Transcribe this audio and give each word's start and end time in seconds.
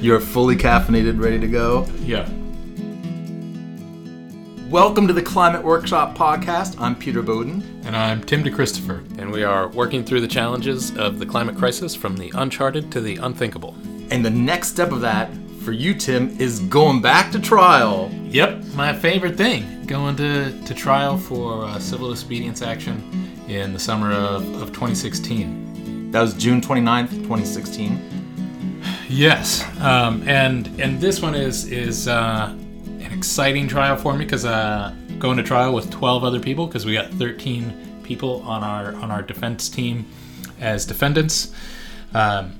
You're 0.00 0.20
fully 0.20 0.54
caffeinated, 0.54 1.20
ready 1.20 1.40
to 1.40 1.48
go. 1.48 1.84
Yeah. 2.04 2.28
Welcome 4.70 5.08
to 5.08 5.12
the 5.12 5.22
Climate 5.22 5.64
Workshop 5.64 6.16
podcast. 6.16 6.80
I'm 6.80 6.94
Peter 6.94 7.20
Bowden. 7.20 7.82
And 7.84 7.96
I'm 7.96 8.22
Tim 8.22 8.44
DeChristopher. 8.44 9.18
And 9.18 9.32
we 9.32 9.42
are 9.42 9.66
working 9.66 10.04
through 10.04 10.20
the 10.20 10.28
challenges 10.28 10.96
of 10.96 11.18
the 11.18 11.26
climate 11.26 11.56
crisis 11.56 11.96
from 11.96 12.16
the 12.16 12.30
uncharted 12.36 12.92
to 12.92 13.00
the 13.00 13.16
unthinkable. 13.16 13.74
And 14.12 14.24
the 14.24 14.30
next 14.30 14.68
step 14.68 14.92
of 14.92 15.00
that 15.00 15.32
for 15.64 15.72
you, 15.72 15.94
Tim, 15.94 16.28
is 16.38 16.60
going 16.60 17.02
back 17.02 17.32
to 17.32 17.40
trial. 17.40 18.08
Yep, 18.26 18.66
my 18.76 18.92
favorite 18.92 19.36
thing. 19.36 19.84
Going 19.86 20.14
to, 20.16 20.62
to 20.62 20.74
trial 20.74 21.18
for 21.18 21.64
uh, 21.64 21.80
civil 21.80 22.10
disobedience 22.10 22.62
action 22.62 23.02
in 23.48 23.72
the 23.72 23.80
summer 23.80 24.12
of, 24.12 24.44
of 24.62 24.68
2016. 24.68 26.12
That 26.12 26.20
was 26.20 26.34
June 26.34 26.60
29th, 26.60 27.10
2016. 27.10 28.17
Yes, 29.08 29.64
um, 29.80 30.22
and 30.28 30.68
and 30.80 31.00
this 31.00 31.22
one 31.22 31.34
is 31.34 31.70
is 31.70 32.08
uh, 32.08 32.54
an 32.54 33.12
exciting 33.12 33.66
trial 33.66 33.96
for 33.96 34.12
me 34.12 34.24
because 34.24 34.44
uh, 34.44 34.94
going 35.18 35.36
to 35.36 35.42
trial 35.42 35.72
with 35.72 35.90
12 35.90 36.24
other 36.24 36.40
people 36.40 36.66
because 36.66 36.84
we 36.84 36.92
got 36.92 37.10
13 37.12 38.02
people 38.02 38.42
on 38.42 38.62
our 38.62 38.94
on 38.96 39.10
our 39.10 39.22
defense 39.22 39.68
team 39.68 40.06
as 40.60 40.84
defendants. 40.84 41.52
Um, 42.14 42.58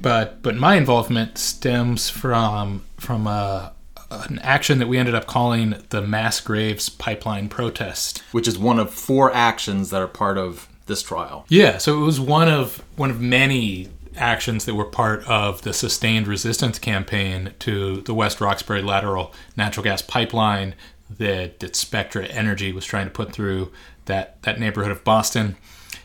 but 0.00 0.42
but 0.42 0.56
my 0.56 0.76
involvement 0.76 1.38
stems 1.38 2.10
from 2.10 2.84
from 2.98 3.26
a, 3.26 3.72
uh, 4.10 4.24
an 4.28 4.38
action 4.40 4.78
that 4.80 4.88
we 4.88 4.98
ended 4.98 5.14
up 5.14 5.26
calling 5.26 5.74
the 5.90 6.02
Mass 6.02 6.40
Graves 6.40 6.88
Pipeline 6.88 7.48
Protest, 7.48 8.18
which 8.32 8.48
is 8.48 8.58
one 8.58 8.78
of 8.78 8.92
four 8.92 9.32
actions 9.32 9.90
that 9.90 10.02
are 10.02 10.08
part 10.08 10.38
of 10.38 10.68
this 10.86 11.02
trial. 11.02 11.46
Yeah, 11.48 11.78
so 11.78 12.00
it 12.00 12.04
was 12.04 12.20
one 12.20 12.48
of 12.48 12.84
one 12.96 13.10
of 13.10 13.20
many 13.20 13.88
actions 14.16 14.64
that 14.64 14.74
were 14.74 14.84
part 14.84 15.26
of 15.28 15.62
the 15.62 15.72
sustained 15.72 16.26
resistance 16.26 16.78
campaign 16.78 17.54
to 17.60 18.00
the 18.02 18.14
West 18.14 18.40
Roxbury 18.40 18.82
lateral 18.82 19.32
natural 19.56 19.84
gas 19.84 20.02
pipeline 20.02 20.74
that, 21.10 21.60
that 21.60 21.76
Spectra 21.76 22.24
Energy 22.26 22.72
was 22.72 22.84
trying 22.84 23.06
to 23.06 23.10
put 23.10 23.32
through 23.32 23.72
that, 24.06 24.42
that 24.42 24.58
neighborhood 24.58 24.92
of 24.92 25.04
Boston. 25.04 25.56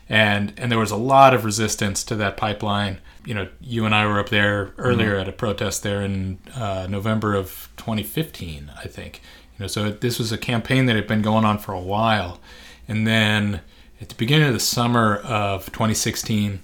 And, 0.08 0.52
and 0.56 0.70
there 0.70 0.78
was 0.78 0.90
a 0.90 0.96
lot 0.96 1.34
of 1.34 1.44
resistance 1.44 2.02
to 2.04 2.16
that 2.16 2.36
pipeline. 2.36 3.00
You 3.24 3.34
know, 3.34 3.48
you 3.60 3.86
and 3.86 3.94
I 3.94 4.06
were 4.06 4.18
up 4.18 4.28
there 4.28 4.74
earlier 4.76 5.12
mm-hmm. 5.12 5.20
at 5.20 5.28
a 5.28 5.32
protest 5.32 5.82
there 5.82 6.02
in 6.02 6.38
uh, 6.54 6.86
November 6.88 7.34
of 7.34 7.68
2015, 7.76 8.72
I 8.76 8.88
think. 8.88 9.22
You 9.56 9.64
know, 9.64 9.66
so 9.68 9.90
this 9.90 10.18
was 10.18 10.32
a 10.32 10.38
campaign 10.38 10.86
that 10.86 10.96
had 10.96 11.06
been 11.06 11.22
going 11.22 11.44
on 11.44 11.58
for 11.58 11.72
a 11.72 11.80
while. 11.80 12.40
And 12.88 13.06
then 13.06 13.60
at 14.00 14.08
the 14.08 14.14
beginning 14.14 14.48
of 14.48 14.54
the 14.54 14.60
summer 14.60 15.16
of 15.18 15.66
2016, 15.66 16.60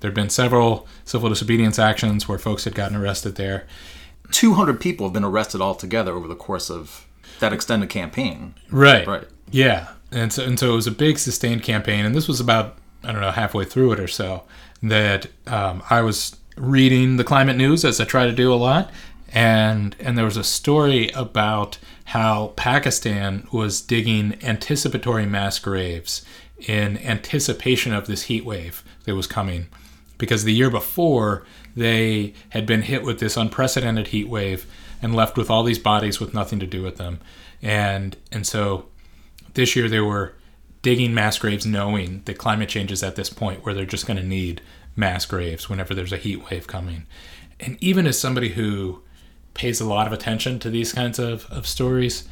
there 0.00 0.10
had 0.10 0.14
been 0.14 0.30
several 0.30 0.86
civil 1.04 1.28
disobedience 1.28 1.78
actions 1.78 2.28
where 2.28 2.38
folks 2.38 2.64
had 2.64 2.74
gotten 2.74 2.96
arrested 2.96 3.36
there. 3.36 3.66
200 4.30 4.80
people 4.80 5.06
have 5.06 5.12
been 5.12 5.24
arrested 5.24 5.60
altogether 5.60 6.12
over 6.12 6.28
the 6.28 6.36
course 6.36 6.70
of 6.70 7.06
that 7.40 7.52
extended 7.52 7.88
campaign. 7.88 8.54
Right. 8.70 9.06
Right. 9.06 9.24
Yeah. 9.50 9.88
And 10.10 10.32
so, 10.32 10.44
and 10.44 10.58
so 10.58 10.72
it 10.72 10.76
was 10.76 10.86
a 10.86 10.92
big 10.92 11.18
sustained 11.18 11.62
campaign. 11.62 12.04
And 12.04 12.14
this 12.14 12.28
was 12.28 12.40
about, 12.40 12.76
I 13.02 13.12
don't 13.12 13.20
know, 13.20 13.30
halfway 13.30 13.64
through 13.64 13.92
it 13.92 14.00
or 14.00 14.08
so 14.08 14.44
that 14.82 15.26
um, 15.46 15.82
I 15.90 16.02
was 16.02 16.36
reading 16.56 17.16
the 17.16 17.24
climate 17.24 17.56
news 17.56 17.84
as 17.84 18.00
I 18.00 18.04
try 18.04 18.26
to 18.26 18.32
do 18.32 18.52
a 18.52 18.56
lot. 18.56 18.90
And, 19.32 19.94
and 20.00 20.16
there 20.16 20.24
was 20.24 20.36
a 20.36 20.44
story 20.44 21.10
about 21.10 21.78
how 22.06 22.54
Pakistan 22.56 23.46
was 23.52 23.82
digging 23.82 24.42
anticipatory 24.42 25.26
mass 25.26 25.58
graves 25.58 26.24
in 26.58 26.98
anticipation 26.98 27.92
of 27.92 28.06
this 28.06 28.24
heat 28.24 28.44
wave 28.44 28.82
that 29.04 29.14
was 29.14 29.26
coming 29.26 29.68
because 30.18 30.44
the 30.44 30.52
year 30.52 30.70
before 30.70 31.46
they 31.74 32.34
had 32.50 32.66
been 32.66 32.82
hit 32.82 33.04
with 33.04 33.20
this 33.20 33.36
unprecedented 33.36 34.08
heat 34.08 34.28
wave 34.28 34.66
and 35.00 35.14
left 35.14 35.36
with 35.36 35.48
all 35.48 35.62
these 35.62 35.78
bodies 35.78 36.20
with 36.20 36.34
nothing 36.34 36.58
to 36.58 36.66
do 36.66 36.82
with 36.82 36.96
them. 36.96 37.20
And 37.62 38.16
and 38.30 38.46
so 38.46 38.86
this 39.54 39.74
year 39.74 39.88
they 39.88 40.00
were 40.00 40.34
digging 40.82 41.14
mass 41.14 41.38
graves 41.38 41.66
knowing 41.66 42.22
that 42.24 42.38
climate 42.38 42.68
change 42.68 42.92
is 42.92 43.02
at 43.02 43.16
this 43.16 43.30
point 43.30 43.64
where 43.64 43.74
they're 43.74 43.84
just 43.84 44.06
going 44.06 44.16
to 44.16 44.22
need 44.22 44.60
mass 44.94 45.24
graves 45.26 45.68
whenever 45.68 45.94
there's 45.94 46.12
a 46.12 46.16
heat 46.16 46.50
wave 46.50 46.66
coming. 46.66 47.06
And 47.60 47.76
even 47.80 48.06
as 48.06 48.18
somebody 48.18 48.50
who 48.50 49.02
pays 49.54 49.80
a 49.80 49.84
lot 49.84 50.06
of 50.06 50.12
attention 50.12 50.58
to 50.60 50.70
these 50.70 50.92
kinds 50.92 51.18
of, 51.18 51.46
of 51.50 51.66
stories, 51.66 52.28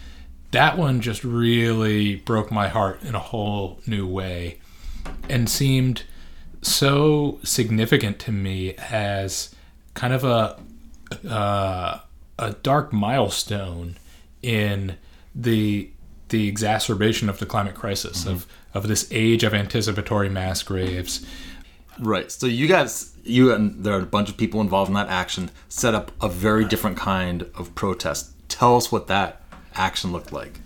that 0.52 0.78
one 0.78 1.00
just 1.00 1.24
really 1.24 2.16
broke 2.16 2.50
my 2.50 2.68
heart 2.68 3.02
in 3.02 3.14
a 3.14 3.20
whole 3.20 3.80
new 3.86 4.06
way 4.06 4.60
and 5.28 5.50
seemed 5.50 6.04
so 6.62 7.38
significant 7.42 8.18
to 8.20 8.32
me 8.32 8.74
as 8.74 9.54
kind 9.94 10.12
of 10.12 10.24
a 10.24 10.58
uh, 11.28 12.00
a 12.38 12.52
dark 12.62 12.92
milestone 12.92 13.96
in 14.42 14.96
the 15.34 15.90
the 16.28 16.48
exacerbation 16.48 17.28
of 17.28 17.38
the 17.38 17.46
climate 17.46 17.74
crisis 17.74 18.20
mm-hmm. 18.20 18.30
of 18.30 18.46
of 18.74 18.88
this 18.88 19.08
age 19.10 19.44
of 19.44 19.54
anticipatory 19.54 20.28
mass 20.28 20.62
graves. 20.62 21.24
Right. 21.98 22.30
So 22.30 22.46
you 22.46 22.66
guys, 22.66 23.14
you 23.24 23.54
and 23.54 23.82
there 23.84 23.94
are 23.94 24.00
a 24.00 24.06
bunch 24.06 24.28
of 24.28 24.36
people 24.36 24.60
involved 24.60 24.88
in 24.90 24.94
that 24.94 25.08
action, 25.08 25.50
set 25.68 25.94
up 25.94 26.12
a 26.20 26.28
very 26.28 26.64
different 26.64 26.98
kind 26.98 27.42
of 27.54 27.74
protest. 27.74 28.32
Tell 28.48 28.76
us 28.76 28.92
what 28.92 29.06
that 29.06 29.40
action 29.74 30.12
looked 30.12 30.32
like. 30.32 30.60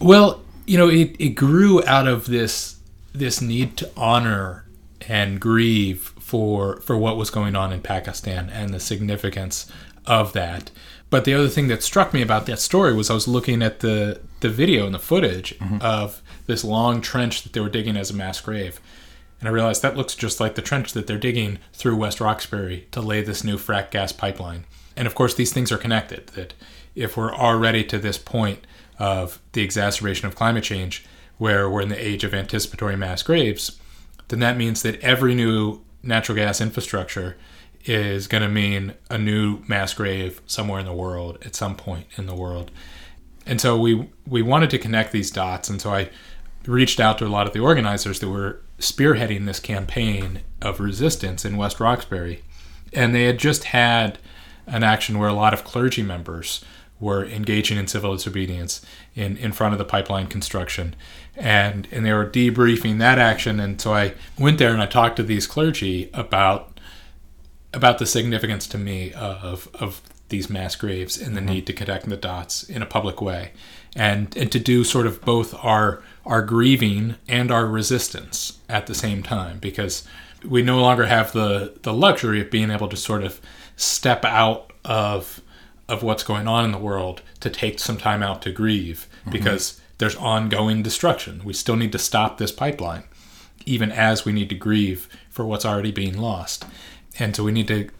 Well, 0.00 0.42
you 0.66 0.78
know, 0.78 0.88
it, 0.88 1.16
it 1.18 1.30
grew 1.30 1.84
out 1.84 2.06
of 2.06 2.26
this 2.26 2.78
this 3.12 3.40
need 3.40 3.76
to 3.78 3.90
honor 3.96 4.64
and 5.06 5.40
grieve 5.40 6.12
for 6.18 6.80
for 6.80 6.96
what 6.96 7.16
was 7.16 7.30
going 7.30 7.54
on 7.54 7.72
in 7.72 7.80
Pakistan 7.80 8.50
and 8.50 8.72
the 8.72 8.80
significance 8.80 9.70
of 10.06 10.32
that. 10.32 10.70
But 11.10 11.24
the 11.24 11.34
other 11.34 11.48
thing 11.48 11.68
that 11.68 11.82
struck 11.82 12.12
me 12.12 12.20
about 12.20 12.46
that 12.46 12.58
story 12.58 12.92
was 12.92 13.10
I 13.10 13.14
was 13.14 13.28
looking 13.28 13.62
at 13.62 13.80
the 13.80 14.20
the 14.40 14.48
video 14.48 14.86
and 14.86 14.94
the 14.94 14.98
footage 14.98 15.58
mm-hmm. 15.58 15.78
of 15.80 16.22
this 16.46 16.64
long 16.64 17.00
trench 17.00 17.42
that 17.42 17.52
they 17.52 17.60
were 17.60 17.68
digging 17.68 17.96
as 17.96 18.10
a 18.10 18.14
mass 18.14 18.40
grave. 18.40 18.80
And 19.40 19.48
I 19.48 19.52
realized 19.52 19.82
that 19.82 19.96
looks 19.96 20.14
just 20.14 20.40
like 20.40 20.56
the 20.56 20.62
trench 20.62 20.92
that 20.92 21.06
they're 21.06 21.18
digging 21.18 21.58
through 21.72 21.96
West 21.96 22.20
Roxbury 22.20 22.88
to 22.90 23.00
lay 23.00 23.22
this 23.22 23.44
new 23.44 23.56
frack 23.56 23.90
gas 23.90 24.10
pipeline. 24.12 24.64
And 24.96 25.06
of 25.06 25.14
course, 25.14 25.34
these 25.34 25.52
things 25.52 25.70
are 25.70 25.78
connected. 25.78 26.28
That 26.28 26.54
if 26.94 27.16
we're 27.16 27.34
already 27.34 27.84
to 27.84 27.98
this 27.98 28.18
point 28.18 28.66
of 28.98 29.40
the 29.52 29.62
exacerbation 29.62 30.26
of 30.26 30.34
climate 30.34 30.64
change, 30.64 31.06
where 31.38 31.70
we're 31.70 31.82
in 31.82 31.88
the 31.88 32.06
age 32.06 32.24
of 32.24 32.34
anticipatory 32.34 32.96
mass 32.96 33.22
graves, 33.22 33.78
then 34.28 34.40
that 34.40 34.56
means 34.56 34.82
that 34.82 35.00
every 35.00 35.34
new 35.34 35.80
natural 36.02 36.36
gas 36.36 36.60
infrastructure 36.60 37.36
is 37.84 38.26
going 38.26 38.42
to 38.42 38.48
mean 38.48 38.94
a 39.08 39.18
new 39.18 39.62
mass 39.66 39.94
grave 39.94 40.40
somewhere 40.46 40.80
in 40.80 40.86
the 40.86 40.92
world 40.92 41.38
at 41.44 41.54
some 41.54 41.74
point 41.74 42.06
in 42.16 42.26
the 42.26 42.34
world. 42.34 42.70
And 43.46 43.60
so 43.60 43.78
we 43.78 44.08
we 44.26 44.42
wanted 44.42 44.70
to 44.70 44.78
connect 44.78 45.12
these 45.12 45.30
dots 45.30 45.70
and 45.70 45.80
so 45.80 45.90
I 45.90 46.10
reached 46.66 47.00
out 47.00 47.18
to 47.18 47.26
a 47.26 47.28
lot 47.28 47.46
of 47.46 47.52
the 47.54 47.60
organizers 47.60 48.20
that 48.20 48.28
were 48.28 48.60
spearheading 48.78 49.46
this 49.46 49.58
campaign 49.58 50.40
of 50.60 50.80
resistance 50.80 51.44
in 51.44 51.56
West 51.56 51.80
Roxbury. 51.80 52.42
And 52.92 53.14
they 53.14 53.24
had 53.24 53.38
just 53.38 53.64
had 53.64 54.18
an 54.66 54.82
action 54.82 55.18
where 55.18 55.28
a 55.28 55.34
lot 55.34 55.54
of 55.54 55.64
clergy 55.64 56.02
members 56.02 56.64
were 57.00 57.24
engaging 57.24 57.78
in 57.78 57.86
civil 57.86 58.14
disobedience 58.14 58.84
in, 59.14 59.36
in 59.36 59.52
front 59.52 59.72
of 59.72 59.78
the 59.78 59.84
pipeline 59.84 60.26
construction. 60.26 60.94
And, 61.38 61.86
and 61.92 62.04
they 62.04 62.12
were 62.12 62.26
debriefing 62.26 62.98
that 62.98 63.18
action. 63.18 63.60
And 63.60 63.80
so 63.80 63.94
I 63.94 64.14
went 64.38 64.58
there 64.58 64.72
and 64.72 64.82
I 64.82 64.86
talked 64.86 65.16
to 65.16 65.22
these 65.22 65.46
clergy 65.46 66.10
about 66.12 66.80
about 67.74 67.98
the 67.98 68.06
significance 68.06 68.66
to 68.66 68.78
me 68.78 69.12
of, 69.12 69.68
of 69.74 70.00
these 70.30 70.48
mass 70.48 70.74
graves 70.74 71.20
and 71.20 71.36
the 71.36 71.40
mm-hmm. 71.40 71.50
need 71.50 71.66
to 71.66 71.72
connect 71.72 72.08
the 72.08 72.16
dots 72.16 72.62
in 72.64 72.82
a 72.82 72.86
public 72.86 73.20
way 73.20 73.52
and 73.96 74.36
and 74.36 74.52
to 74.52 74.58
do 74.58 74.84
sort 74.84 75.06
of 75.06 75.20
both 75.22 75.54
our 75.64 76.02
our 76.26 76.42
grieving 76.42 77.16
and 77.26 77.50
our 77.50 77.66
resistance 77.66 78.58
at 78.68 78.86
the 78.86 78.94
same 78.94 79.22
time 79.22 79.58
because 79.58 80.06
we 80.44 80.62
no 80.62 80.80
longer 80.80 81.06
have 81.06 81.32
the 81.32 81.74
the 81.82 81.92
luxury 81.92 82.40
of 82.40 82.50
being 82.50 82.70
able 82.70 82.88
to 82.88 82.96
sort 82.96 83.24
of 83.24 83.40
step 83.76 84.24
out 84.24 84.72
of 84.84 85.40
of 85.88 86.02
what's 86.02 86.22
going 86.22 86.46
on 86.46 86.64
in 86.64 86.72
the 86.72 86.78
world 86.78 87.22
to 87.40 87.48
take 87.48 87.78
some 87.78 87.96
time 87.96 88.22
out 88.22 88.42
to 88.42 88.52
grieve 88.52 89.08
mm-hmm. 89.20 89.30
because 89.30 89.80
there's 89.98 90.16
ongoing 90.16 90.82
destruction. 90.82 91.42
We 91.44 91.52
still 91.52 91.76
need 91.76 91.92
to 91.92 91.98
stop 91.98 92.38
this 92.38 92.52
pipeline, 92.52 93.04
even 93.66 93.92
as 93.92 94.24
we 94.24 94.32
need 94.32 94.48
to 94.48 94.54
grieve 94.54 95.08
for 95.28 95.44
what's 95.44 95.66
already 95.66 95.92
being 95.92 96.16
lost. 96.16 96.64
And 97.18 97.34
so 97.34 97.44
we 97.44 97.52
need 97.52 97.68
to 97.68 97.90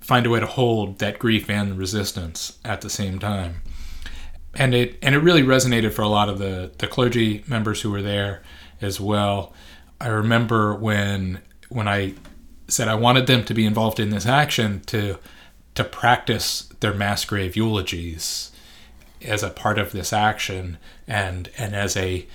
find 0.00 0.26
a 0.26 0.30
way 0.30 0.40
to 0.40 0.46
hold 0.46 0.98
that 0.98 1.18
grief 1.18 1.48
and 1.48 1.78
resistance 1.78 2.58
at 2.64 2.80
the 2.80 2.90
same 2.90 3.18
time. 3.18 3.62
And 4.54 4.74
it 4.74 4.98
and 5.00 5.14
it 5.14 5.18
really 5.18 5.42
resonated 5.42 5.92
for 5.92 6.02
a 6.02 6.08
lot 6.08 6.28
of 6.28 6.38
the, 6.38 6.72
the 6.78 6.86
clergy 6.86 7.42
members 7.46 7.80
who 7.80 7.90
were 7.90 8.02
there 8.02 8.42
as 8.80 9.00
well. 9.00 9.54
I 10.00 10.08
remember 10.08 10.74
when 10.74 11.40
when 11.68 11.88
I 11.88 12.14
said 12.68 12.88
I 12.88 12.94
wanted 12.94 13.26
them 13.26 13.44
to 13.44 13.54
be 13.54 13.64
involved 13.64 13.98
in 13.98 14.10
this 14.10 14.26
action 14.26 14.80
to 14.86 15.18
to 15.74 15.84
practice 15.84 16.68
their 16.80 16.92
mass 16.92 17.24
grave 17.24 17.56
eulogies 17.56 18.51
as 19.24 19.42
a 19.42 19.50
part 19.50 19.78
of 19.78 19.92
this 19.92 20.12
action 20.12 20.78
and 21.06 21.50
and 21.58 21.74
as 21.74 21.96
a 21.96 22.26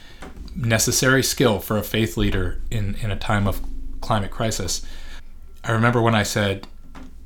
necessary 0.56 1.24
skill 1.24 1.60
for 1.60 1.78
a 1.78 1.84
faith 1.84 2.18
leader 2.18 2.60
in, 2.72 2.95
in 2.95 3.12
a 3.12 3.16
time 3.16 3.48
of 3.48 3.62
climate 4.01 4.31
crisis. 4.31 4.86
I 5.63 5.72
remember 5.72 6.01
when 6.01 6.16
I 6.16 6.24
said 6.24 6.68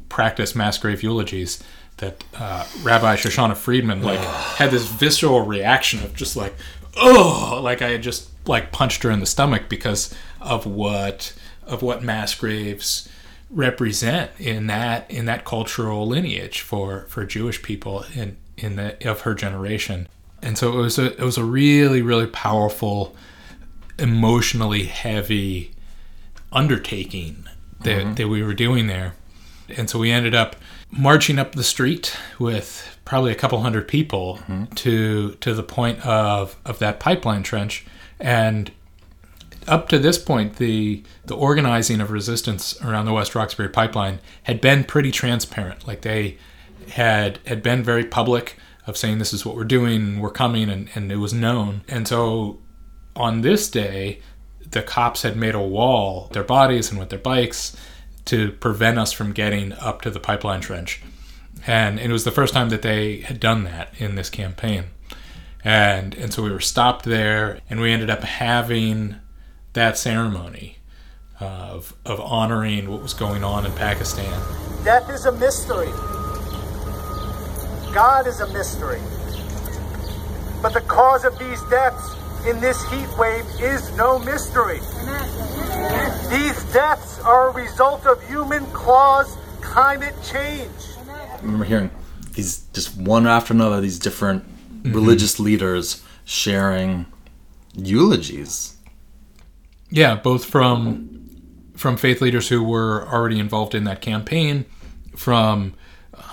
practice 0.09 0.55
mass 0.55 0.77
grave 0.77 1.03
eulogies, 1.03 1.63
that 1.97 2.23
uh, 2.35 2.65
Rabbi 2.81 3.15
Shoshana 3.15 3.55
Friedman 3.55 4.03
like 4.03 4.19
had 4.57 4.71
this 4.71 4.85
visceral 4.85 5.41
reaction 5.41 6.03
of 6.03 6.13
just 6.15 6.35
like 6.35 6.53
oh 6.97 7.61
like 7.63 7.81
I 7.81 7.91
had 7.91 8.03
just 8.03 8.29
like 8.47 8.71
punched 8.71 9.03
her 9.03 9.11
in 9.11 9.21
the 9.21 9.25
stomach 9.25 9.69
because 9.69 10.13
of 10.41 10.65
what 10.65 11.33
of 11.63 11.81
what 11.81 12.03
mass 12.03 12.35
graves 12.35 13.07
represent 13.49 14.31
in 14.39 14.67
that 14.67 15.09
in 15.09 15.25
that 15.25 15.45
cultural 15.45 16.07
lineage 16.07 16.61
for 16.61 17.05
for 17.07 17.25
Jewish 17.25 17.61
people 17.61 18.03
in 18.13 18.37
in 18.57 18.75
the 18.75 19.09
of 19.09 19.21
her 19.21 19.33
generation. 19.33 20.07
And 20.41 20.57
so 20.57 20.73
it 20.73 20.81
was 20.81 20.97
a 20.97 21.13
it 21.13 21.23
was 21.23 21.37
a 21.37 21.43
really 21.43 22.01
really 22.01 22.27
powerful 22.27 23.15
emotionally 23.99 24.85
heavy 24.85 25.71
undertaking 26.51 27.45
that, 27.81 27.99
mm-hmm. 27.99 28.13
that 28.15 28.27
we 28.27 28.43
were 28.43 28.53
doing 28.53 28.87
there. 28.87 29.15
And 29.69 29.89
so 29.89 29.99
we 29.99 30.11
ended 30.11 30.35
up 30.35 30.55
marching 30.89 31.39
up 31.39 31.53
the 31.53 31.63
street 31.63 32.17
with 32.39 32.97
probably 33.05 33.31
a 33.31 33.35
couple 33.35 33.61
hundred 33.61 33.87
people 33.87 34.39
mm-hmm. 34.47 34.65
to 34.65 35.35
to 35.35 35.53
the 35.53 35.63
point 35.63 36.05
of, 36.05 36.57
of 36.65 36.79
that 36.79 36.99
pipeline 36.99 37.43
trench. 37.43 37.85
And 38.19 38.71
up 39.67 39.87
to 39.89 39.99
this 39.99 40.17
point, 40.17 40.57
the 40.57 41.03
the 41.25 41.35
organizing 41.35 42.01
of 42.01 42.11
resistance 42.11 42.79
around 42.81 43.05
the 43.05 43.13
West 43.13 43.35
Roxbury 43.35 43.69
pipeline 43.69 44.19
had 44.43 44.59
been 44.59 44.83
pretty 44.83 45.11
transparent. 45.11 45.87
Like 45.87 46.01
they 46.01 46.37
had 46.89 47.39
had 47.45 47.63
been 47.63 47.83
very 47.83 48.05
public 48.05 48.57
of 48.87 48.97
saying 48.97 49.19
this 49.19 49.33
is 49.33 49.45
what 49.45 49.55
we're 49.55 49.63
doing, 49.63 50.19
we're 50.19 50.31
coming, 50.31 50.69
and, 50.69 50.89
and 50.95 51.11
it 51.11 51.17
was 51.17 51.33
known. 51.33 51.81
And 51.87 52.07
so 52.07 52.59
on 53.15 53.41
this 53.41 53.69
day, 53.69 54.19
the 54.69 54.81
cops 54.81 55.21
had 55.21 55.35
made 55.35 55.55
a 55.55 55.61
wall, 55.61 56.29
their 56.31 56.43
bodies 56.43 56.89
and 56.89 56.99
with 56.99 57.09
their 57.09 57.19
bikes, 57.19 57.75
to 58.25 58.51
prevent 58.53 58.97
us 58.97 59.11
from 59.11 59.33
getting 59.33 59.73
up 59.73 60.01
to 60.01 60.09
the 60.09 60.19
pipeline 60.19 60.61
trench. 60.61 61.01
And 61.67 61.99
it 61.99 62.09
was 62.11 62.23
the 62.23 62.31
first 62.31 62.53
time 62.53 62.69
that 62.69 62.81
they 62.81 63.17
had 63.21 63.39
done 63.39 63.65
that 63.65 63.93
in 63.97 64.15
this 64.15 64.29
campaign. 64.29 64.85
And 65.63 66.15
and 66.15 66.33
so 66.33 66.41
we 66.41 66.49
were 66.49 66.59
stopped 66.59 67.05
there, 67.05 67.59
and 67.69 67.79
we 67.79 67.91
ended 67.91 68.09
up 68.09 68.23
having 68.23 69.17
that 69.73 69.97
ceremony 69.97 70.77
of 71.39 71.93
of 72.03 72.19
honoring 72.19 72.89
what 72.89 73.03
was 73.03 73.13
going 73.13 73.43
on 73.43 73.65
in 73.65 73.71
Pakistan. 73.73 74.41
Death 74.83 75.07
is 75.11 75.25
a 75.25 75.31
mystery. 75.31 75.91
God 77.93 78.27
is 78.27 78.39
a 78.39 78.47
mystery. 78.53 79.01
But 80.61 80.73
the 80.73 80.81
cause 80.81 81.25
of 81.25 81.37
these 81.37 81.61
deaths 81.63 82.15
in 82.47 82.59
this 82.61 82.81
heat 82.89 83.09
wave 83.17 83.45
is 83.59 83.95
no 83.97 84.17
mystery. 84.19 84.79
These 86.29 86.63
deaths 86.73 87.19
are 87.21 87.49
a 87.49 87.53
result 87.53 88.05
of 88.05 88.25
human 88.27 88.65
caused 88.67 89.37
climate 89.61 90.15
change. 90.23 90.69
I 91.09 91.37
remember 91.41 91.65
hearing 91.65 91.91
these 92.33 92.61
just 92.73 92.97
one 92.97 93.27
after 93.27 93.53
another 93.53 93.81
these 93.81 93.99
different 93.99 94.43
mm-hmm. 94.43 94.93
religious 94.93 95.39
leaders 95.39 96.03
sharing 96.23 97.05
eulogies. 97.75 98.77
Yeah, 99.89 100.15
both 100.15 100.45
from 100.45 101.29
from 101.75 101.97
faith 101.97 102.21
leaders 102.21 102.47
who 102.47 102.63
were 102.63 103.07
already 103.07 103.39
involved 103.39 103.75
in 103.75 103.83
that 103.85 104.01
campaign, 104.01 104.65
from 105.15 105.73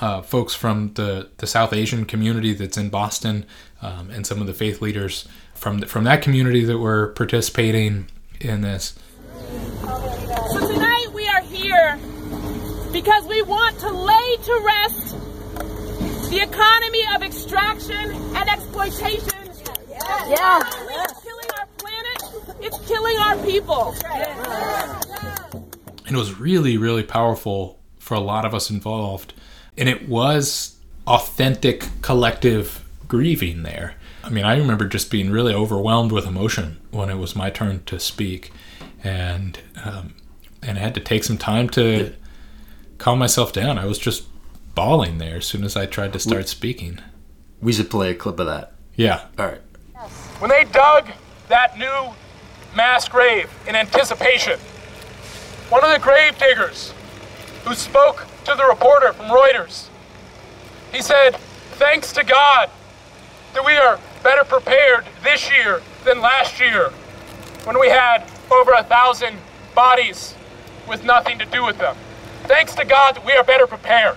uh, 0.01 0.23
folks 0.23 0.55
from 0.55 0.93
the, 0.95 1.29
the 1.39 1.47
South 1.47 1.73
Asian 1.73 2.05
community 2.05 2.53
that's 2.53 2.77
in 2.77 2.89
Boston, 2.89 3.45
um, 3.83 4.11
and 4.11 4.27
some 4.27 4.41
of 4.41 4.47
the 4.47 4.55
faith 4.55 4.81
leaders 4.81 5.27
from 5.55 5.79
the, 5.79 5.87
from 5.87 6.05
that 6.05 6.23
community 6.23 6.65
that 6.65 6.79
were 6.79 7.09
participating 7.09 8.09
in 8.41 8.61
this. 8.61 8.99
So 9.83 10.73
tonight 10.73 11.09
we 11.13 11.27
are 11.29 11.43
here 11.43 11.99
because 12.93 13.27
we 13.27 13.43
want 13.43 13.79
to 13.81 13.91
lay 13.91 14.37
to 14.37 14.63
rest 14.65 15.17
the 16.31 16.41
economy 16.43 17.03
of 17.15 17.23
extraction 17.23 18.11
and 18.37 18.49
exploitation. 18.49 19.33
Yeah. 20.29 20.61
It's 20.61 21.23
killing 21.23 21.51
our 21.59 21.67
planet. 21.79 22.23
It's 22.61 22.87
killing 22.87 23.19
our 23.19 23.37
people. 23.45 23.95
and 26.07 26.17
it 26.17 26.19
was 26.19 26.39
really 26.39 26.77
really 26.77 27.03
powerful 27.03 27.79
for 27.99 28.15
a 28.15 28.21
lot 28.21 28.45
of 28.45 28.55
us 28.55 28.71
involved 28.71 29.35
and 29.79 29.89
it 29.89 30.09
was 30.09 30.77
authentic 31.07 31.89
collective 32.03 32.85
grieving 33.07 33.63
there. 33.63 33.95
I 34.23 34.31
mean 34.31 34.45
i 34.45 34.57
remember 34.59 34.87
just 34.87 35.11
being 35.11 35.31
really 35.31 35.55
overwhelmed 35.55 36.13
with 36.13 36.27
emotion 36.27 36.79
when 36.91 37.09
it 37.09 37.17
was 37.17 37.35
my 37.35 37.49
turn 37.51 37.83
to 37.87 37.99
speak. 37.99 38.53
And 39.03 39.59
um, 39.85 40.15
and 40.63 40.77
i 40.77 40.81
had 40.81 40.95
to 40.95 41.01
take 41.01 41.25
some 41.25 41.39
time 41.39 41.69
to 41.71 42.13
calm 42.99 43.19
myself 43.19 43.53
down. 43.53 43.79
I 43.79 43.87
was 43.87 43.99
just 43.99 44.25
bawling 44.75 45.19
there 45.19 45.37
as 45.37 45.47
soon 45.47 45.65
as 45.65 45.77
i 45.77 45.87
tried 45.87 46.13
to 46.13 46.19
start 46.19 46.49
speaking. 46.49 47.01
We 47.63 47.73
should 47.73 47.91
play 47.91 48.11
a 48.11 48.15
clip 48.15 48.39
of 48.39 48.47
that. 48.47 48.73
yeah. 48.97 49.23
All 49.39 49.47
right. 49.47 49.61
when 50.41 50.51
they 50.51 50.65
dug 50.65 51.09
that 51.49 51.79
new 51.79 52.15
mass 52.77 53.09
grave 53.09 53.51
in 53.67 53.75
anticipation, 53.75 54.59
one 55.71 55.83
of 55.85 55.91
the 55.93 55.99
grave 55.99 56.39
diggers 56.39 56.93
who 57.65 57.75
spoke 57.75 58.28
to 58.49 58.55
the 58.55 58.65
reporter 58.65 59.13
from 59.13 59.27
Reuters, 59.27 59.89
he 60.91 61.03
said, 61.03 61.37
Thanks 61.77 62.13
to 62.15 62.25
God 62.25 62.71
that 63.53 63.65
we 63.65 63.77
are 63.77 64.01
better 64.23 64.43
prepared 64.43 65.05
this 65.23 65.51
year 65.51 65.83
than 66.05 66.23
last 66.23 66.59
year 66.59 66.89
when 67.65 67.79
we 67.79 67.89
had 67.89 68.25
over 68.51 68.73
a 68.73 68.83
thousand 68.83 69.37
bodies 69.75 70.35
with 70.89 71.05
nothing 71.05 71.39
to 71.39 71.45
do 71.45 71.63
with 71.63 71.77
them. 71.77 71.95
Thanks 72.45 72.75
to 72.77 72.87
God 72.87 73.17
that 73.17 73.27
we 73.27 73.33
are 73.33 73.45
better 73.45 73.67
prepared. 73.67 74.17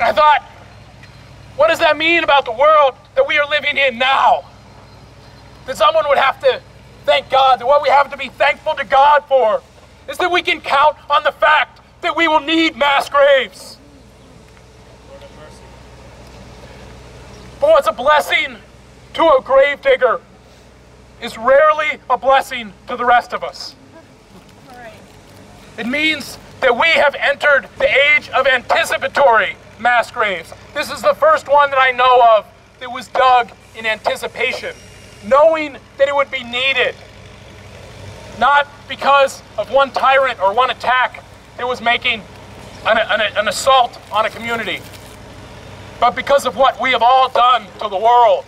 I 0.00 0.12
thought, 0.12 0.42
what 1.54 1.68
does 1.68 1.78
that 1.78 1.96
mean 1.96 2.24
about 2.24 2.44
the 2.44 2.52
world 2.52 2.96
that 3.14 3.28
we 3.28 3.38
are 3.38 3.48
living 3.48 3.76
in 3.76 3.96
now? 3.98 4.44
That 5.66 5.76
someone 5.76 6.04
would 6.08 6.18
have 6.18 6.40
to 6.40 6.60
thank 7.04 7.30
God, 7.30 7.60
that 7.60 7.66
what 7.66 7.80
we 7.80 7.90
have 7.90 8.10
to 8.10 8.16
be 8.16 8.28
thankful 8.28 8.74
to 8.74 8.84
God 8.84 9.24
for 9.28 9.62
is 10.08 10.18
that 10.18 10.32
we 10.32 10.42
can 10.42 10.60
count 10.60 10.96
on 11.08 11.22
the 11.22 11.32
fact 11.32 11.78
that 12.02 12.16
we 12.16 12.28
will 12.28 12.40
need 12.40 12.76
mass 12.76 13.08
graves. 13.08 13.78
But 17.60 17.70
what's 17.70 17.86
a 17.86 17.92
blessing 17.92 18.56
to 19.14 19.22
a 19.22 19.40
grave 19.42 19.80
digger 19.82 20.20
is 21.22 21.38
rarely 21.38 22.00
a 22.10 22.18
blessing 22.18 22.72
to 22.88 22.96
the 22.96 23.04
rest 23.04 23.32
of 23.32 23.44
us. 23.44 23.76
It 25.78 25.86
means 25.86 26.38
that 26.60 26.76
we 26.76 26.88
have 26.88 27.14
entered 27.14 27.68
the 27.78 27.88
age 27.88 28.28
of 28.30 28.46
anticipatory 28.46 29.56
mass 29.78 30.10
graves. 30.10 30.52
This 30.74 30.90
is 30.90 31.02
the 31.02 31.14
first 31.14 31.48
one 31.48 31.70
that 31.70 31.78
I 31.78 31.92
know 31.92 32.36
of 32.36 32.46
that 32.80 32.90
was 32.90 33.08
dug 33.08 33.50
in 33.76 33.86
anticipation, 33.86 34.74
knowing 35.24 35.76
that 35.98 36.08
it 36.08 36.14
would 36.14 36.30
be 36.30 36.42
needed. 36.42 36.94
Not 38.38 38.66
because 38.88 39.42
of 39.56 39.70
one 39.70 39.92
tyrant 39.92 40.40
or 40.40 40.52
one 40.52 40.70
attack 40.70 41.24
that 41.56 41.66
was 41.66 41.80
making 41.80 42.22
an, 42.86 42.98
an, 42.98 43.20
an 43.36 43.48
assault 43.48 43.98
on 44.10 44.26
a 44.26 44.30
community, 44.30 44.80
but 46.00 46.16
because 46.16 46.46
of 46.46 46.56
what 46.56 46.80
we 46.80 46.90
have 46.90 47.02
all 47.02 47.28
done 47.28 47.64
to 47.80 47.88
the 47.88 47.96
world. 47.96 48.44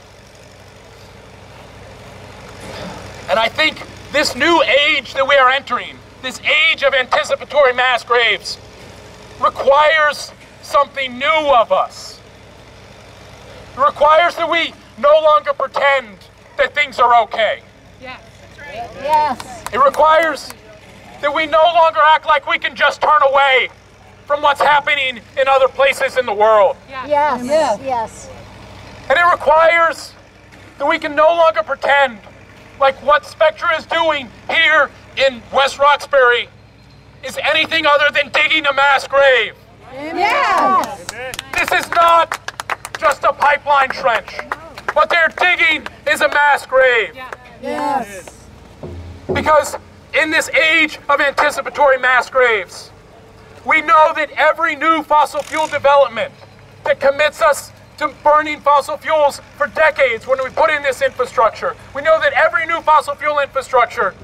And 3.28 3.38
I 3.38 3.48
think 3.48 3.86
this 4.12 4.34
new 4.36 4.62
age 4.62 5.14
that 5.14 5.26
we 5.26 5.34
are 5.36 5.50
entering, 5.50 5.98
this 6.22 6.40
age 6.40 6.82
of 6.82 6.94
anticipatory 6.94 7.72
mass 7.72 8.04
graves, 8.04 8.58
requires 9.40 10.32
something 10.62 11.18
new 11.18 11.54
of 11.54 11.72
us. 11.72 12.20
It 13.76 13.80
requires 13.80 14.36
that 14.36 14.48
we 14.48 14.72
no 14.98 15.12
longer 15.22 15.52
pretend 15.52 16.18
that 16.56 16.74
things 16.74 16.98
are 16.98 17.22
okay. 17.22 17.62
Yes. 18.00 18.20
That's 18.40 18.58
right. 18.60 18.90
Yes. 19.02 19.64
It 19.72 19.78
requires 19.78 20.50
that 21.24 21.34
we 21.34 21.46
no 21.46 21.62
longer 21.74 22.00
act 22.12 22.26
like 22.26 22.46
we 22.46 22.58
can 22.58 22.76
just 22.76 23.00
turn 23.00 23.22
away 23.32 23.70
from 24.26 24.42
what's 24.42 24.60
happening 24.60 25.22
in 25.40 25.48
other 25.48 25.68
places 25.68 26.18
in 26.18 26.26
the 26.26 26.34
world. 26.34 26.76
Yes. 26.86 27.42
Yes. 27.42 27.80
yes. 27.82 28.30
And 29.08 29.18
it 29.18 29.32
requires 29.32 30.12
that 30.76 30.86
we 30.86 30.98
can 30.98 31.14
no 31.14 31.28
longer 31.28 31.62
pretend 31.62 32.18
like 32.78 32.94
what 33.02 33.24
Spectra 33.24 33.74
is 33.74 33.86
doing 33.86 34.28
here 34.50 34.90
in 35.16 35.40
West 35.50 35.78
Roxbury 35.78 36.46
is 37.24 37.38
anything 37.42 37.86
other 37.86 38.10
than 38.12 38.30
digging 38.30 38.66
a 38.66 38.74
mass 38.74 39.08
grave. 39.08 39.54
Yes. 39.94 41.06
This 41.54 41.72
is 41.72 41.90
not 41.92 42.38
just 42.98 43.24
a 43.24 43.32
pipeline 43.32 43.88
trench. 43.88 44.36
What 44.92 45.08
they're 45.08 45.32
digging 45.38 45.86
is 46.06 46.20
a 46.20 46.28
mass 46.28 46.66
grave. 46.66 47.16
Yes. 47.62 48.46
Because 49.32 49.76
in 50.14 50.30
this 50.30 50.48
age 50.50 50.98
of 51.08 51.20
anticipatory 51.20 51.98
mass 51.98 52.30
graves, 52.30 52.90
we 53.66 53.80
know 53.80 54.12
that 54.14 54.30
every 54.32 54.76
new 54.76 55.02
fossil 55.02 55.42
fuel 55.42 55.66
development 55.66 56.32
that 56.84 57.00
commits 57.00 57.42
us 57.42 57.72
to 57.98 58.08
burning 58.22 58.60
fossil 58.60 58.96
fuels 58.96 59.40
for 59.56 59.66
decades 59.68 60.26
when 60.26 60.42
we 60.42 60.50
put 60.50 60.70
in 60.70 60.82
this 60.82 61.02
infrastructure, 61.02 61.76
we 61.94 62.02
know 62.02 62.20
that 62.20 62.32
every 62.32 62.66
new 62.66 62.80
fossil 62.82 63.14
fuel 63.14 63.38
infrastructure 63.38 64.14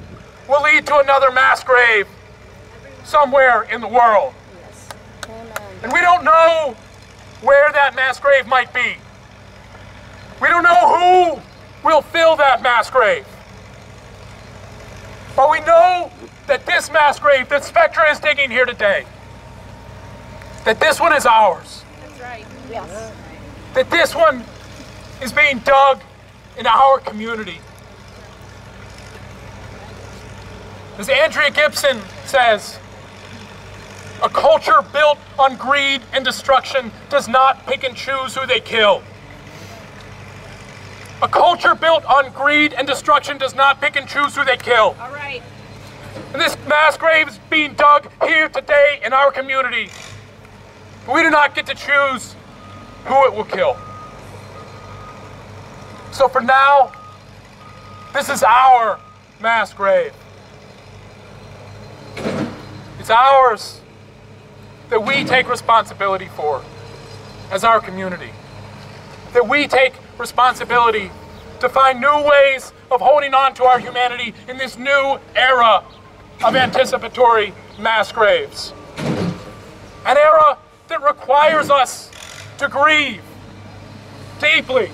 will 0.49 0.63
lead 0.63 0.87
to 0.87 0.99
another 0.99 1.31
mass 1.31 1.63
grave 1.63 2.07
somewhere 3.05 3.63
in 3.63 3.81
the 3.81 3.89
world. 3.89 4.35
And 5.83 5.93
we 5.93 6.01
don't 6.01 6.25
know 6.25 6.77
where 7.41 7.73
that 7.73 7.95
mass 7.95 8.21
grave 8.21 8.47
might 8.47 8.73
be. 8.75 8.97
We 10.43 10.49
don't 10.49 10.63
know 10.65 11.35
who 11.35 11.89
will 11.89 12.03
fill 12.03 12.37
that 12.37 12.63
mass 12.63 12.91
grave. 12.91 13.27
But 15.37 15.51
we 15.51 15.61
know 15.61 16.11
that 16.47 16.67
this 16.67 16.91
mass 16.91 17.19
grave 17.19 17.49
that 17.49 17.65
Spectra 17.65 18.11
is 18.11 18.19
digging 18.19 18.51
here 18.51 18.67
today, 18.67 19.07
that 20.65 20.81
this 20.81 21.01
one 21.01 21.15
is 21.15 21.27
ours. 21.27 21.85
That's 22.01 22.21
right. 22.21 22.47
Yes. 22.71 23.13
That 23.75 23.91
this 23.91 24.15
one 24.15 24.45
is 25.23 25.33
being 25.33 25.59
dug 25.61 26.03
in 26.59 26.67
our 26.67 26.99
community. 26.99 27.61
As 30.99 31.09
Andrea 31.09 31.51
Gibson 31.51 32.01
says, 32.27 32.79
a 34.23 34.29
culture 34.29 34.83
built 34.93 35.19
on 35.39 35.57
greed 35.57 36.03
and 36.13 36.25
destruction 36.25 36.93
does 37.09 37.27
not 37.27 37.67
pick 37.67 37.85
and 37.85 37.97
choose 37.97 38.35
who 38.35 38.47
they 38.47 38.61
kill. 38.61 39.03
A 41.23 41.29
culture 41.29 41.75
built 41.75 42.05
on 42.07 42.33
greed 42.33 42.73
and 42.73 42.87
destruction 42.87 43.37
does 43.37 43.55
not 43.55 43.81
pick 43.81 43.97
and 43.97 44.09
choose 44.09 44.35
who 44.35 44.45
they 44.45 44.57
kill. 44.57 44.97
All 44.99 45.11
right. 45.11 45.43
And 46.33 46.41
this 46.41 46.57
mass 46.67 46.97
grave 46.97 47.29
is 47.29 47.39
being 47.51 47.75
dug 47.75 48.11
here 48.23 48.49
today 48.49 49.01
in 49.05 49.13
our 49.13 49.31
community. 49.31 49.91
We 51.13 51.23
do 51.23 51.31
not 51.31 51.55
get 51.55 51.67
to 51.67 51.75
choose 51.75 52.35
who 53.05 53.27
it 53.27 53.35
will 53.35 53.45
kill. 53.45 53.77
So 56.13 56.27
for 56.29 56.41
now, 56.41 56.93
this 58.15 58.31
is 58.31 58.43
our 58.43 58.99
mass 59.41 59.75
grave. 59.75 60.13
It's 62.99 63.11
ours 63.11 63.81
that 64.89 65.05
we 65.05 65.25
take 65.25 65.49
responsibility 65.49 66.29
for 66.29 66.63
as 67.51 67.63
our 67.63 67.81
community. 67.81 68.31
That 69.33 69.49
we 69.49 69.69
take 69.69 69.95
responsibility 70.21 71.11
to 71.59 71.69
find 71.69 72.01
new 72.01 72.23
ways 72.23 72.73
of 72.91 73.01
holding 73.01 73.35
on 73.35 73.55
to 73.55 73.65
our 73.65 73.79
humanity 73.79 74.35
in 74.49 74.57
this 74.57 74.77
new 74.77 75.19
era 75.35 75.83
of 76.45 76.55
anticipatory 76.55 77.53
mass 77.79 78.13
graves. 78.13 78.73
An 80.07 80.17
era 80.17 80.59
that 80.89 81.03
requires 81.03 81.71
us 81.71 82.11
to 82.59 82.69
grieve 82.69 83.23
deeply 84.41 84.91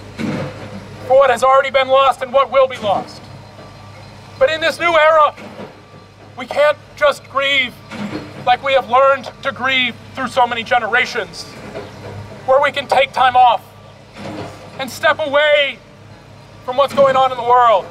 for 1.07 1.19
what 1.19 1.31
has 1.31 1.43
already 1.43 1.71
been 1.71 1.89
lost 1.89 2.23
and 2.23 2.33
what 2.33 2.51
will 2.51 2.67
be 2.67 2.77
lost. 2.79 3.23
But 4.39 4.51
in 4.51 4.61
this 4.61 4.79
new 4.79 4.97
era, 4.97 5.35
we 6.37 6.47
can't 6.47 6.77
just 6.97 7.25
grieve 7.31 7.73
like 8.45 8.63
we 8.63 8.73
have 8.75 8.91
learned 8.91 9.31
to 9.43 9.53
grieve 9.53 9.95
through 10.15 10.29
so 10.29 10.47
many 10.47 10.63
generations, 10.63 11.45
where 12.47 12.63
we 12.63 12.71
can 12.71 12.87
take 12.87 13.13
time 13.13 13.35
off 13.35 13.63
and 14.79 14.91
step 14.91 15.19
away 15.19 15.79
from 16.65 16.77
what's 16.77 16.95
going 16.95 17.17
on 17.17 17.31
in 17.31 17.37
the 17.37 17.45
world 17.45 17.87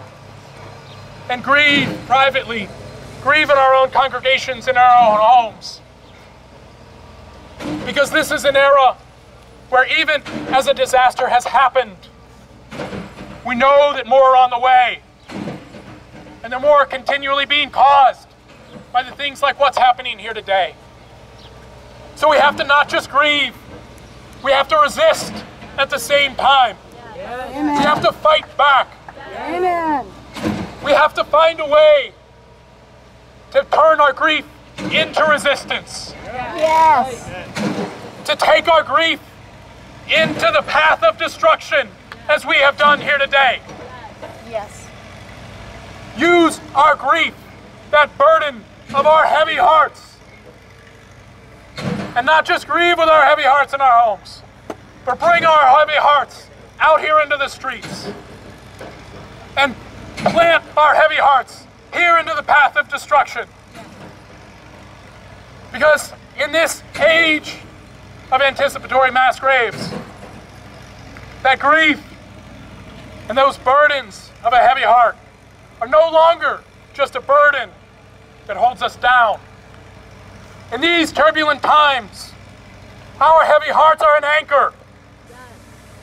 and 1.30 1.44
grieve 1.44 1.90
privately, 2.06 2.70
grieve 3.22 3.50
in 3.50 3.58
our 3.58 3.74
own 3.74 3.90
congregations, 3.90 4.68
in 4.68 4.78
our 4.78 5.12
own 5.12 5.20
homes. 5.20 5.82
Because 7.86 8.12
this 8.12 8.32
is 8.32 8.46
an 8.46 8.56
era 8.56 8.98
where 9.70 9.88
even 10.00 10.22
as 10.54 10.68
a 10.68 10.74
disaster 10.74 11.28
has 11.28 11.46
happened, 11.46 11.96
we 13.46 13.56
know 13.56 13.94
that 13.94 14.08
more 14.08 14.36
are 14.36 14.38
on 14.38 14.50
the 14.50 14.60
way. 14.60 15.02
And 16.44 16.54
the 16.54 16.60
more 16.60 16.78
are 16.78 16.86
continually 16.86 17.46
being 17.46 17.72
caused 17.72 18.28
by 18.92 19.02
the 19.02 19.12
things 19.12 19.42
like 19.42 19.60
what's 19.60 19.78
happening 19.78 20.20
here 20.20 20.34
today. 20.34 20.76
So 22.16 22.30
we 22.30 22.38
have 22.38 22.56
to 22.58 22.64
not 22.64 22.88
just 22.88 23.10
grieve, 23.10 23.56
we 24.44 24.52
have 24.52 24.68
to 24.68 24.78
resist 24.78 25.34
at 25.78 25.90
the 25.90 25.98
same 25.98 26.36
time. 26.36 26.78
We 27.16 27.22
have 27.22 28.02
to 28.02 28.12
fight 28.12 28.46
back. 28.58 28.88
Amen. 29.38 30.06
We 30.84 30.92
have 30.92 31.14
to 31.16 31.24
find 31.24 31.60
a 31.60 31.66
way 31.66 32.12
to 33.52 33.66
turn 33.72 34.00
our 34.00 34.14
grief 34.14 34.46
into 34.92 35.24
resistance, 35.24 36.14
Yes. 36.26 37.30
to 38.26 38.36
take 38.36 38.68
our 38.68 38.84
grief 38.84 39.20
into 40.08 40.52
the 40.54 40.62
path 40.68 41.02
of 41.04 41.18
destruction 41.18 41.90
as 42.28 42.46
we 42.46 42.56
have 42.58 42.78
done 42.78 43.00
here 43.00 43.18
today. 43.18 43.62
Yes. 44.50 44.88
Use 46.18 46.60
our 46.76 46.96
grief, 46.96 47.34
that 47.92 48.16
burden 48.18 48.64
of 48.94 49.06
our 49.08 49.26
heavy 49.26 49.56
hearts, 49.56 50.18
and 52.16 52.26
not 52.26 52.46
just 52.46 52.68
grieve 52.68 52.98
with 52.98 53.10
our 53.10 53.24
heavy 53.24 53.44
hearts 53.44 53.74
in 53.74 53.82
our 53.82 54.00
homes, 54.04 54.42
but 55.06 55.20
bring 55.20 55.46
our 55.46 55.78
heavy 55.78 55.98
hearts 55.98 56.48
out 56.80 57.00
here 57.00 57.20
into 57.20 57.38
the 57.38 57.48
streets 57.48 58.10
and 59.56 59.76
plant 60.18 60.64
our 60.76 60.96
heavy 60.96 61.16
hearts 61.16 61.66
here 61.94 62.18
into 62.18 62.34
the 62.36 62.44
path 62.44 62.76
of 62.76 62.90
destruction. 62.90 63.48
Because 65.72 66.12
in 66.44 66.52
this 66.52 66.82
age 67.00 67.58
of 68.32 68.42
anticipatory 68.42 69.12
mass 69.12 69.40
graves, 69.40 69.92
that 71.44 71.60
grief 71.60 72.04
and 73.30 73.38
those 73.38 73.58
burdens 73.60 74.32
of 74.44 74.54
a 74.54 74.58
heavy 74.58 74.82
heart 74.82 75.16
are 75.82 75.88
no 75.88 76.10
longer 76.12 76.62
just 76.94 77.16
a 77.16 77.22
burden 77.22 77.70
that 78.48 78.58
holds 78.58 78.82
us 78.82 78.96
down. 78.96 79.40
In 80.74 80.82
these 80.82 81.12
turbulent 81.12 81.62
times, 81.62 82.32
our 83.22 83.46
heavy 83.46 83.72
hearts 83.72 84.02
are 84.02 84.18
an 84.18 84.24
anchor 84.24 84.74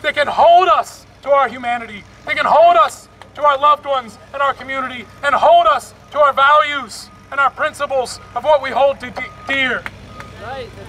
that 0.03 0.15
can 0.15 0.27
hold 0.27 0.69
us 0.69 1.07
to 1.23 1.31
our 1.31 1.49
humanity, 1.49 2.05
that 2.27 2.37
can 2.37 2.47
hold 2.47 2.77
us 2.77 3.09
to 3.35 3.43
our 3.43 3.57
loved 3.59 3.87
ones 3.87 4.19
and 4.33 4.43
our 4.43 4.53
community, 4.53 5.07
and 5.23 5.35
hold 5.35 5.67
us 5.67 5.95
to 6.11 6.19
our 6.19 6.33
values 6.33 7.09
and 7.31 7.41
our 7.41 7.51
principles 7.51 8.21
of 8.35 8.45
what 8.45 8.63
we 8.63 8.71
hold 8.71 8.99
de- 8.99 9.15
dear. 9.49 9.83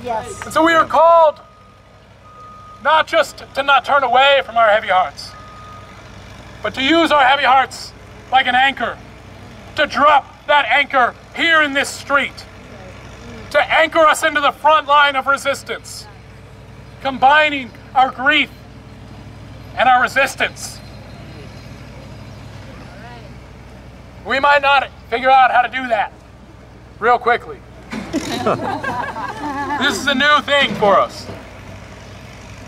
Yes. 0.04 0.44
And 0.44 0.54
so 0.54 0.66
we 0.66 0.74
are 0.74 0.86
called 0.86 1.40
not 2.84 3.08
just 3.08 3.44
to 3.56 3.64
not 3.64 3.86
turn 3.86 4.04
away 4.04 4.42
from 4.46 4.58
our 4.58 4.68
heavy 4.68 4.90
hearts, 4.90 5.32
but 6.62 6.74
to 6.76 6.82
use 6.82 7.12
our 7.12 7.24
heavy 7.24 7.44
hearts 7.44 7.94
like 8.32 8.48
an 8.48 8.56
anchor, 8.56 8.98
to 9.76 9.86
drop 9.86 10.46
that 10.48 10.66
anchor 10.66 11.16
here 11.36 11.62
in 11.62 11.74
this 11.74 11.88
street, 11.88 12.46
to 13.52 13.62
anchor 13.62 14.00
us 14.00 14.24
into 14.24 14.42
the 14.42 14.52
front 14.52 14.88
line 14.88 15.16
of 15.16 15.28
resistance, 15.28 16.08
combining 17.02 17.72
our 17.96 18.12
grief 18.12 18.50
and 19.76 19.90
our 19.90 20.02
resistance. 20.02 20.80
We 24.26 24.40
might 24.40 24.62
not 24.62 24.90
figure 25.10 25.30
out 25.30 25.52
how 25.52 25.62
to 25.62 25.70
do 25.70 25.88
that 25.90 26.14
real 27.00 27.18
quickly. 27.18 27.60
this 27.92 30.00
is 30.00 30.08
a 30.08 30.16
new 30.16 30.42
thing 30.42 30.74
for 30.76 30.98
us. 30.98 31.28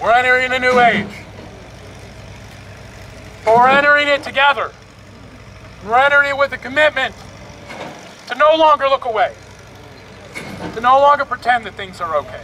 We're 0.01 0.11
entering 0.11 0.51
a 0.51 0.59
new 0.59 0.79
age. 0.79 1.07
But 3.45 3.55
we're 3.55 3.69
entering 3.69 4.07
it 4.07 4.23
together. 4.23 4.71
We're 5.85 5.99
entering 5.99 6.31
it 6.31 6.37
with 6.37 6.51
a 6.51 6.57
commitment 6.57 7.15
to 8.27 8.35
no 8.35 8.55
longer 8.57 8.89
look 8.89 9.05
away, 9.05 9.33
to 10.73 10.81
no 10.81 10.99
longer 10.99 11.25
pretend 11.25 11.65
that 11.65 11.75
things 11.75 12.01
are 12.01 12.17
okay. 12.17 12.41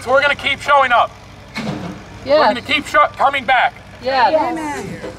So 0.00 0.10
we're 0.10 0.22
going 0.22 0.34
to 0.34 0.42
keep 0.42 0.60
showing 0.60 0.92
up. 0.92 1.10
We're 2.24 2.36
going 2.36 2.56
to 2.56 2.62
keep 2.62 2.84
coming 2.84 3.44
back. 3.44 3.74
Yeah. 4.02 4.30
Yes. 4.30 5.14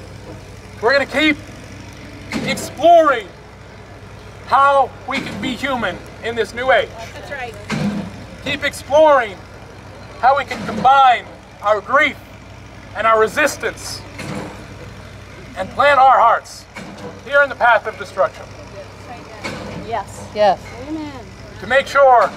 We're 0.81 0.93
going 0.93 1.07
to 1.07 1.13
keep 1.13 1.37
exploring 2.47 3.27
how 4.47 4.89
we 5.07 5.19
can 5.19 5.41
be 5.41 5.55
human 5.55 5.97
in 6.23 6.35
this 6.35 6.53
new 6.53 6.71
age. 6.71 6.89
That's 7.13 7.31
right. 7.31 7.55
Keep 8.43 8.63
exploring 8.63 9.37
how 10.19 10.37
we 10.37 10.45
can 10.45 10.63
combine 10.65 11.25
our 11.61 11.81
grief 11.81 12.17
and 12.95 13.07
our 13.07 13.19
resistance 13.19 14.01
and 15.57 15.69
plant 15.69 15.99
our 15.99 16.19
hearts 16.19 16.65
here 17.25 17.41
in 17.43 17.49
the 17.49 17.55
path 17.55 17.87
of 17.87 17.97
destruction 17.97 18.45
Yes. 19.87 20.27
Yes. 20.33 20.59
Amen. 20.87 21.25
to 21.59 21.67
make 21.67 21.85
sure 21.85 22.31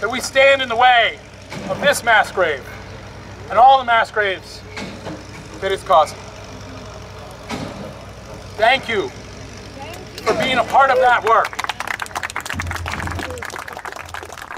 that 0.00 0.10
we 0.10 0.20
stand 0.20 0.62
in 0.62 0.68
the 0.68 0.76
way 0.76 1.18
of 1.68 1.80
this 1.80 2.02
mass 2.02 2.32
grave 2.32 2.64
and 3.50 3.58
all 3.58 3.78
the 3.78 3.84
mass 3.84 4.10
graves 4.10 4.60
that 5.60 5.72
it's 5.72 5.82
causing. 5.82 6.18
Thank 8.56 8.88
you 8.88 9.08
for 10.24 10.34
being 10.42 10.58
a 10.58 10.64
part 10.64 10.90
of 10.90 10.98
that 10.98 11.24
work. 11.28 11.50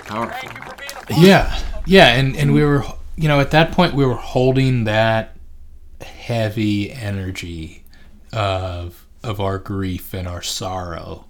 Powerful. 0.07 0.38
Thank 0.40 0.54
you 0.54 0.62
for 0.62 0.76
being 0.76 0.90
a 0.90 0.95
part 0.95 1.21
Yeah, 1.21 1.62
yeah, 1.87 2.14
and 2.14 2.37
and 2.37 2.54
we 2.54 2.64
were, 2.64 2.85
you 3.16 3.28
know, 3.28 3.40
at 3.40 3.50
that 3.50 3.73
point 3.73 3.95
we 3.95 4.04
were 4.07 4.14
holding 4.14 4.85
that 4.85 5.37
heavy 6.00 6.92
energy 6.92 7.85
of 8.33 9.07
of 9.23 9.40
our 9.40 9.59
grief 9.59 10.14
and 10.14 10.28
our 10.28 10.42
sorrow, 10.42 11.26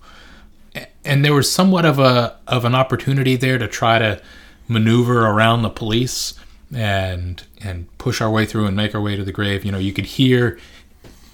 and 1.05 1.25
there 1.25 1.35
was 1.35 1.50
somewhat 1.50 1.85
of 1.85 1.99
a 1.99 2.37
of 2.47 2.65
an 2.65 2.75
opportunity 2.75 3.35
there 3.37 3.59
to 3.59 3.67
try 3.67 3.99
to 3.99 4.21
maneuver 4.69 5.27
around 5.27 5.62
the 5.62 5.71
police 5.71 6.35
and 6.75 7.43
and 7.63 7.87
push 7.99 8.21
our 8.21 8.31
way 8.31 8.45
through 8.47 8.67
and 8.67 8.77
make 8.77 8.95
our 8.95 9.01
way 9.01 9.17
to 9.17 9.25
the 9.25 9.33
grave. 9.33 9.65
You 9.65 9.73
know, 9.73 9.79
you 9.79 9.93
could 9.93 10.07
hear 10.07 10.59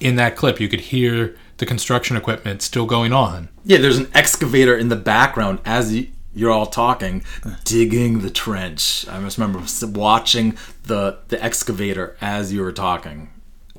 in 0.01 0.17
that 0.17 0.37
clip, 0.37 0.61
you 0.61 0.69
could 0.69 0.81
hear 0.81 1.37
the 1.59 1.67
construction 1.67 2.17
equipment 2.17 2.63
still 2.63 2.87
going 2.87 3.13
on. 3.13 3.49
Yeah, 3.65 3.79
there's 3.79 3.99
an 3.99 4.11
excavator 4.15 4.77
in 4.77 4.89
the 4.89 4.97
background 4.97 5.61
as 5.65 5.93
y- 5.93 6.09
you're 6.35 6.51
all 6.51 6.67
talking, 6.67 7.23
digging 7.65 8.21
the 8.21 8.31
trench. 8.31 9.07
I 9.09 9.21
just 9.23 9.39
remember 9.39 9.63
watching 9.99 10.59
the 10.85 11.19
the 11.29 11.43
excavator 11.43 12.17
as 12.21 12.53
you 12.53 12.61
were 12.63 12.73
talking. 12.73 13.31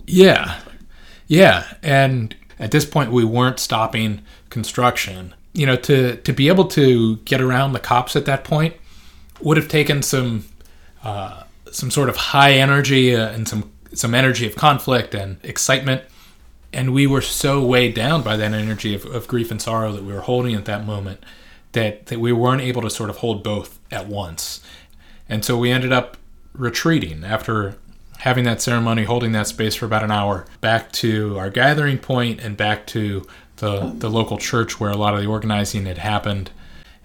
Yeah. 0.07 0.61
Yeah. 1.27 1.65
And 1.83 2.35
at 2.59 2.71
this 2.71 2.85
point, 2.85 3.11
we 3.11 3.25
weren't 3.25 3.59
stopping 3.59 4.21
construction. 4.49 5.33
You 5.53 5.65
know, 5.65 5.75
to, 5.77 6.17
to 6.17 6.33
be 6.33 6.47
able 6.47 6.65
to 6.69 7.17
get 7.17 7.41
around 7.41 7.73
the 7.73 7.79
cops 7.79 8.15
at 8.15 8.25
that 8.25 8.43
point 8.43 8.75
would 9.41 9.57
have 9.57 9.67
taken 9.67 10.01
some 10.01 10.45
uh, 11.03 11.43
some 11.75 11.91
sort 11.91 12.09
of 12.09 12.15
high 12.15 12.53
energy 12.53 13.15
uh, 13.15 13.29
and 13.29 13.47
some 13.47 13.71
some 13.93 14.13
energy 14.13 14.45
of 14.45 14.55
conflict 14.55 15.15
and 15.15 15.37
excitement. 15.43 16.03
And 16.73 16.93
we 16.93 17.07
were 17.07 17.21
so 17.21 17.65
weighed 17.65 17.93
down 17.93 18.21
by 18.21 18.35
that 18.35 18.53
energy 18.53 18.93
of, 18.93 19.05
of 19.05 19.27
grief 19.27 19.51
and 19.51 19.61
sorrow 19.61 19.93
that 19.93 20.03
we 20.03 20.11
were 20.11 20.21
holding 20.21 20.55
at 20.55 20.65
that 20.65 20.85
moment 20.85 21.23
that, 21.71 22.07
that 22.07 22.19
we 22.19 22.33
weren't 22.33 22.61
able 22.61 22.81
to 22.81 22.89
sort 22.89 23.09
of 23.09 23.17
hold 23.17 23.43
both 23.43 23.79
at 23.91 24.07
once. 24.07 24.61
And 25.29 25.45
so 25.45 25.57
we 25.57 25.71
ended 25.71 25.93
up 25.93 26.17
retreating 26.53 27.23
after 27.23 27.77
having 28.19 28.43
that 28.45 28.61
ceremony, 28.61 29.03
holding 29.03 29.31
that 29.33 29.47
space 29.47 29.75
for 29.75 29.85
about 29.85 30.03
an 30.03 30.11
hour, 30.11 30.45
back 30.59 30.91
to 30.93 31.37
our 31.37 31.49
gathering 31.49 31.97
point 31.97 32.41
and 32.41 32.57
back 32.57 32.87
to 32.87 33.25
the, 33.57 33.93
the 33.97 34.09
local 34.09 34.37
church 34.37 34.79
where 34.79 34.91
a 34.91 34.97
lot 34.97 35.13
of 35.13 35.21
the 35.21 35.27
organizing 35.27 35.85
had 35.85 35.97
happened 35.97 36.51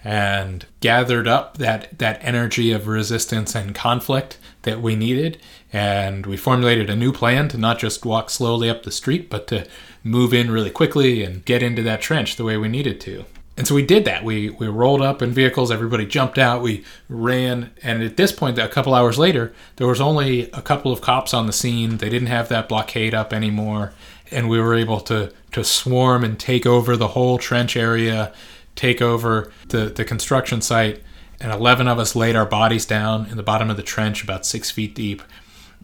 and 0.03 0.67
gathered 0.81 1.29
up 1.29 1.59
that, 1.59 1.99
that 1.99 2.19
energy 2.23 2.73
of 2.73 2.89
resistance 2.89 3.55
and 3.55 3.75
conflict 3.75 4.39
that 4.63 4.81
we 4.81 4.97
needed. 4.97 5.39
And 5.73 6.27
we 6.27 6.37
formulated 6.37 6.91
a 6.91 6.97
new 6.97 7.13
plan 7.13 7.49
to 7.49 7.59
not 7.59 7.79
just 7.79 8.05
walk 8.05 8.31
slowly 8.31 8.69
up 8.69 8.83
the 8.83 8.91
street, 8.91 9.31
but 9.31 9.47
to 9.49 9.67
move 10.03 10.33
in 10.33 10.51
really 10.51 10.71
quickly 10.71 11.23
and 11.23 11.45
get 11.45 11.63
into 11.63 11.83
that 11.83 12.01
trench 12.01 12.37
the 12.37 12.45
way 12.45 12.57
we 12.57 12.69
needed 12.69 13.01
to. 13.03 13.25
And 13.57 13.69
so 13.69 13.75
we 13.75 13.85
did 13.85 14.07
that. 14.07 14.25
We 14.25 14.49
we 14.49 14.69
rolled 14.69 15.03
up 15.03 15.21
in 15.21 15.33
vehicles. 15.33 15.71
Everybody 15.71 16.07
jumped 16.07 16.39
out. 16.39 16.63
We 16.63 16.83
ran. 17.11 17.73
And 17.83 18.03
at 18.03 18.17
this 18.17 18.33
point, 18.33 18.59
a 18.59 18.69
couple 18.69 18.95
hours 18.95 19.19
later, 19.19 19.53
there 19.77 19.87
was 19.87 20.01
only 20.01 20.51
a 20.53 20.63
couple 20.63 20.93
of 20.93 21.03
cops 21.03 21.35
on 21.35 21.47
the 21.47 21.53
scene. 21.53 21.99
They 21.99 22.09
didn't 22.09 22.29
have 22.29 22.49
that 22.49 22.71
blockade 22.71 23.13
up 23.13 23.35
anymore, 23.35 23.93
and 24.31 24.49
we 24.49 24.59
were 24.59 24.75
able 24.75 25.01
to 25.01 25.31
to 25.53 25.63
swarm 25.63 26.25
and 26.25 26.39
take 26.39 26.65
over 26.65 26.97
the 26.97 27.09
whole 27.09 27.37
trench 27.37 27.77
area, 27.77 28.33
take 28.77 29.03
over 29.03 29.53
the 29.69 29.87
the 29.91 30.07
construction 30.07 30.63
site. 30.63 31.03
And 31.41 31.53
eleven 31.53 31.89
of 31.89 31.99
us 31.99 32.15
laid 32.15 32.37
our 32.37 32.47
bodies 32.47 32.85
down 32.85 33.27
in 33.27 33.37
the 33.37 33.43
bottom 33.43 33.71
of 33.71 33.77
the 33.77 33.83
trench, 33.83 34.23
about 34.23 34.45
six 34.45 34.71
feet 34.71 34.95
deep. 34.95 35.23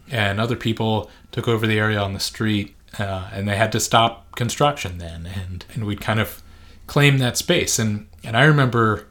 And 0.09 0.39
other 0.39 0.55
people 0.55 1.09
took 1.31 1.47
over 1.47 1.67
the 1.67 1.79
area 1.79 1.99
on 1.99 2.13
the 2.13 2.19
street, 2.19 2.75
uh, 2.99 3.29
and 3.33 3.47
they 3.47 3.55
had 3.55 3.71
to 3.73 3.79
stop 3.79 4.35
construction 4.35 4.99
then. 4.99 5.25
And 5.25 5.65
and 5.73 5.85
we'd 5.85 6.01
kind 6.01 6.19
of 6.19 6.41
claim 6.85 7.17
that 7.17 7.37
space. 7.37 7.79
And 7.79 8.07
and 8.23 8.37
I 8.37 8.43
remember 8.43 9.07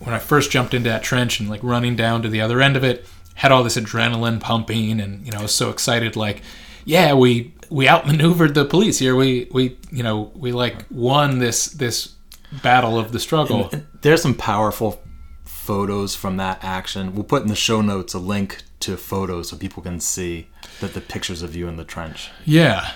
when 0.00 0.14
I 0.14 0.18
first 0.18 0.50
jumped 0.50 0.74
into 0.74 0.88
that 0.88 1.02
trench 1.02 1.38
and 1.40 1.48
like 1.48 1.62
running 1.62 1.96
down 1.96 2.22
to 2.22 2.28
the 2.28 2.40
other 2.40 2.60
end 2.60 2.76
of 2.76 2.84
it, 2.84 3.06
had 3.34 3.52
all 3.52 3.62
this 3.62 3.76
adrenaline 3.76 4.40
pumping, 4.40 5.00
and 5.00 5.24
you 5.24 5.32
know, 5.32 5.38
I 5.38 5.42
was 5.42 5.54
so 5.54 5.70
excited. 5.70 6.16
Like, 6.16 6.42
yeah, 6.84 7.14
we 7.14 7.54
we 7.70 7.88
outmaneuvered 7.88 8.54
the 8.54 8.64
police 8.64 8.98
here. 8.98 9.14
We 9.14 9.48
we 9.52 9.78
you 9.90 10.02
know 10.02 10.32
we 10.34 10.52
like 10.52 10.84
won 10.90 11.38
this 11.38 11.66
this 11.66 12.14
battle 12.62 12.98
of 12.98 13.12
the 13.12 13.20
struggle. 13.20 13.70
There's 14.02 14.20
some 14.20 14.34
powerful 14.34 15.00
photos 15.72 16.14
from 16.14 16.36
that 16.36 16.62
action. 16.62 17.14
We'll 17.14 17.24
put 17.24 17.40
in 17.40 17.48
the 17.48 17.54
show 17.54 17.80
notes 17.80 18.12
a 18.12 18.18
link 18.18 18.58
to 18.80 18.98
photos 18.98 19.48
so 19.48 19.56
people 19.56 19.82
can 19.82 20.00
see 20.00 20.48
that 20.80 20.92
the 20.92 21.00
pictures 21.00 21.42
of 21.42 21.56
you 21.56 21.66
in 21.66 21.76
the 21.76 21.84
trench. 21.84 22.30
Yeah. 22.44 22.92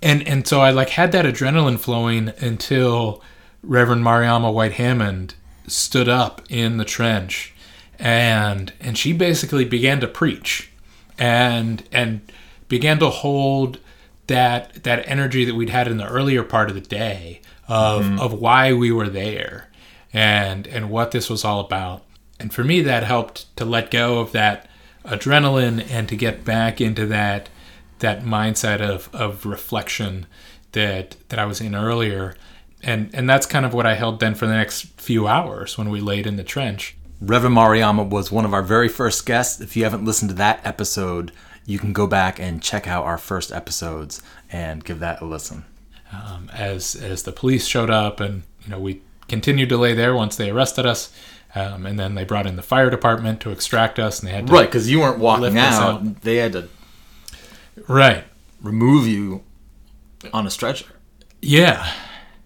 And 0.00 0.26
and 0.26 0.48
so 0.48 0.62
I 0.62 0.70
like 0.70 0.88
had 0.90 1.12
that 1.12 1.26
adrenaline 1.26 1.78
flowing 1.78 2.32
until 2.38 3.22
Reverend 3.62 4.02
Mariama 4.04 4.50
White 4.54 4.72
Hammond 4.72 5.34
stood 5.66 6.08
up 6.08 6.40
in 6.48 6.78
the 6.78 6.84
trench 6.86 7.52
and 7.98 8.72
and 8.80 8.96
she 8.96 9.12
basically 9.12 9.66
began 9.66 10.00
to 10.00 10.08
preach 10.08 10.70
and 11.18 11.86
and 11.92 12.22
began 12.68 12.98
to 13.00 13.10
hold 13.10 13.80
that 14.28 14.82
that 14.84 15.06
energy 15.06 15.44
that 15.44 15.54
we'd 15.54 15.68
had 15.68 15.88
in 15.88 15.98
the 15.98 16.08
earlier 16.08 16.42
part 16.42 16.70
of 16.70 16.74
the 16.74 16.80
day 16.80 17.42
of 17.68 18.02
mm-hmm. 18.02 18.18
of 18.18 18.32
why 18.32 18.72
we 18.72 18.90
were 18.90 19.10
there 19.10 19.68
and 20.14 20.66
and 20.68 20.88
what 20.88 21.10
this 21.10 21.28
was 21.28 21.44
all 21.44 21.60
about. 21.60 22.03
And 22.38 22.52
for 22.52 22.64
me 22.64 22.80
that 22.82 23.04
helped 23.04 23.54
to 23.56 23.64
let 23.64 23.90
go 23.90 24.18
of 24.18 24.32
that 24.32 24.68
adrenaline 25.04 25.86
and 25.90 26.08
to 26.08 26.16
get 26.16 26.44
back 26.44 26.80
into 26.80 27.06
that 27.06 27.48
that 28.00 28.22
mindset 28.22 28.80
of, 28.80 29.08
of 29.14 29.46
reflection 29.46 30.26
that 30.72 31.16
that 31.28 31.38
I 31.38 31.46
was 31.46 31.60
in 31.60 31.74
earlier. 31.74 32.36
And 32.82 33.10
and 33.14 33.28
that's 33.28 33.46
kind 33.46 33.64
of 33.64 33.72
what 33.72 33.86
I 33.86 33.94
held 33.94 34.20
then 34.20 34.34
for 34.34 34.46
the 34.46 34.54
next 34.54 35.00
few 35.00 35.26
hours 35.26 35.78
when 35.78 35.88
we 35.90 36.00
laid 36.00 36.26
in 36.26 36.36
the 36.36 36.44
trench. 36.44 36.96
Reverend 37.20 37.56
Mariama 37.56 38.08
was 38.08 38.30
one 38.30 38.44
of 38.44 38.52
our 38.52 38.62
very 38.62 38.88
first 38.88 39.24
guests. 39.24 39.60
If 39.60 39.76
you 39.76 39.84
haven't 39.84 40.04
listened 40.04 40.30
to 40.30 40.36
that 40.36 40.60
episode, 40.66 41.32
you 41.64 41.78
can 41.78 41.92
go 41.92 42.06
back 42.06 42.38
and 42.38 42.62
check 42.62 42.86
out 42.86 43.04
our 43.04 43.16
first 43.16 43.52
episodes 43.52 44.20
and 44.50 44.84
give 44.84 44.98
that 44.98 45.22
a 45.22 45.24
listen. 45.24 45.64
Um, 46.12 46.50
as 46.52 46.94
as 46.94 47.22
the 47.22 47.32
police 47.32 47.66
showed 47.66 47.90
up 47.90 48.20
and 48.20 48.42
you 48.64 48.70
know 48.70 48.78
we 48.78 49.00
continued 49.28 49.68
to 49.70 49.78
lay 49.78 49.94
there 49.94 50.14
once 50.14 50.36
they 50.36 50.50
arrested 50.50 50.86
us. 50.86 51.12
Um, 51.54 51.86
and 51.86 51.98
then 51.98 52.14
they 52.16 52.24
brought 52.24 52.46
in 52.46 52.56
the 52.56 52.62
fire 52.62 52.90
department 52.90 53.40
to 53.42 53.50
extract 53.50 53.98
us, 54.00 54.18
and 54.20 54.28
they 54.28 54.32
had 54.34 54.46
to 54.48 54.52
Right, 54.52 54.66
because 54.66 54.90
you 54.90 55.00
weren't 55.00 55.18
walking 55.20 55.56
out. 55.56 55.82
out. 55.82 56.20
They 56.22 56.36
had 56.36 56.52
to 56.54 56.68
right, 57.88 58.24
remove 58.60 59.06
you 59.06 59.42
on 60.32 60.46
a 60.46 60.50
stretcher. 60.50 60.86
yeah, 61.40 61.92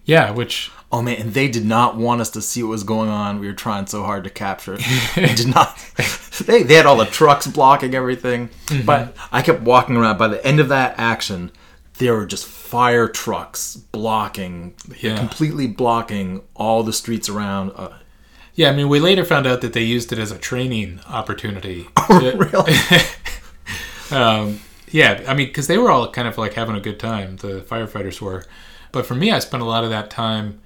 yeah, 0.05 0.31
which 0.31 0.71
Oh 0.91 1.03
man, 1.03 1.17
and 1.21 1.35
they 1.35 1.49
did 1.49 1.67
not 1.67 1.99
want 1.99 2.23
us 2.23 2.31
to 2.31 2.41
see 2.41 2.63
what 2.63 2.71
was 2.71 2.83
going 2.83 3.11
on. 3.11 3.41
We 3.41 3.47
were 3.47 3.53
trying 3.53 3.87
so 3.89 4.05
hard 4.05 4.25
to 4.25 4.31
capture 4.31 4.75
it. 4.79 4.83
They 5.15 5.35
did 5.35 5.55
not. 5.55 5.77
they, 6.47 6.63
they 6.63 6.75
had 6.75 6.87
all 6.87 6.97
the 6.97 7.05
trucks 7.05 7.47
blocking 7.47 7.95
everything. 7.95 8.49
Mm-hmm. 8.69 8.87
But 8.87 9.15
I 9.31 9.43
kept 9.43 9.61
walking 9.61 9.97
around. 9.99 10.17
By 10.17 10.29
the 10.29 10.43
end 10.47 10.61
of 10.61 10.71
that 10.71 10.95
action, 10.97 11.51
there 11.99 12.15
were 12.15 12.25
just 12.25 12.47
fire 12.47 13.07
trucks 13.07 13.77
blocking, 13.77 14.77
Yeah. 14.99 15.19
completely 15.19 15.67
blocking 15.67 16.41
all 16.57 16.83
the 16.83 16.95
streets 16.95 17.29
around. 17.29 17.73
Uh, 17.77 17.91
Yeah, 18.59 18.71
I 18.71 18.73
mean, 18.73 18.89
we 18.89 18.99
later 18.99 19.25
found 19.25 19.47
out 19.47 19.61
that 19.61 19.73
they 19.73 19.85
used 19.85 20.13
it 20.13 20.19
as 20.19 20.33
a 20.33 20.37
training 20.37 20.99
opportunity. 21.07 21.87
really? 22.11 22.75
um, 24.11 24.59
yeah, 24.89 25.23
I 25.29 25.35
mean, 25.35 25.47
because 25.47 25.69
they 25.69 25.79
were 25.79 25.93
all 25.93 26.11
kind 26.11 26.27
of 26.27 26.37
like 26.37 26.55
having 26.55 26.75
a 26.75 26.81
good 26.81 26.99
time, 26.99 27.37
the 27.37 27.61
firefighters 27.61 28.21
were. 28.21 28.45
But 28.91 29.07
for 29.07 29.15
me, 29.15 29.31
I 29.31 29.39
spent 29.39 29.63
a 29.63 29.67
lot 29.67 29.85
of 29.85 29.91
that 29.91 30.11
time 30.11 30.61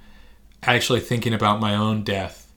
actually 0.63 1.01
thinking 1.01 1.35
about 1.35 1.59
my 1.59 1.75
own 1.75 2.03
death 2.03 2.51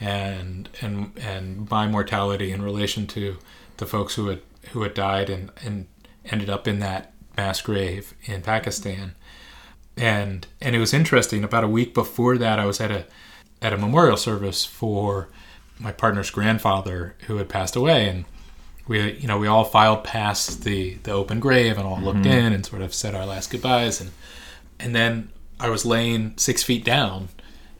and 0.00 0.68
and 0.80 1.10
and 1.20 1.68
my 1.68 1.88
mortality 1.88 2.52
in 2.52 2.62
relation 2.62 3.08
to 3.08 3.38
the 3.78 3.86
folks 3.86 4.14
who 4.14 4.28
had 4.28 4.42
who 4.70 4.82
had 4.84 4.94
died 4.94 5.28
and 5.28 5.50
and 5.64 5.88
ended 6.26 6.48
up 6.48 6.68
in 6.68 6.78
that 6.78 7.12
mass 7.36 7.60
grave 7.60 8.14
in 8.26 8.40
Pakistan. 8.40 9.16
And 9.96 10.46
and 10.60 10.76
it 10.76 10.78
was 10.78 10.94
interesting. 10.94 11.42
About 11.42 11.64
a 11.64 11.68
week 11.68 11.92
before 11.92 12.38
that, 12.38 12.60
I 12.60 12.66
was 12.66 12.80
at 12.80 12.92
a 12.92 13.06
at 13.66 13.72
a 13.72 13.76
memorial 13.76 14.16
service 14.16 14.64
for 14.64 15.28
my 15.80 15.90
partner's 15.90 16.30
grandfather 16.30 17.16
who 17.26 17.36
had 17.38 17.48
passed 17.48 17.74
away, 17.74 18.08
and 18.08 18.24
we 18.86 19.14
you 19.14 19.26
know 19.26 19.38
we 19.38 19.48
all 19.48 19.64
filed 19.64 20.04
past 20.04 20.62
the 20.62 20.94
the 21.02 21.10
open 21.10 21.40
grave 21.40 21.76
and 21.76 21.84
all 21.84 22.00
looked 22.00 22.20
mm-hmm. 22.20 22.46
in 22.46 22.52
and 22.52 22.64
sort 22.64 22.80
of 22.80 22.94
said 22.94 23.14
our 23.14 23.26
last 23.26 23.50
goodbyes, 23.50 24.00
and 24.00 24.12
and 24.78 24.94
then 24.94 25.30
I 25.58 25.68
was 25.68 25.84
laying 25.84 26.34
six 26.36 26.62
feet 26.62 26.84
down 26.84 27.28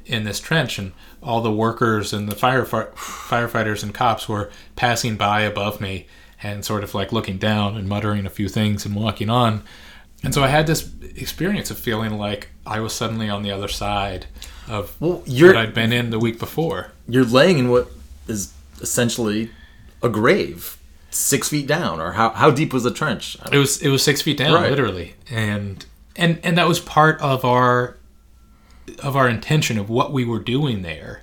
in 0.05 0.25
this 0.25 0.41
trench, 0.41 0.77
and 0.77 0.91
all 1.23 1.41
the 1.41 1.53
workers 1.53 2.13
and 2.13 2.29
the 2.29 2.35
fire 2.35 2.65
firefighters 2.65 3.85
and 3.85 3.95
cops 3.95 4.29
were 4.29 4.51
passing 4.75 5.17
by 5.17 5.43
above 5.43 5.81
me 5.81 6.09
and 6.43 6.65
sort 6.65 6.83
of 6.83 6.95
like 6.95 7.13
looking 7.13 7.39
down 7.39 7.77
and 7.77 7.89
muttering 7.89 8.27
a 8.27 8.31
few 8.31 8.49
things 8.49 8.85
and 8.85 8.97
walking 8.97 9.31
on. 9.31 9.63
And 10.23 10.35
so 10.35 10.43
I 10.43 10.49
had 10.49 10.67
this 10.67 10.91
experience 11.15 11.71
of 11.71 11.79
feeling 11.79 12.19
like 12.19 12.49
I 12.67 12.81
was 12.81 12.93
suddenly 12.93 13.29
on 13.29 13.43
the 13.43 13.51
other 13.51 13.69
side 13.69 14.27
of 14.69 14.97
Well, 15.01 15.23
what 15.27 15.57
I'd 15.57 15.75
been 15.75 15.93
in 15.93 16.11
the 16.11 16.19
week 16.19 16.39
before. 16.39 16.91
You're 17.09 17.25
laying 17.25 17.59
in 17.59 17.69
what 17.71 17.91
is 18.27 18.53
essentially 18.81 19.51
a 20.03 20.09
grave, 20.09 20.79
six 21.11 21.49
feet 21.49 21.67
down. 21.67 22.01
Or 22.01 22.13
how, 22.13 22.31
how 22.31 22.51
deep 22.51 22.73
was 22.73 22.83
the 22.83 22.91
trench? 22.91 23.37
It 23.53 23.59
was 23.59 23.81
it 23.81 23.89
was 23.89 24.03
six 24.03 24.23
feet 24.23 24.37
down, 24.39 24.55
Right. 24.55 24.71
literally, 24.71 25.15
and 25.31 25.85
and 26.17 26.41
and 26.43 26.59
that 26.59 26.67
was 26.67 26.81
part 26.81 27.21
of 27.21 27.45
our 27.45 27.97
of 29.01 29.17
our 29.17 29.29
intention 29.29 29.79
of 29.79 29.89
what 29.89 30.13
we 30.13 30.25
were 30.25 30.39
doing 30.41 30.83
there 30.83 31.23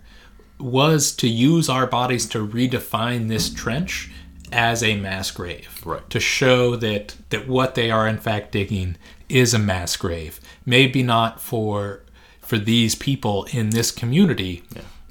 was 0.59 1.11
to 1.15 1.27
use 1.27 1.67
our 1.69 1.85
bodies 1.87 2.25
to 2.27 2.45
redefine 2.47 3.27
this 3.27 3.49
trench 3.49 4.11
as 4.53 4.83
a 4.83 4.95
mass 4.95 5.31
grave, 5.31 5.81
Right. 5.83 6.07
To 6.11 6.19
show 6.19 6.75
that 6.77 7.15
that 7.29 7.47
what 7.47 7.75
they 7.75 7.89
are 7.91 8.07
in 8.07 8.17
fact 8.17 8.51
digging 8.51 8.95
is 9.27 9.53
a 9.53 9.59
mass 9.59 9.95
grave, 9.97 10.39
maybe 10.65 11.03
not 11.03 11.41
for 11.41 12.01
for 12.41 12.57
these 12.57 12.93
people 12.95 13.45
in 13.51 13.71
this 13.71 13.89
community, 13.91 14.63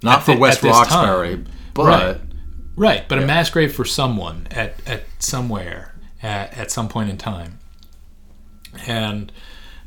Not 0.03 0.19
at 0.21 0.25
for 0.25 0.37
West 0.39 0.63
Roxbury, 0.63 1.35
time. 1.37 1.47
but 1.75 1.85
Right. 1.87 2.21
Right, 2.75 3.09
but 3.09 3.19
a 3.19 3.27
mass 3.27 3.51
grave 3.51 3.75
for 3.75 3.85
someone 3.85 4.47
at, 4.51 4.75
at 4.87 5.03
somewhere 5.19 5.95
at, 6.23 6.57
at 6.57 6.71
some 6.71 6.89
point 6.89 7.11
in 7.11 7.19
time. 7.19 7.59
And 8.87 9.31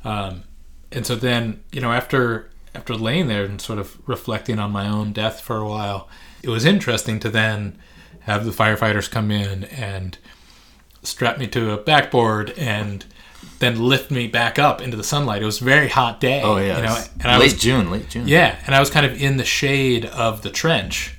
um, 0.04 0.44
and 0.92 1.06
so 1.06 1.16
then 1.16 1.64
you 1.72 1.82
know 1.82 1.92
after 1.92 2.50
after 2.76 2.94
laying 2.96 3.28
there 3.28 3.44
and 3.46 3.60
sort 3.60 3.80
of 3.80 3.98
reflecting 4.08 4.60
on 4.60 4.72
my 4.72 4.88
own 4.88 5.14
death 5.14 5.42
for 5.42 5.58
a 5.58 5.68
while, 5.68 6.08
it 6.44 6.50
was 6.50 6.66
interesting 6.66 7.20
to 7.22 7.30
then 7.30 7.78
have 8.26 8.46
the 8.46 8.52
firefighters 8.52 9.10
come 9.10 9.32
in 9.32 9.66
and 9.66 10.18
strap 11.04 11.38
me 11.38 11.48
to 11.48 11.72
a 11.72 11.78
backboard 11.78 12.52
and 12.58 13.06
then 13.60 13.80
lift 13.80 14.12
me 14.12 14.28
back 14.28 14.60
up 14.60 14.82
into 14.82 14.98
the 14.98 15.04
sunlight. 15.04 15.42
It 15.42 15.46
was 15.46 15.62
a 15.62 15.66
very 15.66 15.88
hot 15.88 16.20
day. 16.20 16.42
Oh 16.44 16.58
yeah, 16.58 16.78
you 16.78 16.84
know, 16.84 17.04
and 17.22 17.32
I 17.32 17.38
late 17.38 17.54
was 17.54 17.62
June, 17.62 17.90
late 17.92 18.10
June. 18.10 18.28
yeah, 18.28 18.58
and 18.66 18.76
I 18.76 18.80
was 18.80 18.90
kind 18.90 19.06
of 19.06 19.22
in 19.22 19.38
the 19.38 19.46
shade 19.46 20.06
of 20.06 20.42
the 20.42 20.50
trench, 20.50 21.16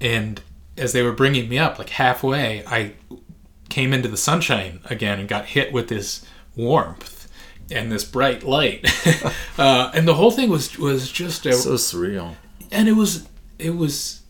and 0.00 0.40
as 0.76 0.92
they 0.92 1.02
were 1.02 1.12
bringing 1.12 1.48
me 1.48 1.58
up, 1.58 1.78
like 1.78 1.90
halfway, 1.90 2.64
I 2.66 2.94
came 3.68 3.92
into 3.92 4.08
the 4.08 4.16
sunshine 4.16 4.80
again 4.86 5.20
and 5.20 5.28
got 5.28 5.46
hit 5.46 5.72
with 5.72 5.88
this 5.88 6.24
warmth 6.56 7.30
and 7.70 7.92
this 7.92 8.04
bright 8.04 8.42
light, 8.42 8.86
uh, 9.58 9.90
and 9.94 10.08
the 10.08 10.14
whole 10.14 10.30
thing 10.30 10.48
was 10.48 10.78
was 10.78 11.12
just 11.12 11.46
a 11.46 11.52
so 11.52 11.74
surreal. 11.74 12.34
and 12.72 12.88
it 12.88 12.92
was 12.94 13.28
it 13.58 13.76
was 13.76 14.22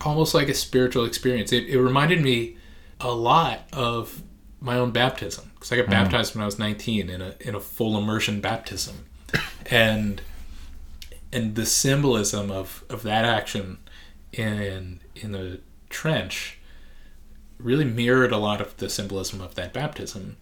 almost 0.00 0.34
like 0.34 0.48
a 0.48 0.54
spiritual 0.54 1.04
experience. 1.04 1.52
It, 1.52 1.68
it 1.68 1.80
reminded 1.80 2.20
me 2.22 2.56
a 3.00 3.12
lot 3.12 3.60
of 3.72 4.22
my 4.60 4.76
own 4.76 4.90
baptism 4.90 5.50
because 5.54 5.72
I 5.72 5.76
got 5.76 5.82
mm-hmm. 5.82 5.92
baptized 5.92 6.34
when 6.34 6.42
I 6.42 6.46
was 6.46 6.58
19 6.58 7.08
in 7.10 7.20
a 7.20 7.34
in 7.40 7.54
a 7.54 7.60
full 7.60 7.96
immersion 7.96 8.40
baptism, 8.40 9.06
and 9.70 10.20
and 11.32 11.54
the 11.54 11.66
symbolism 11.66 12.50
of 12.50 12.84
of 12.88 13.02
that 13.02 13.24
action 13.24 13.78
in 14.32 15.00
in 15.16 15.32
the 15.32 15.60
trench 15.88 16.58
really 17.58 17.84
mirrored 17.84 18.32
a 18.32 18.38
lot 18.38 18.60
of 18.60 18.76
the 18.78 18.88
symbolism 18.88 19.40
of 19.40 19.54
that 19.54 19.72
baptism, 19.72 20.36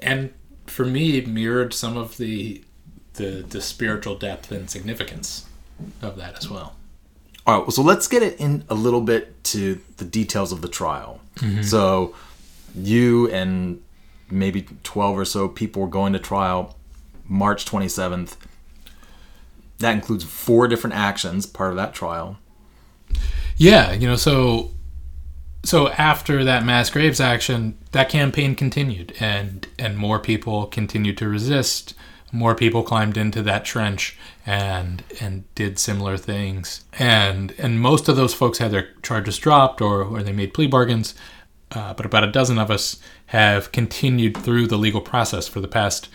and 0.00 0.32
for 0.66 0.84
me 0.84 1.20
mirrored 1.22 1.72
some 1.74 1.96
of 1.96 2.16
the 2.16 2.64
the 3.14 3.44
the 3.48 3.60
spiritual 3.60 4.16
depth 4.16 4.50
and 4.52 4.70
significance 4.70 5.46
of 6.02 6.16
that 6.16 6.36
as 6.36 6.48
well. 6.50 6.76
All 7.46 7.56
right, 7.56 7.62
well, 7.62 7.70
so 7.70 7.82
let's 7.82 8.06
get 8.06 8.22
it 8.22 8.38
in 8.38 8.64
a 8.68 8.74
little 8.74 9.00
bit 9.00 9.42
to 9.44 9.80
the 9.96 10.04
details 10.04 10.52
of 10.52 10.62
the 10.62 10.68
trial. 10.68 11.20
Mm-hmm. 11.36 11.62
So, 11.62 12.14
you 12.74 13.30
and 13.30 13.82
maybe 14.30 14.66
12 14.82 15.18
or 15.18 15.24
so 15.24 15.48
people 15.48 15.82
were 15.82 15.88
going 15.88 16.12
to 16.12 16.18
trial 16.18 16.76
March 17.26 17.64
27th. 17.64 18.36
That 19.78 19.92
includes 19.92 20.24
four 20.24 20.68
different 20.68 20.96
actions, 20.96 21.46
part 21.46 21.70
of 21.70 21.76
that 21.76 21.94
trial. 21.94 22.38
Yeah, 23.56 23.92
you 23.92 24.06
know, 24.06 24.16
so 24.16 24.70
so 25.62 25.88
after 25.88 26.44
that 26.44 26.64
mass 26.64 26.90
graves 26.90 27.20
action, 27.20 27.76
that 27.92 28.08
campaign 28.08 28.54
continued 28.54 29.14
and 29.20 29.66
and 29.78 29.96
more 29.96 30.18
people 30.18 30.66
continued 30.66 31.18
to 31.18 31.28
resist. 31.28 31.94
More 32.32 32.54
people 32.54 32.82
climbed 32.82 33.16
into 33.16 33.42
that 33.42 33.64
trench 33.64 34.16
and 34.46 35.02
and 35.20 35.52
did 35.54 35.78
similar 35.78 36.16
things. 36.16 36.84
And 36.98 37.52
and 37.58 37.80
most 37.80 38.08
of 38.08 38.16
those 38.16 38.34
folks 38.34 38.58
had 38.58 38.70
their 38.70 38.92
charges 39.02 39.38
dropped 39.38 39.80
or 39.80 40.02
or 40.02 40.22
they 40.22 40.32
made 40.32 40.54
plea 40.54 40.66
bargains. 40.66 41.14
Uh, 41.72 41.94
but 41.94 42.06
about 42.06 42.24
a 42.24 42.30
dozen 42.32 42.58
of 42.58 42.70
us 42.70 42.98
have 43.26 43.70
continued 43.70 44.36
through 44.36 44.66
the 44.66 44.78
legal 44.78 45.00
process 45.00 45.46
for 45.46 45.60
the 45.60 45.68
past 45.68 46.08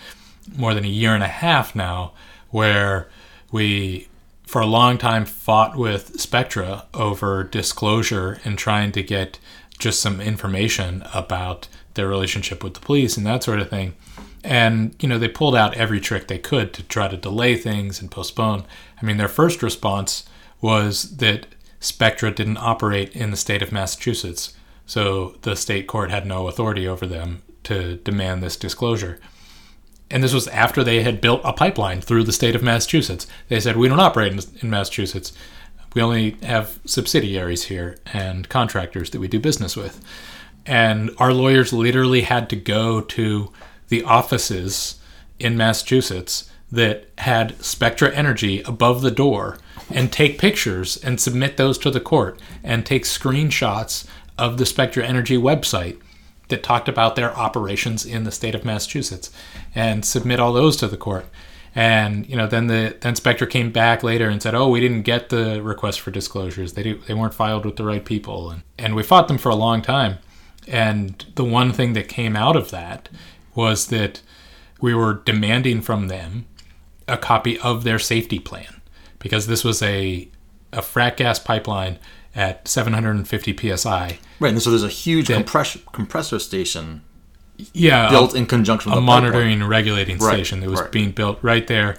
more 0.57 0.73
than 0.73 0.83
a 0.83 0.89
year 0.89 1.15
and 1.15 1.23
a 1.23 1.27
half 1.27 1.75
now, 1.75 2.11
where 2.49 3.09
we 3.51 4.07
for 4.45 4.61
a 4.61 4.65
long 4.65 4.97
time 4.97 5.25
fought 5.25 5.75
with 5.75 6.19
Spectra 6.19 6.85
over 6.93 7.43
disclosure 7.43 8.39
and 8.45 8.57
trying 8.57 8.91
to 8.91 9.01
get 9.01 9.39
just 9.79 9.99
some 9.99 10.21
information 10.21 11.03
about 11.13 11.67
their 11.95 12.07
relationship 12.07 12.63
with 12.63 12.75
the 12.75 12.79
police 12.79 13.17
and 13.17 13.25
that 13.25 13.43
sort 13.43 13.59
of 13.59 13.69
thing. 13.69 13.95
And, 14.45 14.95
you 14.99 15.09
know, 15.09 15.17
they 15.17 15.27
pulled 15.27 15.55
out 15.55 15.73
every 15.73 15.99
trick 15.99 16.27
they 16.27 16.37
could 16.37 16.71
to 16.73 16.83
try 16.83 17.07
to 17.07 17.17
delay 17.17 17.57
things 17.57 17.99
and 17.99 18.11
postpone. 18.11 18.65
I 19.01 19.03
mean, 19.03 19.17
their 19.17 19.27
first 19.27 19.63
response 19.63 20.23
was 20.61 21.17
that 21.17 21.47
Spectra 21.79 22.29
didn't 22.29 22.57
operate 22.57 23.15
in 23.15 23.31
the 23.31 23.37
state 23.37 23.63
of 23.63 23.71
Massachusetts, 23.71 24.53
so 24.85 25.35
the 25.41 25.55
state 25.55 25.87
court 25.87 26.11
had 26.11 26.27
no 26.27 26.47
authority 26.47 26.87
over 26.87 27.07
them 27.07 27.41
to 27.63 27.95
demand 27.97 28.43
this 28.43 28.55
disclosure. 28.55 29.19
And 30.11 30.23
this 30.23 30.33
was 30.33 30.47
after 30.49 30.83
they 30.83 31.01
had 31.01 31.21
built 31.21 31.41
a 31.43 31.51
pipeline 31.51 32.01
through 32.01 32.25
the 32.25 32.31
state 32.31 32.55
of 32.55 32.61
Massachusetts. 32.61 33.25
They 33.47 33.59
said, 33.59 33.77
We 33.77 33.87
don't 33.87 33.99
operate 33.99 34.31
in, 34.31 34.39
in 34.61 34.69
Massachusetts. 34.69 35.33
We 35.95 36.03
only 36.03 36.37
have 36.43 36.79
subsidiaries 36.85 37.63
here 37.63 37.97
and 38.13 38.47
contractors 38.47 39.09
that 39.09 39.19
we 39.19 39.27
do 39.27 39.39
business 39.39 39.75
with. 39.75 40.05
And 40.67 41.09
our 41.17 41.33
lawyers 41.33 41.73
literally 41.73 42.21
had 42.21 42.47
to 42.51 42.55
go 42.55 43.01
to 43.01 43.51
the 43.89 44.03
offices 44.03 44.99
in 45.39 45.57
Massachusetts 45.57 46.49
that 46.71 47.07
had 47.19 47.61
Spectra 47.63 48.13
Energy 48.13 48.61
above 48.63 49.01
the 49.01 49.11
door 49.11 49.57
and 49.89 50.11
take 50.11 50.39
pictures 50.39 50.97
and 50.97 51.19
submit 51.19 51.57
those 51.57 51.77
to 51.79 51.91
the 51.91 51.99
court 51.99 52.39
and 52.63 52.85
take 52.85 53.03
screenshots 53.03 54.07
of 54.37 54.57
the 54.57 54.65
Spectra 54.65 55.05
Energy 55.05 55.37
website 55.37 55.99
that 56.49 56.63
talked 56.63 56.89
about 56.89 57.15
their 57.15 57.35
operations 57.35 58.05
in 58.05 58.23
the 58.23 58.31
state 58.31 58.55
of 58.55 58.65
Massachusetts 58.65 59.31
and 59.73 60.05
submit 60.05 60.39
all 60.39 60.53
those 60.53 60.77
to 60.77 60.87
the 60.87 60.97
court. 60.97 61.25
And 61.73 62.27
you 62.29 62.37
know, 62.37 62.47
then 62.47 62.67
the 62.67 62.95
then 63.01 63.15
came 63.47 63.71
back 63.71 64.01
later 64.01 64.29
and 64.29 64.41
said, 64.41 64.55
"Oh, 64.55 64.69
we 64.69 64.79
didn't 64.79 65.01
get 65.01 65.27
the 65.27 65.61
request 65.61 65.99
for 65.99 66.09
disclosures. 66.09 66.73
They 66.73 66.83
do, 66.83 67.01
they 67.05 67.13
weren't 67.13 67.33
filed 67.33 67.65
with 67.65 67.75
the 67.75 67.83
right 67.83 68.03
people." 68.03 68.49
And 68.49 68.63
and 68.77 68.95
we 68.95 69.03
fought 69.03 69.27
them 69.27 69.37
for 69.37 69.49
a 69.49 69.55
long 69.55 69.81
time. 69.81 70.19
And 70.67 71.25
the 71.35 71.43
one 71.43 71.73
thing 71.73 71.93
that 71.93 72.07
came 72.07 72.35
out 72.35 72.55
of 72.55 72.71
that 72.71 73.09
was 73.55 73.87
that 73.87 74.21
we 74.81 74.93
were 74.93 75.13
demanding 75.25 75.81
from 75.81 76.07
them 76.07 76.45
a 77.07 77.17
copy 77.17 77.57
of 77.59 77.83
their 77.83 77.99
safety 77.99 78.39
plan 78.39 78.81
because 79.19 79.47
this 79.47 79.63
was 79.63 79.81
a 79.81 80.27
a 80.73 80.79
frac 80.79 81.17
gas 81.17 81.39
pipeline 81.39 81.97
at 82.35 82.67
750 82.67 83.75
psi. 83.77 84.19
Right, 84.41 84.51
and 84.51 84.61
so 84.61 84.69
there's 84.69 84.83
a 84.83 84.89
huge 84.89 85.27
That- 85.27 85.35
compress- 85.45 85.77
compressor 85.93 86.37
station 86.39 87.01
Yeah, 87.71 88.09
built 88.09 88.35
in 88.35 88.45
conjunction 88.45 88.91
with 88.91 88.97
a 88.97 89.01
pipeline. 89.01 89.23
monitoring 89.23 89.53
and 89.61 89.69
regulating 89.69 90.17
Right, 90.17 90.33
station 90.33 90.59
that 90.59 90.69
was 90.69 90.81
right. 90.81 90.91
being 90.91 91.11
built 91.11 91.39
right 91.41 91.65
there 91.65 91.95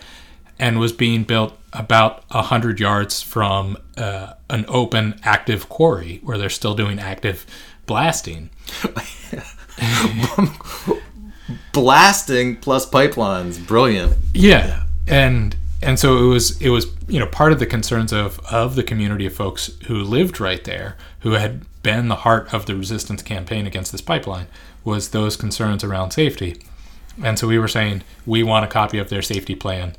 and 0.59 0.79
was 0.79 0.92
being 0.92 1.25
built 1.25 1.59
about 1.73 2.25
100 2.31 2.79
yards 2.81 3.23
from 3.23 3.79
uh, 3.97 4.35
an 4.51 4.66
open 4.69 5.19
active 5.23 5.71
quarry 5.71 6.21
where 6.23 6.37
they're 6.37 6.51
still 6.51 6.75
doing 6.75 6.99
active 6.99 7.47
blasting 7.87 8.51
Blasting 11.72 12.56
plus 12.56 12.88
pipelines, 12.88 13.64
brilliant. 13.64 14.14
yeah. 14.35 14.85
And 15.06 15.56
and 15.82 15.98
so 15.98 16.18
it 16.18 16.26
was 16.26 16.61
it 16.61 16.70
was 16.70 16.87
you 17.06 17.20
know 17.20 17.26
part 17.26 17.52
of 17.52 17.59
the 17.59 17.66
concerns 17.66 18.12
of 18.12 18.40
of 18.50 18.74
the 18.74 18.82
community 18.82 19.26
of 19.26 19.32
folks 19.35 19.70
who 19.87 20.02
lived 20.02 20.40
right 20.40 20.64
there 20.64 20.96
who 21.20 21.32
had 21.32 21.64
been 21.82 22.09
the 22.09 22.16
heart 22.16 22.52
of 22.52 22.66
the 22.66 22.74
resistance 22.74 23.22
campaign 23.22 23.66
against 23.66 23.92
this 23.92 24.00
pipeline 24.00 24.48
was 24.85 25.11
those 25.11 25.37
concerns 25.37 25.85
around 25.85 26.11
safety. 26.11 26.61
And 27.22 27.38
so 27.38 27.46
we 27.46 27.59
were 27.59 27.68
saying 27.68 28.02
we 28.24 28.42
want 28.42 28.64
a 28.64 28.68
copy 28.68 28.98
of 28.98 29.09
their 29.09 29.22
safety 29.22 29.54
plan 29.54 29.94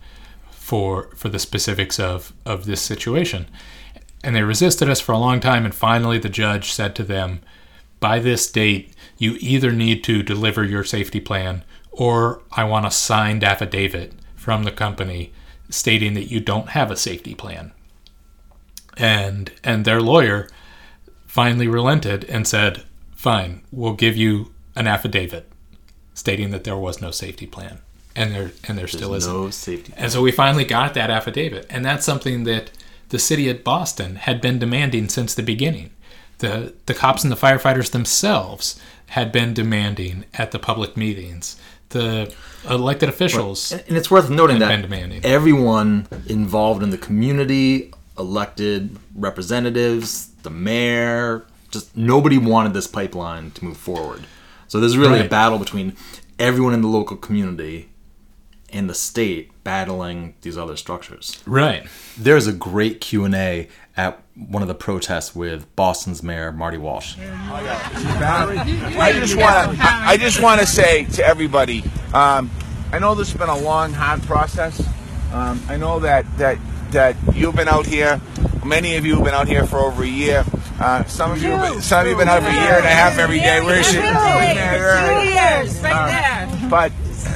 for 0.51 1.09
for 1.15 1.29
the 1.29 1.39
specifics 1.39 1.99
of 1.99 2.33
of 2.45 2.65
this 2.65 2.81
situation. 2.81 3.47
And 4.23 4.35
they 4.35 4.43
resisted 4.43 4.89
us 4.89 4.99
for 4.99 5.13
a 5.13 5.17
long 5.17 5.39
time 5.39 5.63
and 5.63 5.73
finally 5.73 6.17
the 6.19 6.27
judge 6.29 6.73
said 6.73 6.95
to 6.95 7.03
them 7.03 7.39
by 7.99 8.19
this 8.19 8.51
date 8.51 8.93
you 9.17 9.37
either 9.39 9.71
need 9.71 10.03
to 10.03 10.23
deliver 10.23 10.63
your 10.63 10.83
safety 10.83 11.19
plan 11.19 11.63
or 11.91 12.41
I 12.51 12.63
want 12.63 12.85
a 12.85 12.91
signed 12.91 13.43
affidavit 13.43 14.13
from 14.35 14.63
the 14.63 14.71
company 14.71 15.33
stating 15.69 16.13
that 16.13 16.31
you 16.31 16.39
don't 16.39 16.69
have 16.69 16.91
a 16.91 16.95
safety 16.95 17.35
plan 17.35 17.71
and 18.95 19.51
and 19.63 19.85
their 19.85 20.01
lawyer 20.01 20.47
finally 21.25 21.67
relented 21.67 22.23
and 22.25 22.47
said 22.47 22.83
fine 23.15 23.61
we'll 23.71 23.93
give 23.93 24.15
you 24.15 24.53
an 24.75 24.87
affidavit 24.87 25.51
stating 26.13 26.51
that 26.51 26.63
there 26.63 26.77
was 26.77 27.01
no 27.01 27.11
safety 27.11 27.45
plan 27.45 27.79
and 28.17 28.33
there 28.33 28.51
and 28.67 28.77
there 28.77 28.87
still 28.87 29.13
isn't 29.13 29.31
no 29.31 29.49
safety. 29.51 29.93
and 29.95 30.11
so 30.11 30.21
we 30.21 30.31
finally 30.31 30.65
got 30.65 30.95
that 30.95 31.11
affidavit. 31.11 31.67
And 31.69 31.85
that's 31.85 32.05
something 32.05 32.43
that 32.45 32.71
the 33.09 33.19
city 33.19 33.47
of 33.47 33.63
Boston 33.63 34.15
had 34.15 34.41
been 34.41 34.59
demanding 34.59 35.07
since 35.07 35.33
the 35.33 35.43
beginning. 35.43 35.91
The, 36.39 36.73
the 36.87 36.93
cops 36.93 37.23
and 37.23 37.31
the 37.31 37.37
firefighters 37.37 37.91
themselves 37.91 38.79
had 39.07 39.31
been 39.31 39.53
demanding 39.53 40.25
at 40.33 40.51
the 40.51 40.59
public 40.59 40.97
meetings. 40.97 41.59
The 41.89 42.33
elected 42.69 43.07
officials. 43.09 43.71
And 43.71 43.83
and 43.87 43.97
it's 43.97 44.11
worth 44.11 44.29
noting 44.29 44.59
that 44.59 44.81
demanding. 44.81 45.23
everyone 45.23 46.07
involved 46.27 46.83
in 46.83 46.89
the 46.89 46.97
community, 46.97 47.93
elected 48.17 48.97
representatives, 49.15 50.27
the 50.43 50.49
mayor, 50.49 51.45
just 51.71 51.95
nobody 51.95 52.37
wanted 52.37 52.73
this 52.73 52.87
pipeline 52.87 53.51
to 53.51 53.63
move 53.63 53.77
forward. 53.77 54.25
So 54.67 54.79
there's 54.79 54.97
really 54.97 55.21
a 55.21 55.29
battle 55.29 55.59
between 55.59 55.95
everyone 56.39 56.73
in 56.73 56.81
the 56.81 56.87
local 56.87 57.15
community 57.15 57.89
and 58.71 58.89
the 58.89 58.93
state 58.93 59.51
battling 59.63 60.35
these 60.41 60.57
other 60.57 60.75
structures. 60.75 61.41
Right. 61.45 61.87
There's 62.17 62.47
a 62.47 62.53
great 62.53 62.99
Q&A 62.99 63.69
at 63.97 64.21
one 64.35 64.61
of 64.61 64.67
the 64.67 64.75
protests 64.75 65.35
with 65.35 65.75
Boston's 65.75 66.21
Mayor 66.21 66.51
Marty 66.51 66.77
Walsh. 66.77 67.15
I 67.19 69.11
just 69.13 69.35
want 69.35 69.75
to. 69.77 69.83
I 69.83 70.17
just 70.17 70.41
want 70.41 70.61
to 70.61 70.67
say 70.67 71.05
to 71.05 71.25
everybody. 71.25 71.83
Um, 72.13 72.49
I 72.91 72.99
know 72.99 73.15
this 73.15 73.31
has 73.31 73.39
been 73.39 73.49
a 73.49 73.57
long, 73.57 73.91
hard 73.93 74.21
process. 74.23 74.79
Um, 75.33 75.61
I 75.67 75.77
know 75.77 75.99
that 75.99 76.25
that 76.37 76.59
that 76.91 77.15
you've 77.33 77.55
been 77.55 77.67
out 77.67 77.85
here. 77.85 78.21
Many 78.63 78.97
of 78.97 79.05
you 79.05 79.15
have 79.15 79.23
been 79.23 79.33
out 79.33 79.47
here 79.47 79.65
for 79.65 79.77
over 79.79 80.03
a 80.03 80.07
year. 80.07 80.45
Uh, 80.79 81.03
some 81.05 81.31
of 81.31 81.41
you, 81.41 81.49
have 81.49 81.73
been, 81.73 81.81
some 81.81 82.01
of 82.01 82.05
you 82.07 82.15
have 82.15 82.19
been 82.19 82.27
out 82.27 82.43
for 82.43 82.49
a 82.49 82.53
year 82.53 82.75
and 82.77 82.85
a 82.85 82.89
half 82.89 83.17
every 83.17 83.39
day. 83.39 83.61
Where 83.61 83.79
is 83.79 83.87
she? 83.87 83.93
Two 83.93 84.01
years, 84.01 85.81
right 85.81 86.47
there. 86.59 86.69
But 86.69 86.91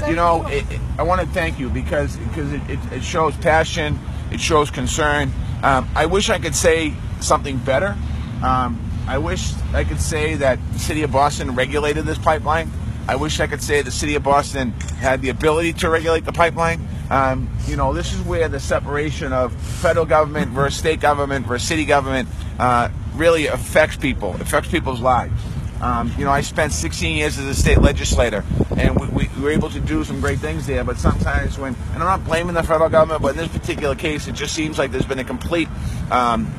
you 0.07 0.15
know, 0.15 0.45
it, 0.47 0.69
it- 0.71 0.79
I 0.99 1.03
want 1.03 1.21
to 1.21 1.27
thank 1.27 1.57
you 1.57 1.69
because 1.69 2.15
because 2.17 2.51
it, 2.53 2.61
it, 2.69 2.79
it 2.91 3.03
shows 3.03 3.35
passion, 3.37 3.97
it 4.31 4.39
shows 4.39 4.69
concern. 4.69 5.31
Um, 5.63 5.89
I 5.95 6.05
wish 6.05 6.29
I 6.29 6.39
could 6.39 6.55
say 6.55 6.93
something 7.19 7.57
better. 7.57 7.95
Um, 8.43 8.79
I 9.07 9.17
wish 9.17 9.53
I 9.73 9.83
could 9.83 9.99
say 9.99 10.35
that 10.35 10.59
the 10.73 10.79
city 10.79 11.03
of 11.03 11.11
Boston 11.11 11.55
regulated 11.55 12.05
this 12.05 12.17
pipeline. 12.17 12.71
I 13.07 13.15
wish 13.15 13.39
I 13.39 13.47
could 13.47 13.61
say 13.61 13.81
the 13.81 13.91
city 13.91 14.15
of 14.15 14.23
Boston 14.23 14.71
had 14.99 15.21
the 15.21 15.29
ability 15.29 15.73
to 15.73 15.89
regulate 15.89 16.23
the 16.23 16.31
pipeline. 16.31 16.87
Um, 17.09 17.49
you 17.67 17.75
know, 17.75 17.93
this 17.93 18.13
is 18.13 18.21
where 18.21 18.47
the 18.47 18.59
separation 18.59 19.33
of 19.33 19.53
federal 19.53 20.05
government 20.05 20.51
versus 20.51 20.79
state 20.79 20.99
government 20.99 21.45
versus 21.45 21.67
city 21.67 21.83
government 21.83 22.29
uh, 22.59 22.89
really 23.15 23.47
affects 23.47 23.97
people, 23.97 24.35
affects 24.35 24.69
people's 24.69 25.01
lives. 25.01 25.33
Um, 25.81 26.13
you 26.15 26.25
know, 26.25 26.31
I 26.31 26.41
spent 26.41 26.73
16 26.73 27.17
years 27.17 27.39
as 27.39 27.45
a 27.45 27.55
state 27.55 27.79
legislator, 27.79 28.45
and 28.77 28.99
we, 28.99 29.07
we, 29.07 29.29
we 29.35 29.41
were 29.41 29.49
able 29.49 29.71
to 29.71 29.79
do 29.79 30.03
some 30.03 30.21
great 30.21 30.37
things 30.37 30.67
there. 30.67 30.83
But 30.83 30.99
sometimes, 30.99 31.57
when 31.57 31.75
and 31.93 32.03
I'm 32.03 32.19
not 32.19 32.23
blaming 32.23 32.53
the 32.53 32.61
federal 32.61 32.89
government, 32.89 33.23
but 33.23 33.29
in 33.29 33.37
this 33.37 33.47
particular 33.47 33.95
case, 33.95 34.27
it 34.27 34.35
just 34.35 34.53
seems 34.53 34.77
like 34.77 34.91
there's 34.91 35.07
been 35.07 35.17
a 35.17 35.23
complete 35.23 35.67
um, 36.11 36.53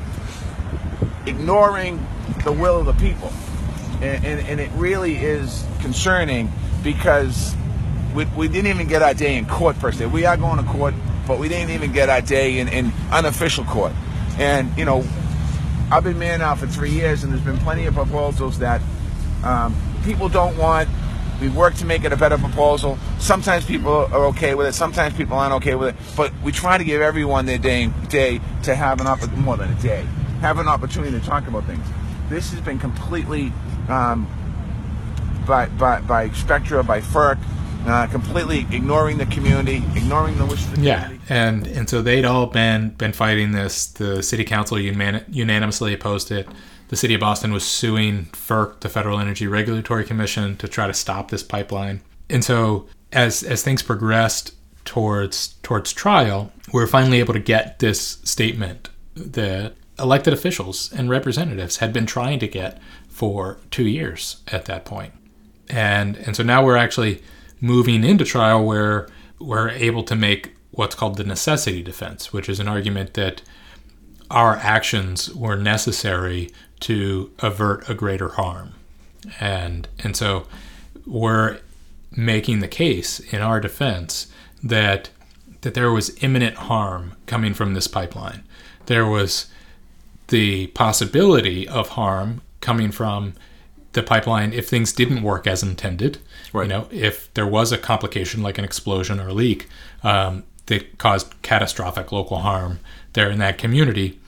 ignoring 1.25 2.05
the 2.43 2.51
will 2.51 2.81
of 2.81 2.87
the 2.87 2.95
people, 2.95 3.33
and, 4.03 4.25
and, 4.25 4.47
and 4.49 4.61
it 4.61 4.71
really 4.73 5.15
is 5.15 5.65
concerning 5.81 6.51
because 6.83 7.55
we, 8.13 8.25
we 8.37 8.49
didn't 8.49 8.73
even 8.73 8.89
get 8.89 9.03
our 9.03 9.15
day 9.15 9.37
in 9.37 9.47
court 9.47 9.79
per 9.79 9.93
se. 9.93 10.07
We 10.07 10.27
are 10.27 10.37
going 10.37 10.59
to 10.59 10.69
court, 10.69 10.95
but 11.29 11.39
we 11.39 11.49
didn't 11.49 11.71
even 11.71 11.93
get 11.93 12.09
our 12.09 12.23
day 12.23 12.59
in, 12.59 12.67
in 12.67 12.93
unofficial 13.13 13.63
court. 13.67 13.93
And 14.39 14.77
you 14.77 14.85
know, 14.85 15.07
I've 15.93 16.03
been 16.03 16.19
mayor 16.19 16.39
now 16.39 16.57
for 16.57 16.67
three 16.67 16.91
years, 16.91 17.23
and 17.23 17.33
there's 17.33 17.45
been 17.45 17.59
plenty 17.59 17.87
of 17.87 17.95
proposals 17.95 18.59
that 18.59 18.83
um, 19.45 19.75
people 20.05 20.29
don't 20.29 20.57
want. 20.57 20.89
We 21.41 21.49
work 21.49 21.75
to 21.77 21.85
make 21.87 22.05
it 22.05 22.13
a 22.13 22.17
better 22.17 22.39
proposal. 22.39 22.99
Sometimes 23.19 23.65
people 23.65 23.93
are 23.93 24.27
okay 24.27 24.55
with 24.55 24.69
it. 24.69 24.75
Sometimes 24.75 25.15
people 25.17 25.37
aren't 25.37 25.55
okay 25.55 25.75
with 25.75 25.89
it. 25.89 25.97
But 26.17 26.33
we 26.45 26.53
try 26.53 26.79
to 26.79 26.85
give 26.85 27.01
everyone 27.03 27.47
their 27.47 27.59
day, 27.59 27.91
day 28.09 28.41
to 28.63 28.75
have 28.77 29.01
an 29.01 29.09
opportunity, 29.09 29.43
more 29.43 29.57
than 29.57 29.73
a 29.73 29.83
day, 29.83 30.07
have 30.41 30.59
an 30.61 30.69
opportunity 30.69 31.19
to 31.19 31.25
talk 31.27 31.49
about 31.49 31.65
things. 31.65 31.85
This 32.29 32.53
has 32.53 32.61
been 32.61 32.79
completely 32.79 33.53
um, 33.89 34.29
by, 35.47 35.67
by, 35.67 36.01
by 36.03 36.31
Spectra, 36.31 36.85
by 36.85 37.01
FERC, 37.01 37.39
uh, 37.87 38.07
completely 38.07 38.61
ignoring 38.71 39.19
the 39.19 39.27
community, 39.27 39.83
ignoring 39.97 40.39
the 40.39 40.47
wishes 40.47 40.67
of 40.69 40.77
the 40.77 40.83
Yeah, 40.83 41.03
community. 41.03 41.25
and 41.29 41.67
and 41.67 41.91
so 41.91 42.01
they'd 42.03 42.25
all 42.25 42.47
been 42.47 42.91
been 42.91 43.13
fighting 43.13 43.51
this. 43.51 43.87
The 43.87 44.23
city 44.23 44.45
council 44.45 44.77
unan- 44.77 45.25
unanimously 45.29 45.93
opposed 45.93 46.31
it. 46.31 46.47
The 46.93 46.99
city 46.99 47.15
of 47.15 47.21
Boston 47.21 47.55
was 47.55 47.65
suing 47.65 48.27
FERC, 48.33 48.81
the 48.81 48.91
Federal 48.91 49.19
Energy 49.19 49.47
Regulatory 49.47 50.05
Commission, 50.05 50.59
to 50.59 50.69
try 50.69 50.87
to 50.87 50.93
stop 50.93 51.31
this 51.31 51.43
pipeline. 51.43 52.03
And 52.29 52.45
so 52.45 52.87
as 53.11 53.43
as 53.43 53.63
things 53.63 53.83
progressed 53.83 54.55
towards 54.85 55.55
towards 55.63 55.95
trial, 55.95 56.53
we 56.71 56.83
were 56.83 56.87
finally 56.87 57.19
able 57.19 57.33
to 57.33 57.41
get 57.41 57.79
this 57.79 58.19
statement 58.25 58.91
that 59.17 59.73
elected 59.99 60.35
officials 60.35 60.93
and 60.93 61.09
representatives 61.09 61.79
had 61.79 61.95
been 61.95 62.05
trying 62.05 62.39
to 62.41 62.47
get 62.47 62.79
for 63.09 63.57
two 63.71 63.89
years 63.89 64.43
at 64.49 64.67
that 64.67 64.85
point. 64.85 65.15
and 65.71 66.19
and 66.19 66.37
so 66.37 66.43
now 66.43 66.63
we're 66.63 66.77
actually 66.77 67.23
moving 67.59 68.05
into 68.05 68.27
trial 68.27 68.67
where 68.67 69.09
we're 69.39 69.71
able 69.71 70.03
to 70.03 70.15
make 70.15 70.53
what's 70.73 70.95
called 70.95 71.17
the 71.17 71.25
necessity 71.25 71.83
defense, 71.83 72.35
which 72.35 72.51
is 72.51 72.61
an 72.61 72.69
argument 72.69 73.15
that 73.15 73.41
our 74.31 74.57
actions 74.57 75.35
were 75.35 75.57
necessary 75.57 76.51
to 76.83 77.31
avert 77.41 77.89
a 77.89 77.95
greater 77.95 78.31
harm, 78.31 78.75
and 79.41 79.89
and 80.01 80.17
so 80.17 80.47
we're 81.07 81.59
making 82.15 82.61
the 82.61 82.69
case 82.69 83.21
in 83.21 83.41
our 83.41 83.61
defense 83.61 84.27
that 84.63 85.11
that 85.63 85.75
there 85.75 85.93
was 85.93 86.23
imminent 86.23 86.57
harm 86.57 87.15
coming 87.27 87.55
from 87.55 87.75
this 87.75 87.87
pipeline. 87.87 88.43
There 88.87 89.07
was 89.07 89.47
the 90.29 90.69
possibility 90.69 91.69
of 91.69 91.91
harm 91.91 92.43
coming 92.61 92.91
from 92.91 93.35
the 93.93 94.03
pipeline 94.03 94.53
if 94.53 94.69
things 94.69 94.93
didn't 94.93 95.23
work 95.23 95.47
as 95.47 95.63
intended. 95.63 96.19
Right. 96.53 96.65
You 96.65 96.69
know, 96.69 96.89
if 96.91 97.33
there 97.35 97.47
was 97.47 97.73
a 97.73 97.79
complication 97.79 98.43
like 98.43 98.59
an 98.59 98.65
explosion 98.65 99.21
or 99.21 99.33
leak 99.33 99.69
um, 100.03 100.45
that 100.67 100.99
caused 100.99 101.41
catastrophic 101.43 102.13
local 102.13 102.39
harm 102.39 102.81
there 103.13 103.31
in 103.31 103.39
that 103.39 103.59
community, 103.59 104.19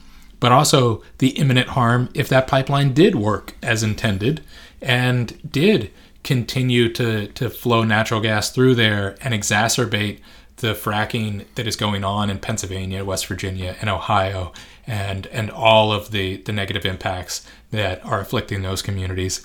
but 0.45 0.51
also 0.51 1.01
the 1.17 1.29
imminent 1.29 1.69
harm 1.69 2.07
if 2.13 2.29
that 2.29 2.45
pipeline 2.45 2.93
did 2.93 3.15
work 3.15 3.55
as 3.63 3.81
intended 3.81 4.43
and 4.79 5.51
did 5.51 5.89
continue 6.23 6.87
to, 6.87 7.25
to 7.29 7.49
flow 7.49 7.83
natural 7.83 8.21
gas 8.21 8.51
through 8.51 8.75
there 8.75 9.15
and 9.21 9.33
exacerbate 9.33 10.19
the 10.57 10.75
fracking 10.75 11.45
that 11.55 11.65
is 11.65 11.75
going 11.75 12.03
on 12.03 12.29
in 12.29 12.37
Pennsylvania, 12.37 13.03
West 13.03 13.25
Virginia, 13.25 13.75
and 13.81 13.89
Ohio, 13.89 14.53
and 14.85 15.25
and 15.27 15.49
all 15.49 15.91
of 15.91 16.11
the 16.11 16.37
the 16.37 16.53
negative 16.53 16.85
impacts 16.85 17.43
that 17.71 18.05
are 18.05 18.21
afflicting 18.21 18.61
those 18.61 18.83
communities, 18.83 19.41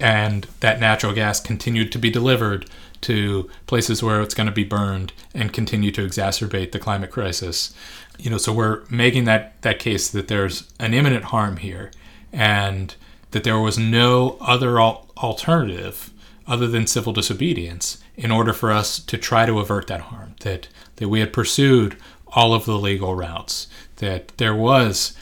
and 0.00 0.46
that 0.60 0.80
natural 0.80 1.12
gas 1.12 1.40
continued 1.40 1.92
to 1.92 1.98
be 1.98 2.08
delivered 2.08 2.64
to 3.02 3.50
places 3.66 4.02
where 4.02 4.22
it's 4.22 4.34
going 4.34 4.46
to 4.46 4.52
be 4.52 4.64
burned 4.64 5.12
and 5.34 5.52
continue 5.52 5.90
to 5.90 6.06
exacerbate 6.06 6.72
the 6.72 6.78
climate 6.78 7.10
crisis. 7.10 7.74
You 8.18 8.30
know, 8.30 8.38
so 8.38 8.52
we're 8.52 8.84
making 8.90 9.24
that 9.24 9.62
that 9.62 9.78
case 9.78 10.08
that 10.10 10.28
there's 10.28 10.72
an 10.80 10.92
imminent 10.92 11.24
harm 11.24 11.58
here, 11.58 11.90
and 12.32 12.94
that 13.30 13.44
there 13.44 13.58
was 13.58 13.78
no 13.78 14.36
other 14.40 14.80
al- 14.80 15.08
alternative 15.18 16.10
other 16.46 16.66
than 16.66 16.86
civil 16.86 17.12
disobedience 17.12 18.02
in 18.16 18.30
order 18.30 18.52
for 18.52 18.72
us 18.72 18.98
to 18.98 19.18
try 19.18 19.46
to 19.46 19.60
avert 19.60 19.86
that 19.86 20.00
harm 20.00 20.34
that 20.40 20.68
that 20.96 21.08
we 21.08 21.20
had 21.20 21.32
pursued 21.32 21.96
all 22.28 22.54
of 22.54 22.64
the 22.64 22.78
legal 22.78 23.14
routes 23.14 23.68
that 23.96 24.28
there 24.38 24.54
was 24.54 25.14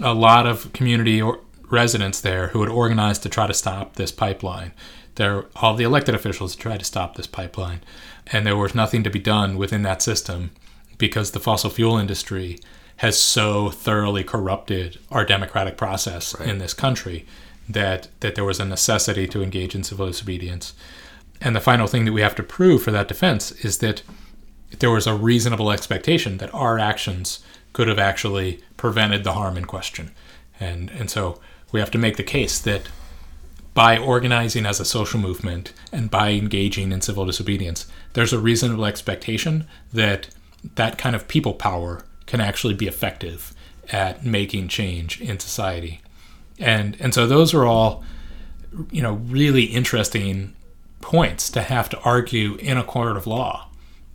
a 0.00 0.14
lot 0.14 0.46
of 0.46 0.72
community 0.72 1.20
or 1.20 1.40
residents 1.70 2.20
there 2.20 2.48
who 2.48 2.60
had 2.60 2.70
organized 2.70 3.22
to 3.22 3.28
try 3.28 3.46
to 3.46 3.54
stop 3.54 3.94
this 3.94 4.10
pipeline. 4.10 4.72
There 5.16 5.46
all 5.56 5.74
the 5.74 5.84
elected 5.84 6.14
officials 6.14 6.56
tried 6.56 6.78
to 6.78 6.84
stop 6.84 7.16
this 7.16 7.26
pipeline 7.26 7.80
and 8.28 8.46
there 8.46 8.56
was 8.56 8.74
nothing 8.74 9.02
to 9.04 9.10
be 9.10 9.18
done 9.18 9.56
within 9.56 9.82
that 9.82 10.02
system 10.02 10.50
because 11.00 11.32
the 11.32 11.40
fossil 11.40 11.70
fuel 11.70 11.98
industry 11.98 12.60
has 12.98 13.18
so 13.18 13.70
thoroughly 13.70 14.22
corrupted 14.22 14.98
our 15.10 15.24
democratic 15.24 15.76
process 15.76 16.38
in 16.38 16.58
this 16.58 16.74
country 16.74 17.26
that 17.68 18.08
that 18.20 18.34
there 18.34 18.44
was 18.44 18.60
a 18.60 18.64
necessity 18.64 19.26
to 19.26 19.42
engage 19.42 19.74
in 19.74 19.82
civil 19.82 20.06
disobedience. 20.06 20.74
And 21.40 21.56
the 21.56 21.60
final 21.60 21.86
thing 21.86 22.04
that 22.04 22.12
we 22.12 22.20
have 22.20 22.34
to 22.34 22.42
prove 22.42 22.82
for 22.82 22.90
that 22.90 23.08
defense 23.08 23.52
is 23.64 23.78
that 23.78 24.02
there 24.78 24.90
was 24.90 25.06
a 25.06 25.14
reasonable 25.14 25.72
expectation 25.72 26.36
that 26.38 26.54
our 26.54 26.78
actions 26.78 27.40
could 27.72 27.88
have 27.88 27.98
actually 27.98 28.60
prevented 28.76 29.24
the 29.24 29.32
harm 29.32 29.56
in 29.56 29.64
question. 29.64 30.10
And 30.60 30.90
and 30.90 31.10
so 31.10 31.40
we 31.72 31.80
have 31.80 31.90
to 31.92 31.98
make 31.98 32.16
the 32.16 32.22
case 32.22 32.58
that 32.60 32.82
by 33.72 33.96
organizing 33.96 34.66
as 34.66 34.80
a 34.80 34.84
social 34.84 35.20
movement 35.20 35.72
and 35.92 36.10
by 36.10 36.30
engaging 36.30 36.92
in 36.92 37.00
civil 37.00 37.24
disobedience, 37.24 37.86
there's 38.12 38.32
a 38.32 38.38
reasonable 38.38 38.84
expectation 38.84 39.66
that 39.92 40.28
that 40.76 40.98
kind 40.98 41.16
of 41.16 41.28
people 41.28 41.54
power 41.54 42.04
can 42.26 42.40
actually 42.40 42.74
be 42.74 42.86
effective 42.86 43.54
at 43.90 44.24
making 44.24 44.68
change 44.68 45.20
in 45.20 45.38
society. 45.38 46.00
And 46.58 46.96
and 47.00 47.14
so 47.14 47.26
those 47.26 47.54
are 47.54 47.64
all 47.64 48.04
you 48.90 49.02
know 49.02 49.14
really 49.14 49.64
interesting 49.64 50.54
points 51.00 51.50
to 51.50 51.62
have 51.62 51.88
to 51.88 51.98
argue 52.00 52.56
in 52.56 52.76
a 52.76 52.84
court 52.84 53.16
of 53.16 53.26
law 53.26 53.66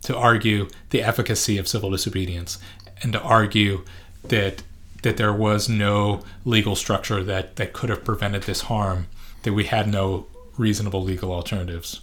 to 0.02 0.16
argue 0.16 0.68
the 0.90 1.02
efficacy 1.02 1.58
of 1.58 1.66
civil 1.66 1.90
disobedience 1.90 2.58
and 3.02 3.12
to 3.12 3.20
argue 3.20 3.84
that 4.24 4.62
that 5.02 5.16
there 5.16 5.32
was 5.32 5.68
no 5.68 6.22
legal 6.44 6.76
structure 6.76 7.22
that 7.22 7.56
that 7.56 7.72
could 7.72 7.90
have 7.90 8.04
prevented 8.04 8.44
this 8.44 8.62
harm 8.62 9.06
that 9.42 9.52
we 9.52 9.64
had 9.64 9.88
no 9.88 10.26
reasonable 10.56 11.02
legal 11.02 11.32
alternatives 11.32 12.00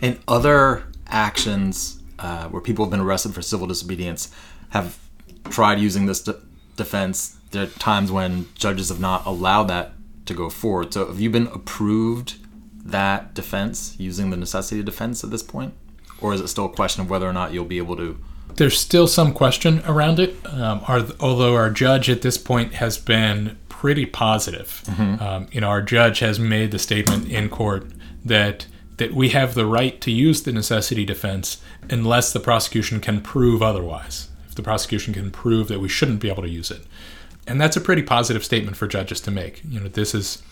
And 0.00 0.18
other 0.26 0.84
actions 1.06 1.97
uh, 2.18 2.48
where 2.48 2.62
people 2.62 2.84
have 2.84 2.90
been 2.90 3.00
arrested 3.00 3.34
for 3.34 3.42
civil 3.42 3.66
disobedience 3.66 4.30
have 4.70 4.98
tried 5.50 5.78
using 5.78 6.06
this 6.06 6.20
de- 6.20 6.36
defense. 6.76 7.36
There 7.50 7.64
are 7.64 7.66
times 7.66 8.12
when 8.12 8.48
judges 8.54 8.88
have 8.88 9.00
not 9.00 9.24
allowed 9.26 9.64
that 9.64 9.92
to 10.26 10.34
go 10.34 10.50
forward. 10.50 10.92
So, 10.92 11.06
have 11.06 11.20
you 11.20 11.30
been 11.30 11.46
approved 11.48 12.36
that 12.84 13.34
defense 13.34 13.96
using 13.98 14.30
the 14.30 14.36
necessity 14.36 14.82
defense 14.82 15.24
at 15.24 15.30
this 15.30 15.42
point, 15.42 15.74
or 16.20 16.34
is 16.34 16.40
it 16.40 16.48
still 16.48 16.66
a 16.66 16.72
question 16.72 17.02
of 17.02 17.10
whether 17.10 17.28
or 17.28 17.32
not 17.32 17.52
you'll 17.52 17.64
be 17.64 17.78
able 17.78 17.96
to 17.96 18.18
there's 18.56 18.78
still 18.78 19.06
some 19.06 19.32
question 19.32 19.82
around 19.86 20.18
it. 20.18 20.34
Um, 20.44 20.80
our, 20.88 21.06
although 21.20 21.54
our 21.54 21.70
judge 21.70 22.10
at 22.10 22.22
this 22.22 22.36
point 22.36 22.74
has 22.74 22.98
been 22.98 23.56
pretty 23.68 24.04
positive. 24.04 24.82
Um, 25.20 25.46
you 25.52 25.60
know, 25.60 25.68
our 25.68 25.80
judge 25.80 26.18
has 26.18 26.40
made 26.40 26.72
the 26.72 26.78
statement 26.78 27.30
in 27.30 27.48
court 27.48 27.86
that 28.24 28.66
that 28.96 29.14
we 29.14 29.28
have 29.28 29.54
the 29.54 29.64
right 29.64 30.00
to 30.00 30.10
use 30.10 30.42
the 30.42 30.52
necessity 30.52 31.04
defense 31.04 31.62
unless 31.90 32.32
the 32.32 32.40
prosecution 32.40 33.00
can 33.00 33.20
prove 33.20 33.62
otherwise. 33.62 34.28
If 34.48 34.54
the 34.54 34.62
prosecution 34.62 35.14
can 35.14 35.30
prove 35.30 35.68
that 35.68 35.80
we 35.80 35.88
shouldn't 35.88 36.20
be 36.20 36.28
able 36.28 36.42
to 36.42 36.48
use 36.48 36.70
it, 36.70 36.82
and 37.46 37.60
that's 37.60 37.76
a 37.76 37.80
pretty 37.80 38.02
positive 38.02 38.44
statement 38.44 38.76
for 38.76 38.86
judges 38.86 39.20
to 39.22 39.30
make. 39.30 39.62
You 39.68 39.80
know, 39.80 39.88
this 39.88 40.14
is 40.14 40.42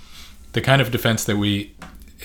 the 0.53 0.61
kind 0.63 0.81
of 0.81 0.91
defense 0.91 1.25
that 1.25 1.37
we, 1.37 1.75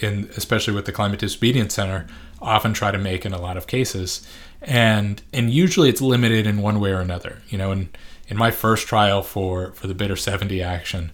in 0.02 0.30
especially 0.38 0.74
with 0.74 0.86
the 0.86 0.92
Climate 0.92 1.20
Disobedience 1.20 1.74
Center, 1.74 2.08
often 2.42 2.74
try 2.74 2.92
to 2.92 2.98
make 2.98 3.26
in 3.26 3.34
a 3.34 3.42
lot 3.42 3.58
of 3.58 3.68
cases, 3.68 4.26
and 4.62 5.22
and 5.34 5.52
usually 5.52 5.90
it's 5.90 6.02
limited 6.02 6.48
in 6.48 6.62
one 6.62 6.80
way 6.80 6.92
or 6.92 7.02
another. 7.02 7.42
You 7.50 7.58
know, 7.58 7.72
in 7.72 7.90
in 8.28 8.38
my 8.38 8.50
first 8.50 8.88
trial 8.88 9.22
for 9.22 9.74
for 9.74 9.88
the 9.88 9.94
Bidder 9.94 10.16
70 10.16 10.64
action, 10.64 11.12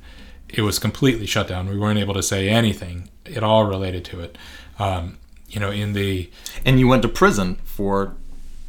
it 0.50 0.62
was 0.62 0.80
completely 0.80 1.26
shut 1.26 1.48
down. 1.48 1.68
We 1.68 1.78
weren't 1.78 2.00
able 2.00 2.14
to 2.14 2.24
say 2.24 2.48
anything 2.48 3.10
at 3.36 3.44
all 3.44 3.66
related 3.66 4.06
to 4.06 4.20
it. 4.22 4.38
Um, 4.80 5.18
you 5.50 5.60
know, 5.60 5.72
in 5.72 5.94
the 5.94 6.30
And 6.66 6.80
you 6.80 6.88
went 6.88 7.02
to 7.04 7.08
prison 7.08 7.56
for 7.64 8.16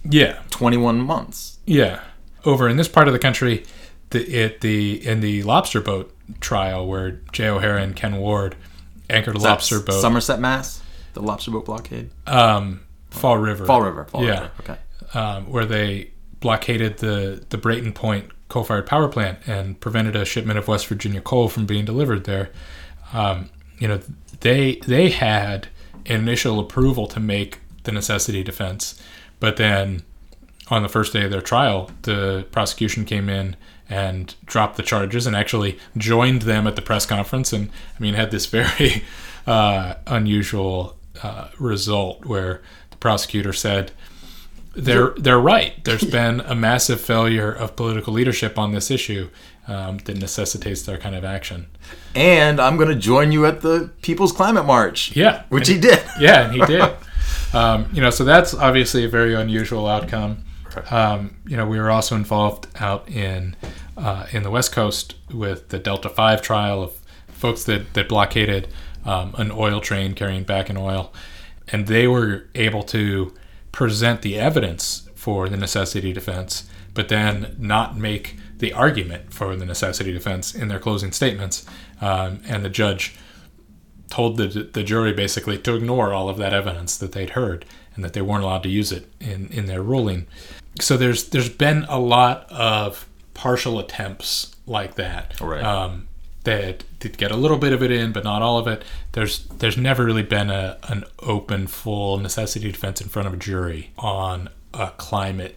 yeah 0.05 0.41
21 0.51 1.01
months. 1.01 1.59
yeah 1.67 2.01
over 2.45 2.69
in 2.69 2.77
this 2.77 2.89
part 2.89 3.09
of 3.09 3.13
the 3.13 3.19
country, 3.19 3.65
the 4.11 4.21
it 4.33 4.61
the 4.61 5.07
in 5.07 5.21
the 5.21 5.43
lobster 5.43 5.81
boat 5.81 6.15
trial 6.41 6.87
where 6.87 7.21
Jay 7.33 7.49
O'Hara 7.49 7.83
and 7.83 7.95
Ken 7.97 8.17
Ward 8.17 8.55
anchored 9.11 9.35
a 9.35 9.39
lobster 9.39 9.81
boat, 9.81 10.01
Somerset, 10.01 10.41
Mass. 10.41 10.83
The 11.15 11.23
lobster 11.23 11.51
boat 11.51 11.65
blockade. 11.67 12.11
um, 12.27 12.81
Fall 13.11 13.39
River, 13.39 13.65
Fall 13.67 13.83
River. 13.83 14.05
Fall 14.05 14.25
Yeah. 14.25 14.31
River. 14.43 14.51
Okay. 14.61 14.77
um, 15.19 15.51
where 15.51 15.65
they 15.67 16.11
blockaded 16.41 16.99
the 16.99 17.45
the 17.51 17.59
Brayton 17.59 17.93
Point 17.93 18.31
coal-fired 18.49 18.87
power 18.87 19.09
plant 19.09 19.39
and 19.47 19.79
prevented 19.81 20.15
a 20.17 20.25
shipment 20.25 20.59
of 20.59 20.69
West 20.69 20.87
Virginia 20.87 21.21
coal 21.21 21.49
from 21.49 21.67
being 21.67 21.85
delivered 21.85 22.25
there. 22.25 22.51
Um, 23.13 23.51
you 23.79 23.89
know, 23.89 24.01
they 24.41 24.77
they 24.87 25.11
had 25.11 25.69
initial 26.09 26.59
approval 26.59 27.07
to 27.09 27.21
make 27.21 27.61
the 27.85 27.93
necessity 27.93 28.43
defense, 28.43 29.01
but 29.41 29.57
then 29.57 30.03
on 30.71 30.83
the 30.83 30.89
first 30.89 31.13
day 31.13 31.25
of 31.25 31.31
their 31.31 31.41
trial, 31.41 31.91
the 32.03 32.47
prosecution 32.51 33.05
came 33.05 33.29
in 33.29 33.57
and 33.89 34.35
dropped 34.45 34.77
the 34.77 34.83
charges 34.83 35.27
and 35.27 35.35
actually 35.35 35.79
joined 35.97 36.43
them 36.43 36.67
at 36.67 36.77
the 36.77 36.83
press 36.83 37.07
conference 37.07 37.53
and 37.53 37.71
I 37.99 38.03
mean 38.03 38.15
had 38.15 38.31
this 38.31 38.47
very 38.47 39.05
uh, 39.47 39.95
unusual 40.07 40.97
uh, 41.23 41.49
result 41.59 42.25
where 42.25 42.61
the 42.91 42.97
prosecutor 42.99 43.53
said 43.53 43.93
they're 44.75 45.11
they're 45.17 45.41
right. 45.41 45.83
There's 45.85 46.05
been 46.19 46.41
a 46.41 46.55
massive 46.55 47.01
failure 47.01 47.51
of 47.51 47.77
political 47.77 48.13
leadership 48.13 48.59
on 48.59 48.73
this 48.73 48.91
issue 48.91 49.31
um, 49.67 49.99
that 49.99 50.19
necessitates 50.19 50.83
their 50.83 50.99
kind 50.99 51.15
of 51.15 51.25
action. 51.25 51.67
And 52.15 52.61
I'm 52.61 52.77
going 52.77 52.89
to 52.89 52.95
join 52.97 53.33
you 53.33 53.47
at 53.47 53.61
the 53.61 53.91
People's 54.03 54.33
Climate 54.33 54.65
March. 54.65 55.15
Yeah, 55.15 55.45
Which 55.51 55.69
and 55.69 55.77
he 55.77 55.89
did. 55.91 56.03
Yeah, 56.21 56.47
and 56.47 56.55
he 56.55 56.65
did. 56.67 56.91
um, 57.55 57.89
you 57.93 58.01
know, 58.01 58.11
so 58.11 58.25
that's 58.25 58.55
obviously 58.55 59.05
a 59.05 59.09
very 59.09 59.35
unusual 59.35 59.87
outcome. 59.87 60.45
Um, 60.91 61.37
you 61.47 61.57
know, 61.57 61.67
we 61.67 61.79
were 61.79 61.91
also 61.91 62.17
involved 62.17 62.67
out 62.81 63.09
in 63.09 63.57
uh, 63.97 64.27
in 64.33 64.43
the 64.43 64.51
West 64.51 64.73
Coast 64.73 65.15
with 65.33 65.69
the 65.69 65.79
Delta 65.79 66.09
Five 66.09 66.43
trial 66.43 66.83
of 66.83 66.93
folks 67.29 67.65
that 67.65 67.95
that 67.95 68.09
blockaded 68.09 68.69
um, 69.05 69.35
an 69.39 69.51
oil 69.51 69.81
train 69.81 70.15
carrying 70.15 70.45
Bakken 70.45 70.79
oil, 70.81 71.13
and 71.69 71.87
they 71.87 72.07
were 72.07 72.47
able 72.55 72.83
to 72.85 73.33
present 73.73 74.23
the 74.23 74.39
evidence 74.39 75.09
for 75.15 75.49
the 75.49 75.57
necessity 75.57 76.13
defense, 76.13 76.69
but 76.95 77.09
then 77.09 77.57
not 77.59 77.97
make 77.97 78.37
the 78.59 78.73
argument 78.73 79.33
for 79.33 79.55
the 79.57 79.65
necessity 79.65 80.13
defense 80.13 80.55
in 80.55 80.69
their 80.69 80.79
closing 80.79 81.13
statements, 81.13 81.65
um, 82.01 82.41
and 82.47 82.65
the 82.65 82.69
judge 82.69 83.15
told 84.11 84.37
the, 84.37 84.47
the 84.47 84.83
jury 84.83 85.13
basically 85.13 85.59
to 85.59 85.75
ignore 85.75 86.13
all 86.13 86.29
of 86.29 86.39
that 86.39 86.53
evidence 86.53 86.97
that 86.97 87.13
they'd 87.13 87.31
heard 87.31 87.65
and 87.95 88.05
that 88.05 88.13
they 88.15 88.23
weren't 88.23 88.43
allowed 88.43 88.63
to 88.63 88.69
use 88.69 88.91
it 88.91 89.07
in, 89.21 89.49
in 89.49 89.67
their 89.67 89.83
ruling. 89.83 90.27
So 90.81 90.97
there's 90.97 91.29
there's 91.31 91.49
been 91.49 91.85
a 91.89 91.99
lot 91.99 92.51
of 92.51 93.09
partial 93.35 93.79
attempts 93.79 94.55
like 94.67 94.95
that. 94.95 95.41
Right. 95.41 95.63
Um, 95.63 96.09
that 96.45 96.85
did 97.01 97.19
get 97.19 97.31
a 97.31 97.37
little 97.37 97.59
bit 97.59 97.73
of 97.73 97.83
it 97.83 97.91
in, 97.91 98.13
but 98.13 98.25
not 98.25 98.41
all 98.41 98.59
of 98.59 98.67
it. 98.67 98.83
There's 99.13 99.45
there's 99.47 99.77
never 99.77 100.05
really 100.05 100.23
been 100.23 100.51
a 100.51 100.79
an 100.85 101.05
open, 101.19 101.67
full 101.67 102.19
necessity 102.19 102.71
defense 102.71 103.01
in 103.01 103.09
front 103.09 103.29
of 103.29 103.35
a 103.35 103.37
jury 103.37 103.91
on 103.99 104.49
a 104.73 104.93
climate 104.97 105.57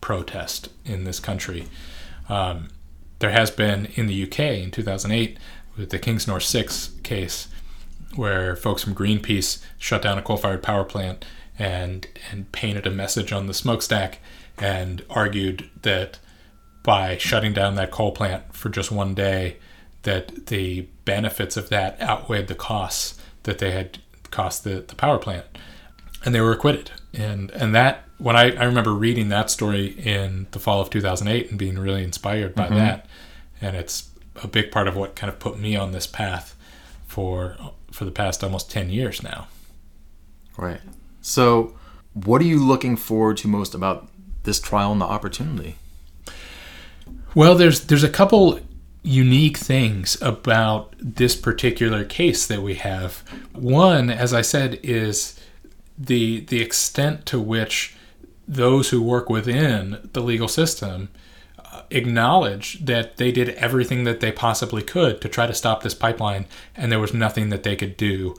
protest 0.00 0.68
in 0.84 1.04
this 1.04 1.20
country. 1.20 1.68
Um, 2.28 2.68
there 3.18 3.30
has 3.30 3.50
been 3.50 3.86
in 3.94 4.06
the 4.06 4.22
UK 4.24 4.40
in 4.40 4.70
2008 4.70 5.38
with 5.76 5.90
the 5.90 5.98
Kingsnorth 5.98 6.42
6 6.42 6.92
case, 7.02 7.48
where 8.14 8.56
folks 8.56 8.82
from 8.82 8.94
Greenpeace 8.94 9.62
shut 9.78 10.02
down 10.02 10.18
a 10.18 10.22
coal-fired 10.22 10.62
power 10.62 10.84
plant 10.84 11.24
and 11.58 12.06
and 12.30 12.50
painted 12.52 12.86
a 12.86 12.90
message 12.90 13.32
on 13.32 13.46
the 13.46 13.54
smokestack 13.54 14.18
and 14.58 15.02
argued 15.08 15.70
that 15.82 16.18
by 16.82 17.16
shutting 17.16 17.52
down 17.52 17.74
that 17.74 17.90
coal 17.90 18.12
plant 18.12 18.54
for 18.54 18.68
just 18.68 18.92
one 18.92 19.14
day, 19.14 19.56
that 20.02 20.46
the 20.46 20.82
benefits 21.04 21.56
of 21.56 21.68
that 21.68 22.00
outweighed 22.00 22.46
the 22.46 22.54
costs 22.54 23.20
that 23.42 23.58
they 23.58 23.72
had 23.72 23.98
cost 24.30 24.64
the, 24.64 24.84
the 24.86 24.94
power 24.94 25.18
plant, 25.18 25.44
and 26.24 26.34
they 26.34 26.40
were 26.40 26.52
acquitted. 26.52 26.90
And 27.16 27.50
and 27.52 27.74
that 27.74 28.04
when 28.18 28.36
I, 28.36 28.54
I 28.54 28.64
remember 28.64 28.92
reading 28.92 29.28
that 29.30 29.50
story 29.50 29.86
in 29.86 30.46
the 30.52 30.58
fall 30.58 30.80
of 30.80 30.90
2008 30.90 31.50
and 31.50 31.58
being 31.58 31.78
really 31.78 32.04
inspired 32.04 32.54
by 32.54 32.66
mm-hmm. 32.66 32.76
that, 32.76 33.06
and 33.60 33.76
it's 33.76 34.10
a 34.42 34.48
big 34.48 34.70
part 34.70 34.86
of 34.86 34.96
what 34.96 35.16
kind 35.16 35.32
of 35.32 35.38
put 35.38 35.58
me 35.58 35.76
on 35.76 35.92
this 35.92 36.06
path 36.06 36.56
for 37.06 37.56
for 37.90 38.04
the 38.04 38.10
past 38.10 38.44
almost 38.44 38.70
10 38.70 38.90
years 38.90 39.22
now. 39.22 39.48
Right. 40.56 40.80
So, 41.22 41.74
what 42.12 42.40
are 42.40 42.46
you 42.46 42.62
looking 42.62 42.96
forward 42.96 43.38
to 43.38 43.48
most 43.48 43.74
about 43.74 44.08
this 44.44 44.60
trial 44.60 44.92
and 44.92 45.00
the 45.00 45.06
opportunity? 45.06 45.76
Well, 47.34 47.54
there's 47.54 47.86
there's 47.86 48.04
a 48.04 48.08
couple 48.08 48.60
unique 49.02 49.56
things 49.56 50.20
about 50.20 50.94
this 50.98 51.36
particular 51.36 52.04
case 52.04 52.46
that 52.46 52.62
we 52.62 52.74
have. 52.74 53.22
One, 53.52 54.10
as 54.10 54.34
I 54.34 54.42
said, 54.42 54.80
is 54.82 55.35
the 55.98 56.40
the 56.40 56.60
extent 56.60 57.26
to 57.26 57.40
which 57.40 57.96
those 58.46 58.90
who 58.90 59.02
work 59.02 59.28
within 59.28 60.08
the 60.12 60.20
legal 60.20 60.48
system 60.48 61.08
uh, 61.58 61.82
acknowledge 61.90 62.84
that 62.84 63.16
they 63.16 63.32
did 63.32 63.50
everything 63.50 64.04
that 64.04 64.20
they 64.20 64.30
possibly 64.30 64.82
could 64.82 65.20
to 65.20 65.28
try 65.28 65.46
to 65.46 65.54
stop 65.54 65.82
this 65.82 65.94
pipeline 65.94 66.46
and 66.74 66.92
there 66.92 67.00
was 67.00 67.12
nothing 67.12 67.48
that 67.48 67.62
they 67.62 67.74
could 67.74 67.96
do. 67.96 68.34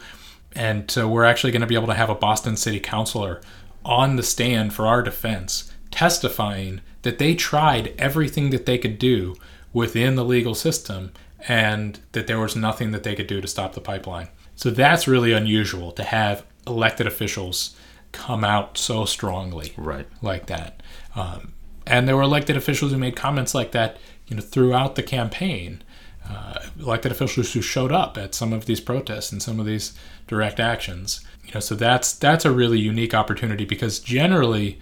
And 0.55 0.89
so 0.89 1.07
we're 1.07 1.25
actually 1.25 1.51
going 1.51 1.61
to 1.61 1.67
be 1.67 1.75
able 1.75 1.87
to 1.87 1.93
have 1.93 2.09
a 2.09 2.15
Boston 2.15 2.55
City 2.55 2.79
councilor 2.79 3.41
on 3.83 4.15
the 4.15 4.23
stand 4.23 4.73
for 4.73 4.87
our 4.87 5.01
defense 5.01 5.71
testifying 5.91 6.81
that 7.01 7.19
they 7.19 7.35
tried 7.35 7.93
everything 7.97 8.49
that 8.49 8.65
they 8.65 8.77
could 8.77 8.99
do 8.99 9.35
within 9.73 10.15
the 10.15 10.25
legal 10.25 10.55
system 10.55 11.11
and 11.47 11.99
that 12.13 12.27
there 12.27 12.39
was 12.39 12.55
nothing 12.55 12.91
that 12.91 13.03
they 13.03 13.15
could 13.15 13.27
do 13.27 13.39
to 13.41 13.47
stop 13.47 13.73
the 13.73 13.81
pipeline. 13.81 14.27
So 14.55 14.69
that's 14.69 15.07
really 15.07 15.33
unusual 15.33 15.91
to 15.91 16.03
have 16.03 16.43
elected 16.67 17.07
officials 17.07 17.75
come 18.11 18.43
out 18.43 18.77
so 18.77 19.05
strongly 19.05 19.73
Right. 19.77 20.07
like 20.21 20.45
that. 20.47 20.81
Um, 21.15 21.53
and 21.85 22.07
there 22.07 22.15
were 22.15 22.21
elected 22.23 22.57
officials 22.57 22.91
who 22.91 22.97
made 22.97 23.15
comments 23.15 23.55
like 23.55 23.71
that, 23.71 23.97
you 24.27 24.35
know, 24.35 24.41
throughout 24.41 24.95
the 24.95 25.03
campaign. 25.03 25.81
Uh, 26.29 26.59
elected 26.79 27.11
officials 27.11 27.53
who 27.53 27.61
showed 27.61 27.91
up 27.91 28.17
at 28.17 28.35
some 28.35 28.51
of 28.51 28.65
these 28.65 28.81
protests 28.81 29.31
and 29.31 29.41
some 29.41 29.59
of 29.61 29.65
these 29.65 29.93
direct 30.27 30.59
actions. 30.59 31.21
You 31.45 31.53
know, 31.53 31.59
so 31.61 31.73
that's 31.75 32.11
that's 32.11 32.43
a 32.43 32.51
really 32.51 32.79
unique 32.79 33.13
opportunity 33.13 33.63
because 33.63 33.99
generally, 33.99 34.77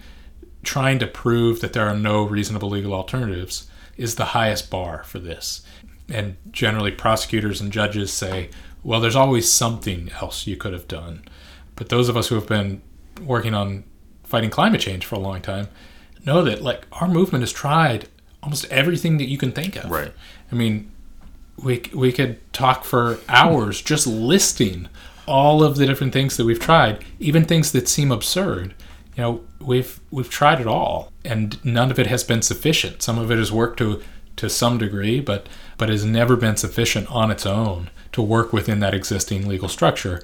trying 0.64 0.98
to 0.98 1.06
prove 1.06 1.60
that 1.60 1.72
there 1.72 1.86
are 1.86 1.96
no 1.96 2.24
reasonable 2.24 2.68
legal 2.68 2.92
alternatives 2.92 3.68
is 3.96 4.16
the 4.16 4.26
highest 4.26 4.68
bar 4.70 5.04
for 5.04 5.20
this. 5.20 5.62
And 6.08 6.36
generally, 6.50 6.90
prosecutors 6.90 7.60
and 7.60 7.72
judges 7.72 8.12
say, 8.12 8.50
well, 8.82 9.00
there's 9.00 9.14
always 9.16 9.50
something 9.50 10.10
else 10.20 10.46
you 10.48 10.56
could 10.56 10.72
have 10.72 10.88
done. 10.88 11.24
But 11.76 11.88
those 11.88 12.08
of 12.08 12.16
us 12.16 12.28
who 12.28 12.34
have 12.34 12.46
been 12.46 12.82
working 13.22 13.54
on 13.54 13.84
fighting 14.24 14.50
climate 14.50 14.80
change 14.80 15.06
for 15.06 15.14
a 15.14 15.20
long 15.20 15.40
time 15.40 15.68
know 16.24 16.42
that, 16.42 16.62
like, 16.62 16.86
our 16.92 17.08
movement 17.08 17.42
has 17.42 17.52
tried 17.52 18.08
almost 18.42 18.64
everything 18.66 19.18
that 19.18 19.28
you 19.28 19.38
can 19.38 19.52
think 19.52 19.76
of. 19.76 19.90
Right. 19.90 20.12
I 20.50 20.54
mean, 20.54 20.90
we, 21.56 21.82
we 21.94 22.12
could 22.12 22.52
talk 22.52 22.84
for 22.84 23.18
hours 23.28 23.80
just 23.80 24.06
listing 24.06 24.88
all 25.26 25.62
of 25.62 25.76
the 25.76 25.86
different 25.86 26.12
things 26.12 26.36
that 26.36 26.44
we've 26.44 26.60
tried, 26.60 27.04
even 27.18 27.44
things 27.44 27.72
that 27.72 27.88
seem 27.88 28.10
absurd. 28.12 28.74
You 29.16 29.22
know, 29.22 29.40
we've 29.60 29.98
we've 30.10 30.28
tried 30.28 30.60
it 30.60 30.66
all, 30.66 31.10
and 31.24 31.62
none 31.64 31.90
of 31.90 31.98
it 31.98 32.06
has 32.06 32.22
been 32.22 32.42
sufficient. 32.42 33.02
Some 33.02 33.18
of 33.18 33.30
it 33.30 33.38
has 33.38 33.50
worked 33.50 33.78
to 33.78 34.02
to 34.36 34.50
some 34.50 34.78
degree, 34.78 35.20
but 35.20 35.48
but 35.78 35.88
has 35.88 36.04
never 36.04 36.36
been 36.36 36.56
sufficient 36.56 37.10
on 37.10 37.30
its 37.30 37.46
own 37.46 37.90
to 38.12 38.22
work 38.22 38.52
within 38.52 38.80
that 38.80 38.94
existing 38.94 39.48
legal 39.48 39.68
structure, 39.68 40.22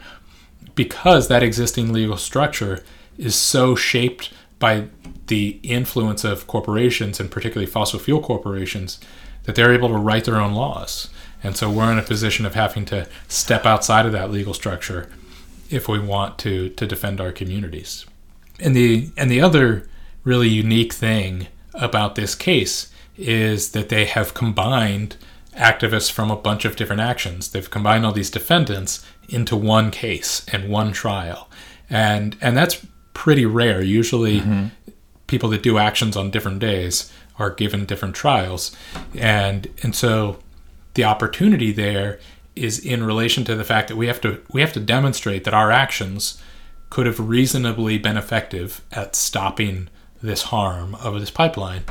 because 0.74 1.28
that 1.28 1.42
existing 1.42 1.92
legal 1.92 2.16
structure 2.16 2.82
is 3.18 3.34
so 3.34 3.74
shaped 3.74 4.32
by 4.58 4.86
the 5.26 5.58
influence 5.62 6.24
of 6.24 6.46
corporations 6.46 7.18
and 7.18 7.30
particularly 7.30 7.70
fossil 7.70 7.98
fuel 7.98 8.20
corporations 8.20 9.00
that 9.44 9.54
they're 9.54 9.74
able 9.74 9.88
to 9.88 9.96
write 9.96 10.24
their 10.24 10.40
own 10.40 10.52
laws. 10.52 11.08
And 11.42 11.56
so 11.56 11.70
we're 11.70 11.90
in 11.90 11.98
a 11.98 12.02
position 12.02 12.46
of 12.46 12.54
having 12.54 12.84
to 12.86 13.08
step 13.28 13.66
outside 13.66 14.06
of 14.06 14.12
that 14.12 14.30
legal 14.30 14.54
structure 14.54 15.10
if 15.68 15.88
we 15.88 15.98
want 15.98 16.38
to 16.38 16.68
to 16.70 16.86
defend 16.86 17.20
our 17.20 17.32
communities. 17.32 18.06
And 18.60 18.76
the 18.76 19.10
and 19.16 19.30
the 19.30 19.40
other 19.40 19.88
really 20.22 20.48
unique 20.48 20.92
thing 20.92 21.48
about 21.74 22.14
this 22.14 22.34
case 22.34 22.92
is 23.16 23.72
that 23.72 23.88
they 23.88 24.04
have 24.04 24.34
combined 24.34 25.16
activists 25.56 26.10
from 26.10 26.30
a 26.30 26.36
bunch 26.36 26.64
of 26.64 26.76
different 26.76 27.02
actions. 27.02 27.50
They've 27.50 27.70
combined 27.70 28.06
all 28.06 28.12
these 28.12 28.30
defendants 28.30 29.04
into 29.28 29.56
one 29.56 29.90
case 29.90 30.44
and 30.52 30.68
one 30.70 30.92
trial. 30.92 31.48
And 31.90 32.36
and 32.40 32.56
that's 32.56 32.84
pretty 33.14 33.44
rare. 33.44 33.82
Usually 33.82 34.40
mm-hmm. 34.40 34.66
people 35.26 35.48
that 35.50 35.62
do 35.62 35.78
actions 35.78 36.16
on 36.16 36.30
different 36.30 36.58
days 36.58 37.12
are 37.38 37.50
given 37.50 37.84
different 37.84 38.14
trials. 38.14 38.74
And 39.14 39.68
and 39.82 39.94
so 39.94 40.38
the 40.94 41.04
opportunity 41.04 41.72
there 41.72 42.18
is 42.54 42.78
in 42.78 43.04
relation 43.04 43.44
to 43.44 43.54
the 43.54 43.64
fact 43.64 43.88
that 43.88 43.96
we 43.96 44.06
have 44.06 44.20
to 44.22 44.40
we 44.52 44.60
have 44.60 44.72
to 44.72 44.80
demonstrate 44.80 45.44
that 45.44 45.54
our 45.54 45.70
actions 45.70 46.40
could 46.90 47.06
have 47.06 47.18
reasonably 47.18 47.96
been 47.96 48.16
effective 48.16 48.82
at 48.92 49.16
stopping 49.16 49.88
this 50.22 50.42
harm 50.44 50.94
of 50.96 51.18
this 51.18 51.30
pipeline 51.30 51.84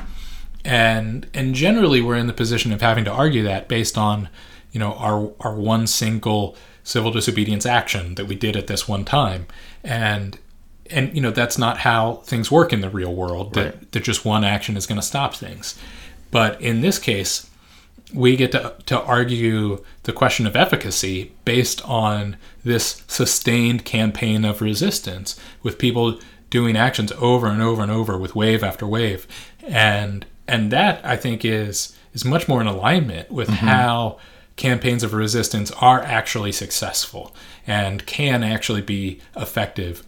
and 0.63 1.27
and 1.33 1.55
generally 1.55 2.01
we're 2.01 2.15
in 2.17 2.27
the 2.27 2.33
position 2.33 2.71
of 2.71 2.81
having 2.81 3.05
to 3.05 3.11
argue 3.11 3.43
that 3.43 3.67
based 3.67 3.97
on 3.97 4.29
you 4.71 4.79
know 4.79 4.93
our 4.93 5.31
our 5.39 5.55
one 5.55 5.87
single 5.87 6.55
civil 6.83 7.11
disobedience 7.11 7.65
action 7.65 8.15
that 8.15 8.25
we 8.25 8.35
did 8.35 8.55
at 8.55 8.67
this 8.67 8.87
one 8.87 9.05
time. 9.05 9.45
And 9.83 10.37
and 10.89 11.13
you 11.15 11.21
know 11.21 11.31
that's 11.31 11.57
not 11.57 11.79
how 11.79 12.15
things 12.25 12.51
work 12.51 12.73
in 12.73 12.81
the 12.81 12.89
real 12.89 13.13
world 13.13 13.53
that, 13.53 13.65
Right. 13.75 13.91
that 13.91 14.03
just 14.03 14.25
one 14.25 14.43
action 14.43 14.75
is 14.77 14.85
going 14.87 14.99
to 14.99 15.05
stop 15.05 15.35
things. 15.35 15.77
But 16.31 16.61
in 16.61 16.81
this 16.81 16.99
case 16.99 17.47
we 18.13 18.35
get 18.35 18.51
to, 18.51 18.73
to 18.87 19.01
argue 19.03 19.81
the 20.03 20.11
question 20.11 20.45
of 20.45 20.53
efficacy 20.55 21.31
based 21.45 21.81
on 21.87 22.35
this 22.63 23.03
sustained 23.07 23.85
campaign 23.85 24.43
of 24.43 24.61
resistance 24.61 25.39
with 25.63 25.77
people 25.77 26.19
doing 26.49 26.75
actions 26.75 27.13
over 27.13 27.47
and 27.47 27.61
over 27.61 27.81
and 27.81 27.91
over 27.91 28.17
with 28.17 28.35
wave 28.35 28.63
after 28.63 28.85
wave. 28.85 29.25
And 29.65 30.25
and 30.47 30.71
that 30.71 31.03
i 31.05 31.15
think 31.15 31.43
is 31.45 31.95
is 32.13 32.25
much 32.25 32.47
more 32.47 32.61
in 32.61 32.67
alignment 32.67 33.31
with 33.31 33.47
how 33.49 34.17
campaigns 34.57 35.01
of 35.01 35.13
resistance 35.13 35.71
are 35.79 36.03
actually 36.03 36.51
successful 36.51 37.35
and 37.65 38.05
can 38.05 38.43
actually 38.43 38.81
be 38.81 39.19
effective 39.35 40.03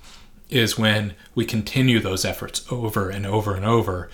is 0.49 0.77
when 0.77 1.15
we 1.33 1.45
continue 1.45 1.99
those 1.99 2.23
efforts 2.23 2.63
over 2.71 3.09
and 3.09 3.25
over 3.25 3.55
and 3.55 3.65
over. 3.65 4.09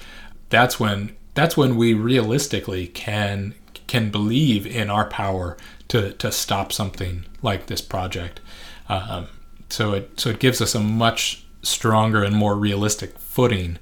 That's 0.50 0.80
when 0.80 1.16
that's 1.34 1.58
when 1.58 1.76
we 1.76 1.94
realistically 1.94 2.88
can 2.88 3.54
can 3.88 4.10
believe 4.10 4.66
in 4.66 4.90
our 4.90 5.06
power 5.06 5.58
to 5.90 6.14
to 6.14 6.32
stop 6.32 6.72
something 6.72 7.26
like 7.42 7.66
this 7.66 7.82
project. 7.82 8.40
Um, 8.88 9.28
so 9.70 9.94
it 9.94 10.20
so 10.20 10.30
it 10.30 10.40
gives 10.40 10.62
us 10.62 10.74
a 10.74 10.80
much 10.80 11.46
stronger 11.62 12.24
and 12.24 12.36
more 12.36 12.56
realistic 12.56 13.20
footing 13.20 13.78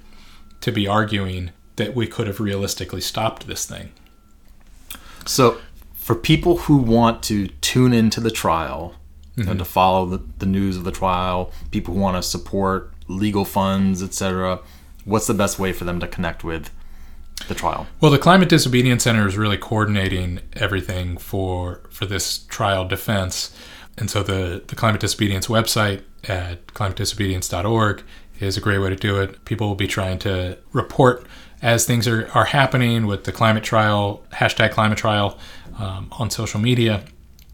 to 0.62 0.72
be 0.72 0.88
arguing 0.88 1.52
that 1.78 1.96
we 1.96 2.06
could 2.06 2.28
have 2.28 2.40
realistically 2.40 3.02
stopped 3.02 3.48
this 3.48 3.66
thing 3.66 3.92
So, 5.26 5.60
for 5.94 6.16
people 6.16 6.58
who 6.58 6.78
want 6.78 7.24
to 7.24 7.48
tune 7.62 7.94
into 7.94 8.22
the 8.22 8.32
trial 8.32 8.96
and 9.36 9.46
mm-hmm. 9.46 9.58
to 9.58 9.66
follow 9.66 10.06
the, 10.06 10.22
the 10.40 10.46
news 10.46 10.78
of 10.78 10.84
the 10.86 10.92
trial, 10.92 11.52
people 11.72 11.94
who 11.94 12.00
want 12.00 12.16
to 12.16 12.24
support 12.24 12.94
legal 13.08 13.44
funds, 13.44 14.02
etc., 14.02 14.60
what's 15.06 15.28
the 15.28 15.34
best 15.34 15.60
way 15.60 15.74
for 15.74 15.84
them 15.84 16.00
to 16.00 16.08
connect 16.08 16.44
with 16.44 16.72
the 17.48 17.56
trial? 17.56 17.88
Well, 18.02 18.12
the 18.12 18.18
Climate 18.18 18.50
Disobedience 18.50 19.04
Center 19.04 19.28
is 19.28 19.38
really 19.38 19.58
coordinating 19.58 20.40
everything 20.54 21.18
for 21.18 21.82
for 21.90 22.06
this 22.06 22.40
trial 22.40 22.88
defense, 22.88 23.56
and 23.98 24.10
so 24.10 24.24
the 24.24 24.64
the 24.66 24.76
Climate 24.76 25.02
Disobedience 25.02 25.48
website 25.48 26.04
at 26.28 26.68
climatedisobedience.org 26.68 28.04
is 28.40 28.58
a 28.58 28.62
great 28.62 28.80
way 28.80 28.90
to 28.90 28.96
do 28.96 29.20
it. 29.20 29.44
People 29.46 29.68
will 29.68 29.76
be 29.76 29.88
trying 29.88 30.20
to 30.20 30.58
report 30.74 31.26
as 31.62 31.86
things 31.86 32.08
are, 32.08 32.30
are 32.34 32.46
happening 32.46 33.08
with 33.08 33.24
the 33.24 33.32
climate 33.32 33.64
trial 33.64 34.24
hashtag 34.34 34.72
climate 34.72 34.98
trial 34.98 35.38
um, 35.80 36.08
on 36.14 36.30
social 36.30 36.60
media. 36.60 37.04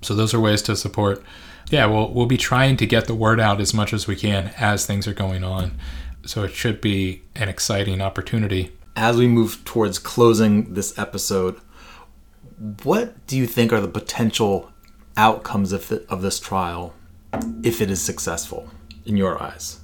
So 0.01 0.13
those 0.15 0.33
are 0.33 0.39
ways 0.39 0.61
to 0.63 0.75
support. 0.75 1.23
Yeah, 1.69 1.85
we'll 1.85 2.11
we'll 2.11 2.25
be 2.25 2.37
trying 2.37 2.77
to 2.77 2.85
get 2.85 3.05
the 3.05 3.15
word 3.15 3.39
out 3.39 3.61
as 3.61 3.73
much 3.73 3.93
as 3.93 4.07
we 4.07 4.15
can 4.15 4.51
as 4.57 4.85
things 4.85 5.07
are 5.07 5.13
going 5.13 5.43
on. 5.43 5.77
So 6.25 6.43
it 6.43 6.51
should 6.51 6.81
be 6.81 7.21
an 7.35 7.49
exciting 7.49 8.01
opportunity. 8.01 8.71
As 8.95 9.17
we 9.17 9.27
move 9.27 9.63
towards 9.65 9.99
closing 9.99 10.73
this 10.73 10.97
episode, 10.97 11.59
what 12.83 13.25
do 13.27 13.35
you 13.35 13.47
think 13.47 13.73
are 13.73 13.81
the 13.81 13.87
potential 13.87 14.71
outcomes 15.17 15.71
of, 15.71 15.87
the, 15.87 16.05
of 16.09 16.21
this 16.21 16.39
trial 16.39 16.93
if 17.63 17.81
it 17.81 17.89
is 17.89 18.01
successful 18.01 18.69
in 19.05 19.17
your 19.17 19.41
eyes? 19.41 19.79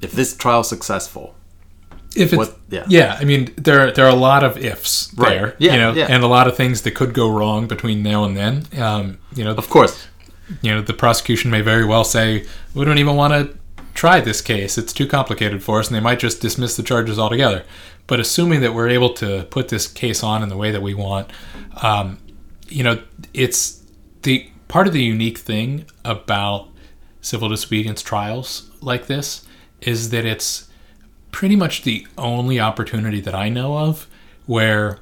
If 0.00 0.12
this 0.12 0.36
trial 0.36 0.60
is 0.60 0.68
successful, 0.68 1.34
if 2.16 2.32
it's 2.32 2.36
What- 2.36 2.58
yeah. 2.70 2.84
yeah 2.88 3.16
i 3.20 3.24
mean 3.24 3.52
there 3.56 3.90
there 3.92 4.04
are 4.06 4.10
a 4.10 4.14
lot 4.30 4.42
of 4.44 4.56
ifs 4.58 5.12
Right. 5.16 5.28
there 5.30 5.56
Yeah, 5.58 5.72
you 5.72 5.78
know 5.78 5.92
yeah. 5.92 6.06
and 6.08 6.22
a 6.22 6.26
lot 6.28 6.46
of 6.48 6.56
things 6.56 6.82
that 6.82 6.92
could 6.92 7.12
go 7.14 7.28
wrong 7.30 7.66
between 7.66 8.02
now 8.02 8.24
and 8.24 8.36
then 8.36 8.66
um, 8.80 9.18
you 9.34 9.44
know 9.44 9.52
of 9.54 9.68
course, 9.68 10.06
you 10.62 10.70
know 10.72 10.80
the 10.82 10.92
prosecution 10.92 11.50
may 11.50 11.60
very 11.60 11.84
well 11.84 12.04
say 12.04 12.44
we 12.74 12.84
don't 12.84 12.98
even 12.98 13.16
want 13.16 13.32
to 13.32 13.56
try 13.94 14.20
this 14.20 14.40
case 14.40 14.76
it's 14.78 14.92
too 14.92 15.06
complicated 15.06 15.62
for 15.62 15.78
us 15.80 15.88
and 15.88 15.96
they 15.96 16.00
might 16.00 16.18
just 16.18 16.40
dismiss 16.40 16.76
the 16.76 16.82
charges 16.82 17.18
altogether 17.18 17.64
but 18.06 18.20
assuming 18.20 18.60
that 18.60 18.74
we're 18.74 18.88
able 18.88 19.12
to 19.14 19.44
put 19.50 19.68
this 19.68 19.86
case 19.86 20.22
on 20.22 20.42
in 20.42 20.48
the 20.48 20.56
way 20.56 20.70
that 20.70 20.82
we 20.82 20.94
want 20.94 21.30
um, 21.82 22.18
you 22.68 22.82
know 22.82 23.00
it's 23.32 23.82
the 24.22 24.48
part 24.68 24.86
of 24.86 24.92
the 24.92 25.02
unique 25.02 25.38
thing 25.38 25.84
about 26.04 26.68
civil 27.20 27.48
disobedience 27.48 28.02
trials 28.02 28.70
like 28.80 29.06
this 29.06 29.46
is 29.80 30.10
that 30.10 30.24
it's 30.24 30.68
pretty 31.34 31.56
much 31.56 31.82
the 31.82 32.06
only 32.16 32.60
opportunity 32.60 33.20
that 33.20 33.34
I 33.34 33.48
know 33.48 33.76
of 33.76 34.06
where 34.46 35.00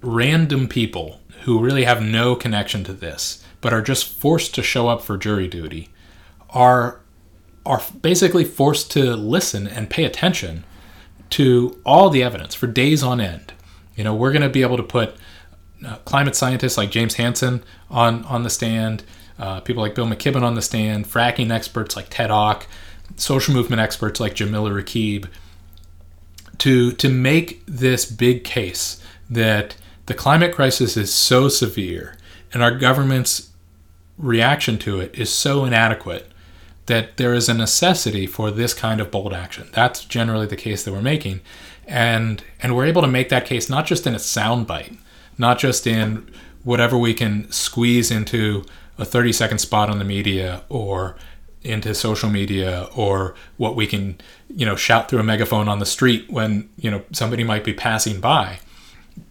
random 0.00 0.66
people 0.66 1.20
who 1.42 1.60
really 1.60 1.84
have 1.84 2.02
no 2.02 2.34
connection 2.34 2.82
to 2.84 2.94
this 2.94 3.44
but 3.60 3.70
are 3.74 3.82
just 3.82 4.06
forced 4.06 4.54
to 4.54 4.62
show 4.62 4.88
up 4.88 5.02
for 5.02 5.18
jury 5.18 5.46
duty 5.46 5.90
are 6.48 7.00
are 7.66 7.82
basically 8.00 8.42
forced 8.42 8.90
to 8.92 9.14
listen 9.14 9.68
and 9.68 9.90
pay 9.90 10.04
attention 10.04 10.64
to 11.28 11.78
all 11.84 12.08
the 12.08 12.22
evidence 12.22 12.54
for 12.54 12.66
days 12.66 13.02
on 13.02 13.20
end. 13.20 13.52
You 13.94 14.02
know, 14.02 14.14
we're 14.14 14.32
going 14.32 14.40
to 14.40 14.48
be 14.48 14.62
able 14.62 14.78
to 14.78 14.82
put 14.82 15.14
uh, 15.86 15.96
climate 16.06 16.34
scientists 16.34 16.78
like 16.78 16.90
James 16.90 17.16
Hansen 17.16 17.62
on 17.90 18.24
on 18.24 18.44
the 18.44 18.50
stand, 18.50 19.04
uh, 19.38 19.60
people 19.60 19.82
like 19.82 19.94
Bill 19.94 20.06
McKibben 20.06 20.42
on 20.42 20.54
the 20.54 20.62
stand, 20.62 21.04
fracking 21.04 21.52
experts 21.52 21.96
like 21.96 22.06
Ted 22.08 22.30
Ock, 22.30 22.66
social 23.16 23.52
movement 23.52 23.82
experts 23.82 24.20
like 24.20 24.34
Jamila 24.34 24.70
Raqib, 24.70 25.28
to 26.60 26.92
to 26.92 27.08
make 27.08 27.64
this 27.66 28.04
big 28.06 28.44
case 28.44 29.02
that 29.28 29.76
the 30.06 30.14
climate 30.14 30.54
crisis 30.54 30.96
is 30.96 31.12
so 31.12 31.48
severe 31.48 32.16
and 32.52 32.62
our 32.62 32.76
government's 32.76 33.50
reaction 34.18 34.78
to 34.78 35.00
it 35.00 35.14
is 35.14 35.32
so 35.32 35.64
inadequate 35.64 36.30
that 36.86 37.16
there 37.16 37.32
is 37.32 37.48
a 37.48 37.54
necessity 37.54 38.26
for 38.26 38.50
this 38.50 38.74
kind 38.74 39.00
of 39.00 39.10
bold 39.10 39.32
action. 39.32 39.68
That's 39.72 40.04
generally 40.04 40.46
the 40.46 40.56
case 40.56 40.82
that 40.84 40.92
we're 40.92 41.00
making. 41.00 41.40
And 41.86 42.42
and 42.62 42.74
we're 42.74 42.86
able 42.86 43.02
to 43.02 43.08
make 43.08 43.28
that 43.28 43.46
case 43.46 43.70
not 43.70 43.86
just 43.86 44.06
in 44.06 44.14
a 44.14 44.18
soundbite, 44.18 44.98
not 45.38 45.58
just 45.58 45.86
in 45.86 46.28
whatever 46.64 46.98
we 46.98 47.14
can 47.14 47.50
squeeze 47.50 48.10
into 48.10 48.64
a 48.98 49.04
30 49.04 49.32
second 49.32 49.58
spot 49.58 49.88
on 49.88 49.98
the 49.98 50.04
media 50.04 50.62
or 50.68 51.16
into 51.62 51.94
social 51.94 52.30
media 52.30 52.88
or 52.96 53.34
what 53.58 53.76
we 53.76 53.86
can, 53.86 54.18
you 54.48 54.64
know, 54.64 54.76
shout 54.76 55.08
through 55.08 55.18
a 55.20 55.24
megaphone 55.24 55.68
on 55.68 55.78
the 55.78 55.86
street 55.86 56.30
when, 56.30 56.68
you 56.78 56.90
know, 56.90 57.02
somebody 57.12 57.44
might 57.44 57.64
be 57.64 57.74
passing 57.74 58.20
by. 58.20 58.60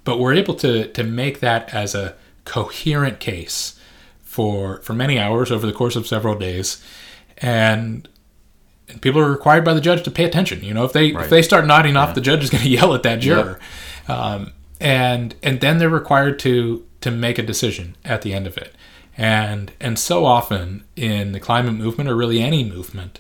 But 0.04 0.20
we're 0.20 0.34
able 0.34 0.54
to 0.56 0.88
to 0.90 1.04
make 1.04 1.40
that 1.40 1.74
as 1.74 1.96
a 1.96 2.16
coherent 2.46 3.20
case 3.20 3.80
for 4.22 4.82
for 4.82 4.94
many 4.94 5.18
hours 5.18 5.52
over 5.52 5.66
the 5.66 5.74
course 5.74 5.96
of 5.96 6.06
several 6.08 6.36
days. 6.38 6.84
And 7.40 8.08
and 8.88 9.02
people 9.02 9.22
are 9.22 9.32
required 9.32 9.64
by 9.66 9.74
the 9.74 9.82
judge 9.82 10.04
to 10.04 10.12
pay 10.12 10.26
attention. 10.26 10.64
You 10.64 10.74
know 10.74 10.84
if 10.86 10.94
they 10.94 11.12
Right. 11.12 11.24
if 11.24 11.30
they 11.30 11.42
start 11.42 11.66
nodding 11.66 11.98
off 11.98 12.14
the 12.16 12.22
judge 12.22 12.44
is 12.44 12.50
going 12.50 12.64
to 12.70 12.70
yell 12.70 12.94
at 12.94 13.04
that 13.04 13.20
juror. 13.20 13.60
Um, 14.08 14.54
and 14.80 15.36
and 15.42 15.60
then 15.62 15.78
they're 15.80 15.90
required 15.90 16.38
to 16.40 16.86
to 17.02 17.12
make 17.12 17.40
a 17.40 17.44
decision 17.44 17.96
at 18.06 18.22
the 18.22 18.34
end 18.34 18.46
of 18.46 18.58
it 18.58 18.76
and 19.20 19.72
and 19.80 20.00
so 20.00 20.26
often 20.26 20.84
in 20.96 21.34
the 21.34 21.40
climate 21.40 21.74
movement 21.74 22.10
or 22.10 22.16
really 22.16 22.42
any 22.42 22.64
movement 22.64 23.20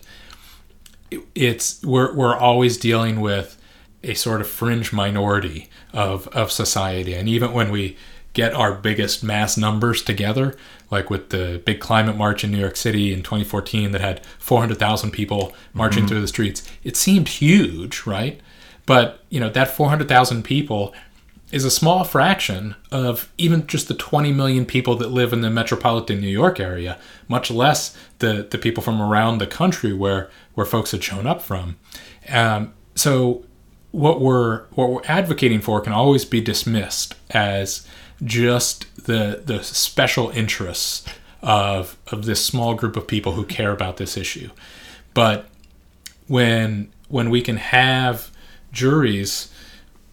it- 1.12 1.22
it's 1.36 1.84
we're 1.84 2.14
we're 2.16 2.36
always 2.36 2.78
dealing 2.78 3.20
with 3.20 3.58
a 4.04 4.14
sort 4.14 4.40
of 4.40 4.48
fringe 4.48 4.94
minority 4.94 5.70
of 5.94 6.28
of 6.30 6.52
society 6.52 7.14
and 7.14 7.28
even 7.28 7.52
when 7.52 7.72
we 7.72 7.98
get 8.34 8.54
our 8.54 8.74
biggest 8.74 9.24
mass 9.24 9.58
numbers 9.58 10.02
together, 10.02 10.56
like 10.92 11.10
with 11.10 11.30
the 11.30 11.62
big 11.66 11.80
climate 11.80 12.16
march 12.16 12.44
in 12.44 12.52
New 12.52 12.60
York 12.60 12.76
City 12.76 13.12
in 13.12 13.24
2014 13.24 13.92
that 13.92 14.02
had 14.02 14.26
400,000 14.38 15.12
people 15.12 15.54
marching 15.74 16.04
mm-hmm. 16.04 16.10
through 16.10 16.22
the 16.22 16.28
streets. 16.28 16.64
It 16.84 16.96
seemed 16.96 17.28
huge, 17.28 18.06
right? 18.06 18.40
But, 18.86 19.24
you 19.30 19.40
know, 19.40 19.50
that 19.50 19.76
400,000 19.76 20.44
people 20.44 20.94
is 21.52 21.66
a 21.66 21.72
small 21.72 22.04
fraction 22.04 22.76
of 22.92 23.32
even 23.38 23.66
just 23.66 23.88
the 23.88 23.94
20 23.94 24.32
million 24.32 24.66
people 24.66 24.96
that 24.98 25.12
live 25.12 25.34
in 25.34 25.42
the 25.42 25.50
metropolitan 25.50 26.22
New 26.22 26.28
York 26.28 26.60
area, 26.60 26.98
much 27.28 27.50
less 27.50 27.98
the, 28.20 28.48
the 28.50 28.58
people 28.58 28.84
from 28.84 29.02
around 29.02 29.40
the 29.40 29.48
country 29.48 29.92
where, 29.94 30.30
where 30.54 30.66
folks 30.66 30.92
had 30.92 31.04
shown 31.04 31.26
up 31.26 31.42
from. 31.42 31.78
Um, 32.28 32.74
so 32.96 33.46
what 33.92 34.22
we're 34.22 34.66
what 34.72 34.90
we're 34.92 35.06
advocating 35.06 35.62
for 35.62 35.82
can 35.82 35.94
always 35.94 36.26
be 36.26 36.42
dismissed 36.42 37.16
as 37.32 37.88
just 38.24 39.06
the 39.06 39.42
the 39.46 39.64
special 39.64 40.30
interests 40.30 41.06
of 41.42 41.98
of 42.12 42.26
this 42.26 42.44
small 42.46 42.76
group 42.76 42.96
of 42.96 43.08
people 43.08 43.34
who 43.34 43.46
care 43.46 43.72
about 43.72 43.98
this 43.98 44.18
issue. 44.18 44.50
But 45.14 45.50
when 46.28 46.92
when 47.08 47.30
we 47.30 47.42
can 47.42 47.58
have 47.58 48.32
juries, 48.72 49.52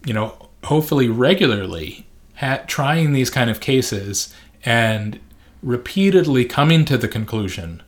you 0.05 0.13
know, 0.13 0.46
hopefully 0.67 1.07
regularly 1.07 2.05
ha- 2.35 2.63
trying 2.67 3.13
these 3.13 3.29
kind 3.29 3.49
of 3.49 3.59
cases 3.59 4.33
and 4.63 5.19
repeatedly 5.63 6.45
coming 6.45 6.85
to 6.85 6.97
the 6.97 7.07
conclusion 7.07 7.81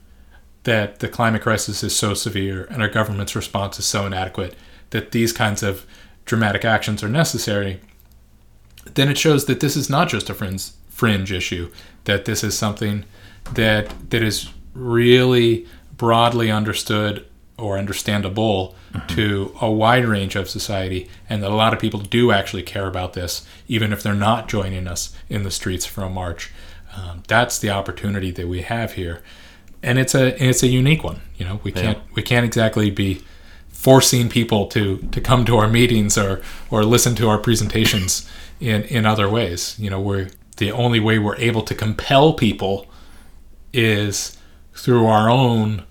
that 0.64 1.00
the 1.00 1.08
climate 1.08 1.42
crisis 1.42 1.84
is 1.84 1.96
so 1.96 2.14
severe 2.14 2.66
and 2.66 2.82
our 2.82 2.90
government's 2.90 3.36
response 3.36 3.80
is 3.80 3.86
so 3.86 4.06
inadequate 4.06 4.56
that 4.90 5.12
these 5.12 5.32
kinds 5.32 5.64
of 5.64 5.86
dramatic 6.26 6.66
actions 6.66 7.04
are 7.04 7.10
necessary, 7.10 7.80
then 8.96 9.10
it 9.10 9.18
shows 9.18 9.46
that 9.46 9.60
this 9.60 9.76
is 9.76 9.90
not 9.90 10.10
just 10.10 10.30
a 10.30 10.34
fringe, 10.34 10.70
fringe 10.90 11.32
issue, 11.32 11.72
that 12.06 12.26
this 12.26 12.44
is 12.44 12.58
something 12.58 13.04
that 13.54 13.94
that 14.10 14.22
is 14.22 14.50
really 14.74 15.66
broadly 15.98 16.50
understood 16.52 17.26
or 17.60 17.78
understandable 17.78 18.76
to 19.10 19.56
a 19.62 19.70
wide 19.70 20.06
range 20.06 20.36
of 20.36 20.50
society, 20.50 21.10
and 21.30 21.44
that 21.44 21.52
a 21.52 21.56
lot 21.56 21.74
of 21.74 21.80
people 21.80 22.00
do 22.00 22.32
actually 22.32 22.64
care 22.64 22.88
about 22.88 23.14
this, 23.14 23.46
even 23.68 23.94
if 23.94 24.02
they're 24.02 24.14
not 24.14 24.48
joining 24.48 24.88
us 24.88 25.16
in 25.30 25.44
the 25.44 25.52
streets 25.52 25.86
for 25.86 26.04
a 26.04 26.10
march. 26.10 26.52
Um, 26.96 27.24
that's 27.28 27.60
the 27.60 27.70
opportunity 27.70 28.32
that 28.32 28.48
we 28.48 28.64
have 28.64 28.94
here, 28.94 29.22
and 29.84 30.00
it's 30.00 30.16
a 30.16 30.42
it's 30.44 30.64
a 30.64 30.68
unique 30.68 31.04
one. 31.04 31.22
You 31.38 31.46
know, 31.46 31.60
we 31.64 31.72
can't 31.72 32.00
we 32.16 32.22
can't 32.22 32.46
exactly 32.46 32.90
be 32.90 33.22
forcing 33.70 34.30
people 34.30 34.68
to 34.68 34.98
to 34.98 35.22
come 35.22 35.46
to 35.46 35.58
our 35.58 35.68
meetings 35.68 36.18
or 36.18 36.42
or 36.70 36.84
listen 36.84 37.16
to 37.16 37.30
our 37.30 37.38
presentations 37.38 38.30
in 38.60 38.84
in 38.84 39.06
other 39.06 39.30
ways. 39.30 39.76
You 39.80 39.90
know, 39.90 40.02
we're 40.02 40.30
the 40.58 40.72
only 40.72 41.00
way 41.00 41.20
we're 41.20 41.38
able 41.38 41.62
to 41.64 41.76
compel 41.76 42.34
people 42.34 42.88
is 43.72 44.38
through 44.74 45.06
our 45.06 45.30
own 45.30 45.86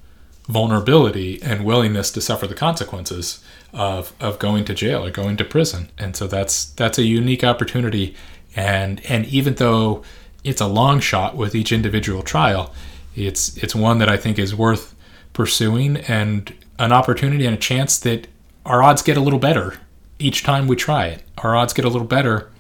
vulnerability 0.48 1.40
and 1.42 1.64
willingness 1.64 2.10
to 2.10 2.20
suffer 2.20 2.46
the 2.46 2.54
consequences 2.54 3.44
of 3.72 4.12
of 4.18 4.38
going 4.38 4.64
to 4.64 4.74
jail 4.74 5.04
or 5.04 5.10
going 5.10 5.36
to 5.36 5.44
prison. 5.44 5.90
And 5.98 6.16
so 6.16 6.26
that's 6.26 6.64
that's 6.64 6.98
a 6.98 7.04
unique 7.04 7.44
opportunity 7.44 8.16
and 8.56 9.00
and 9.08 9.26
even 9.26 9.54
though 9.54 10.02
it's 10.42 10.60
a 10.60 10.66
long 10.66 11.00
shot 11.00 11.36
with 11.36 11.54
each 11.54 11.70
individual 11.72 12.22
trial, 12.22 12.72
it's 13.14 13.56
it's 13.58 13.74
one 13.74 13.98
that 13.98 14.08
I 14.08 14.16
think 14.16 14.38
is 14.38 14.54
worth 14.54 14.94
pursuing 15.32 15.98
and 15.98 16.52
an 16.78 16.92
opportunity 16.92 17.44
and 17.44 17.54
a 17.54 17.58
chance 17.58 17.98
that 18.00 18.26
our 18.64 18.82
odds 18.82 19.02
get 19.02 19.16
a 19.16 19.20
little 19.20 19.38
better 19.38 19.78
each 20.18 20.42
time 20.42 20.66
we 20.66 20.76
try 20.76 21.06
it. 21.06 21.22
Our 21.38 21.54
odds 21.54 21.72
get 21.72 21.84
a 21.84 21.88
little 21.88 22.06
better 22.06 22.50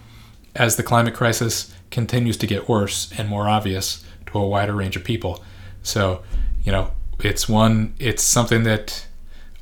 as 0.54 0.76
the 0.76 0.82
climate 0.82 1.14
crisis 1.14 1.74
continues 1.90 2.36
to 2.38 2.46
get 2.46 2.68
worse 2.68 3.12
and 3.18 3.28
more 3.28 3.48
obvious 3.48 4.04
to 4.26 4.38
a 4.38 4.46
wider 4.46 4.74
range 4.74 4.96
of 4.96 5.04
people. 5.04 5.42
So, 5.82 6.22
you 6.62 6.72
know, 6.72 6.92
it's 7.20 7.48
one, 7.48 7.94
it's 7.98 8.22
something 8.22 8.62
that 8.64 9.06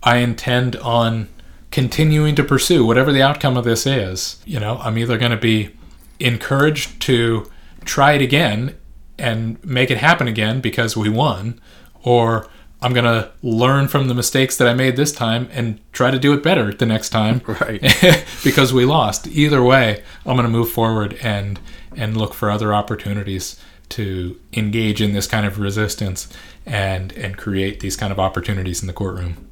I 0.02 0.18
intend 0.18 0.76
on 0.76 1.28
continuing 1.70 2.34
to 2.36 2.44
pursue, 2.44 2.84
whatever 2.84 3.12
the 3.12 3.22
outcome 3.22 3.57
of 3.57 3.64
this 3.64 3.86
is. 3.86 4.42
You 4.44 4.61
know, 4.61 4.78
I'm 4.78 4.98
either 4.98 5.18
going 5.18 5.32
to 5.32 5.36
be 5.36 5.70
encouraged 6.20 7.00
to 7.02 7.50
try 7.84 8.12
it 8.12 8.22
again 8.22 8.76
and 9.18 9.62
make 9.64 9.90
it 9.90 9.98
happen 9.98 10.28
again 10.28 10.61
because 10.61 10.96
we 10.96 11.09
won, 11.09 11.61
or 12.02 12.48
I'm 12.82 12.92
going 12.92 13.04
to 13.04 13.30
learn 13.42 13.88
from 13.88 14.09
the 14.09 14.14
mistakes 14.14 14.57
that 14.59 14.68
I 14.68 14.74
made 14.74 14.96
this 14.96 15.12
time 15.12 15.48
and 15.52 15.80
try 15.92 16.11
to 16.11 16.18
do 16.18 16.32
it 16.34 16.42
better 16.42 16.72
the 16.72 16.86
next 16.86 17.11
time. 17.11 17.40
Right. 17.61 17.80
because 18.44 18.72
we 18.72 18.84
lost. 18.84 19.26
Either 19.28 19.62
way, 19.62 20.02
I'm 20.24 20.36
going 20.36 20.46
to 20.46 20.52
move 20.52 20.70
forward 20.70 21.18
and 21.22 21.59
and 21.96 22.16
look 22.16 22.34
for 22.34 22.50
other 22.50 22.74
opportunities 22.74 23.59
to 23.91 24.39
engage 24.53 25.01
in 25.01 25.12
this 25.12 25.26
kind 25.26 25.47
of 25.47 25.59
resistance 25.59 26.28
and 26.64 27.12
and 27.12 27.37
create 27.37 27.80
these 27.80 27.97
kind 27.97 28.12
of 28.12 28.18
opportunities 28.18 28.80
in 28.82 28.87
the 28.87 28.93
courtroom. 28.93 29.49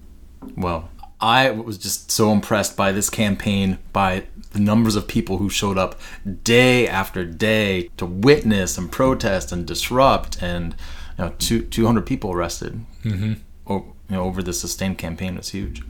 Well, 0.57 0.91
I 1.21 1.51
was 1.51 1.79
just 1.79 2.11
so 2.11 2.33
impressed 2.33 2.77
by 2.77 2.93
this 2.93 3.09
campaign, 3.09 3.79
by 3.93 4.25
the 4.53 4.59
numbers 4.61 4.95
of 4.97 5.07
people 5.09 5.39
who 5.39 5.49
showed 5.49 5.79
up 5.79 5.99
day 6.43 6.87
after 6.87 7.25
day 7.25 7.91
to 7.97 8.05
witness 8.07 8.77
and 8.77 8.91
protest 8.93 9.51
and 9.53 9.67
disrupt, 9.67 10.43
and 10.43 10.75
you 11.19 11.25
know, 11.25 11.35
two, 11.39 11.63
200 11.63 12.05
people 12.05 12.33
arrested 12.33 12.85
Mm-hmm. 13.05 13.35
o- 13.67 13.95
you 14.11 14.17
know, 14.17 14.23
over 14.25 14.43
the 14.43 14.53
sustained 14.53 14.99
campaign 14.99 15.37
was 15.37 15.51
huge. 15.51 15.83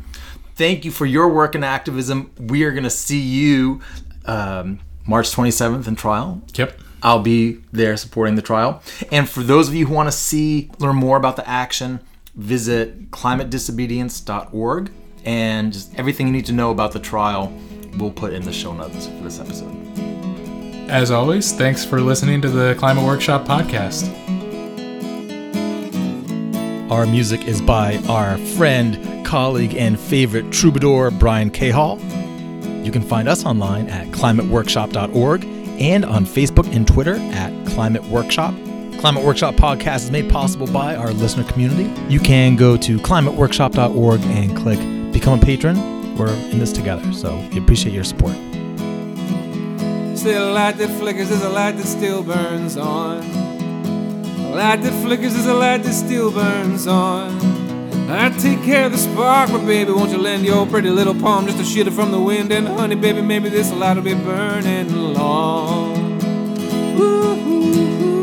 Thank 0.54 0.84
you 0.84 0.90
for 0.92 1.04
your 1.06 1.28
work 1.28 1.54
and 1.56 1.64
activism. 1.64 2.30
We 2.38 2.62
are 2.62 2.70
going 2.70 2.84
to 2.84 2.90
see 2.90 3.18
you 3.20 3.80
um, 4.26 4.78
March 5.06 5.30
27th 5.34 5.88
in 5.88 5.96
trial. 5.96 6.42
Yep. 6.54 6.78
I'll 7.04 7.20
be 7.20 7.60
there 7.70 7.96
supporting 7.98 8.34
the 8.34 8.42
trial. 8.42 8.82
And 9.12 9.28
for 9.28 9.42
those 9.42 9.68
of 9.68 9.74
you 9.74 9.86
who 9.86 9.94
want 9.94 10.08
to 10.08 10.12
see, 10.12 10.70
learn 10.78 10.96
more 10.96 11.18
about 11.18 11.36
the 11.36 11.46
action, 11.46 12.00
visit 12.34 13.10
climatedisobedience.org. 13.10 14.90
And 15.26 15.72
just 15.72 15.94
everything 15.96 16.26
you 16.26 16.32
need 16.32 16.46
to 16.46 16.52
know 16.52 16.70
about 16.70 16.92
the 16.92 16.98
trial, 16.98 17.52
we'll 17.98 18.10
put 18.10 18.32
in 18.32 18.42
the 18.42 18.52
show 18.52 18.72
notes 18.72 19.06
for 19.06 19.22
this 19.22 19.38
episode. 19.38 19.74
As 20.88 21.10
always, 21.10 21.52
thanks 21.52 21.84
for 21.84 22.00
listening 22.00 22.40
to 22.40 22.48
the 22.48 22.74
Climate 22.78 23.04
Workshop 23.04 23.46
podcast. 23.46 24.10
Our 26.90 27.06
music 27.06 27.46
is 27.46 27.60
by 27.60 27.96
our 28.08 28.38
friend, 28.38 29.26
colleague, 29.26 29.74
and 29.74 30.00
favorite 30.00 30.50
troubadour, 30.52 31.10
Brian 31.10 31.50
Cahall. 31.50 31.98
You 32.84 32.92
can 32.92 33.02
find 33.02 33.28
us 33.28 33.44
online 33.44 33.88
at 33.88 34.06
climateworkshop.org 34.08 35.63
and 35.78 36.04
on 36.04 36.24
Facebook 36.24 36.74
and 36.74 36.86
Twitter 36.86 37.16
at 37.16 37.66
Climate 37.68 38.04
Workshop. 38.04 38.54
Climate 38.98 39.24
Workshop 39.24 39.54
podcast 39.56 40.04
is 40.04 40.10
made 40.10 40.30
possible 40.30 40.66
by 40.66 40.96
our 40.96 41.12
listener 41.12 41.44
community. 41.44 41.92
You 42.08 42.20
can 42.20 42.56
go 42.56 42.76
to 42.78 42.98
climateworkshop.org 42.98 44.20
and 44.22 44.56
click 44.56 44.78
Become 45.12 45.40
a 45.40 45.42
Patron. 45.42 46.16
We're 46.16 46.32
in 46.32 46.58
this 46.58 46.72
together, 46.72 47.12
so 47.12 47.36
we 47.52 47.58
appreciate 47.58 47.92
your 47.92 48.04
support. 48.04 48.34
Still 50.16 50.50
a 50.50 50.52
light 50.52 50.78
that 50.78 50.88
flickers 50.98 51.30
is 51.30 51.42
a 51.42 51.50
light 51.50 51.72
that 51.72 51.86
still 51.86 52.22
burns 52.22 52.76
on. 52.76 53.18
A 53.18 54.54
light 54.54 54.76
that 54.82 55.02
flickers 55.02 55.34
is 55.34 55.46
a 55.46 55.54
light 55.54 55.82
that 55.82 55.92
still 55.92 56.30
burns 56.30 56.86
on. 56.86 57.53
I 58.14 58.30
take 58.38 58.62
care 58.62 58.86
of 58.86 58.92
the 58.92 58.98
spark, 58.98 59.50
but 59.50 59.66
baby, 59.66 59.92
won't 59.92 60.10
you 60.10 60.18
lend 60.18 60.44
your 60.44 60.66
pretty 60.66 60.90
little 60.90 61.14
palm 61.14 61.46
just 61.46 61.58
to 61.58 61.64
shield 61.64 61.88
it 61.88 61.92
from 61.92 62.12
the 62.12 62.20
wind? 62.20 62.52
And 62.52 62.68
honey, 62.68 62.94
baby, 62.94 63.22
maybe 63.22 63.48
this 63.48 63.72
light 63.72 63.96
will 63.96 64.04
be 64.04 64.14
burning 64.14 65.14
long. 65.14 66.22
Ooh, 66.22 67.02
ooh, 67.02 68.02
ooh. 68.02 68.13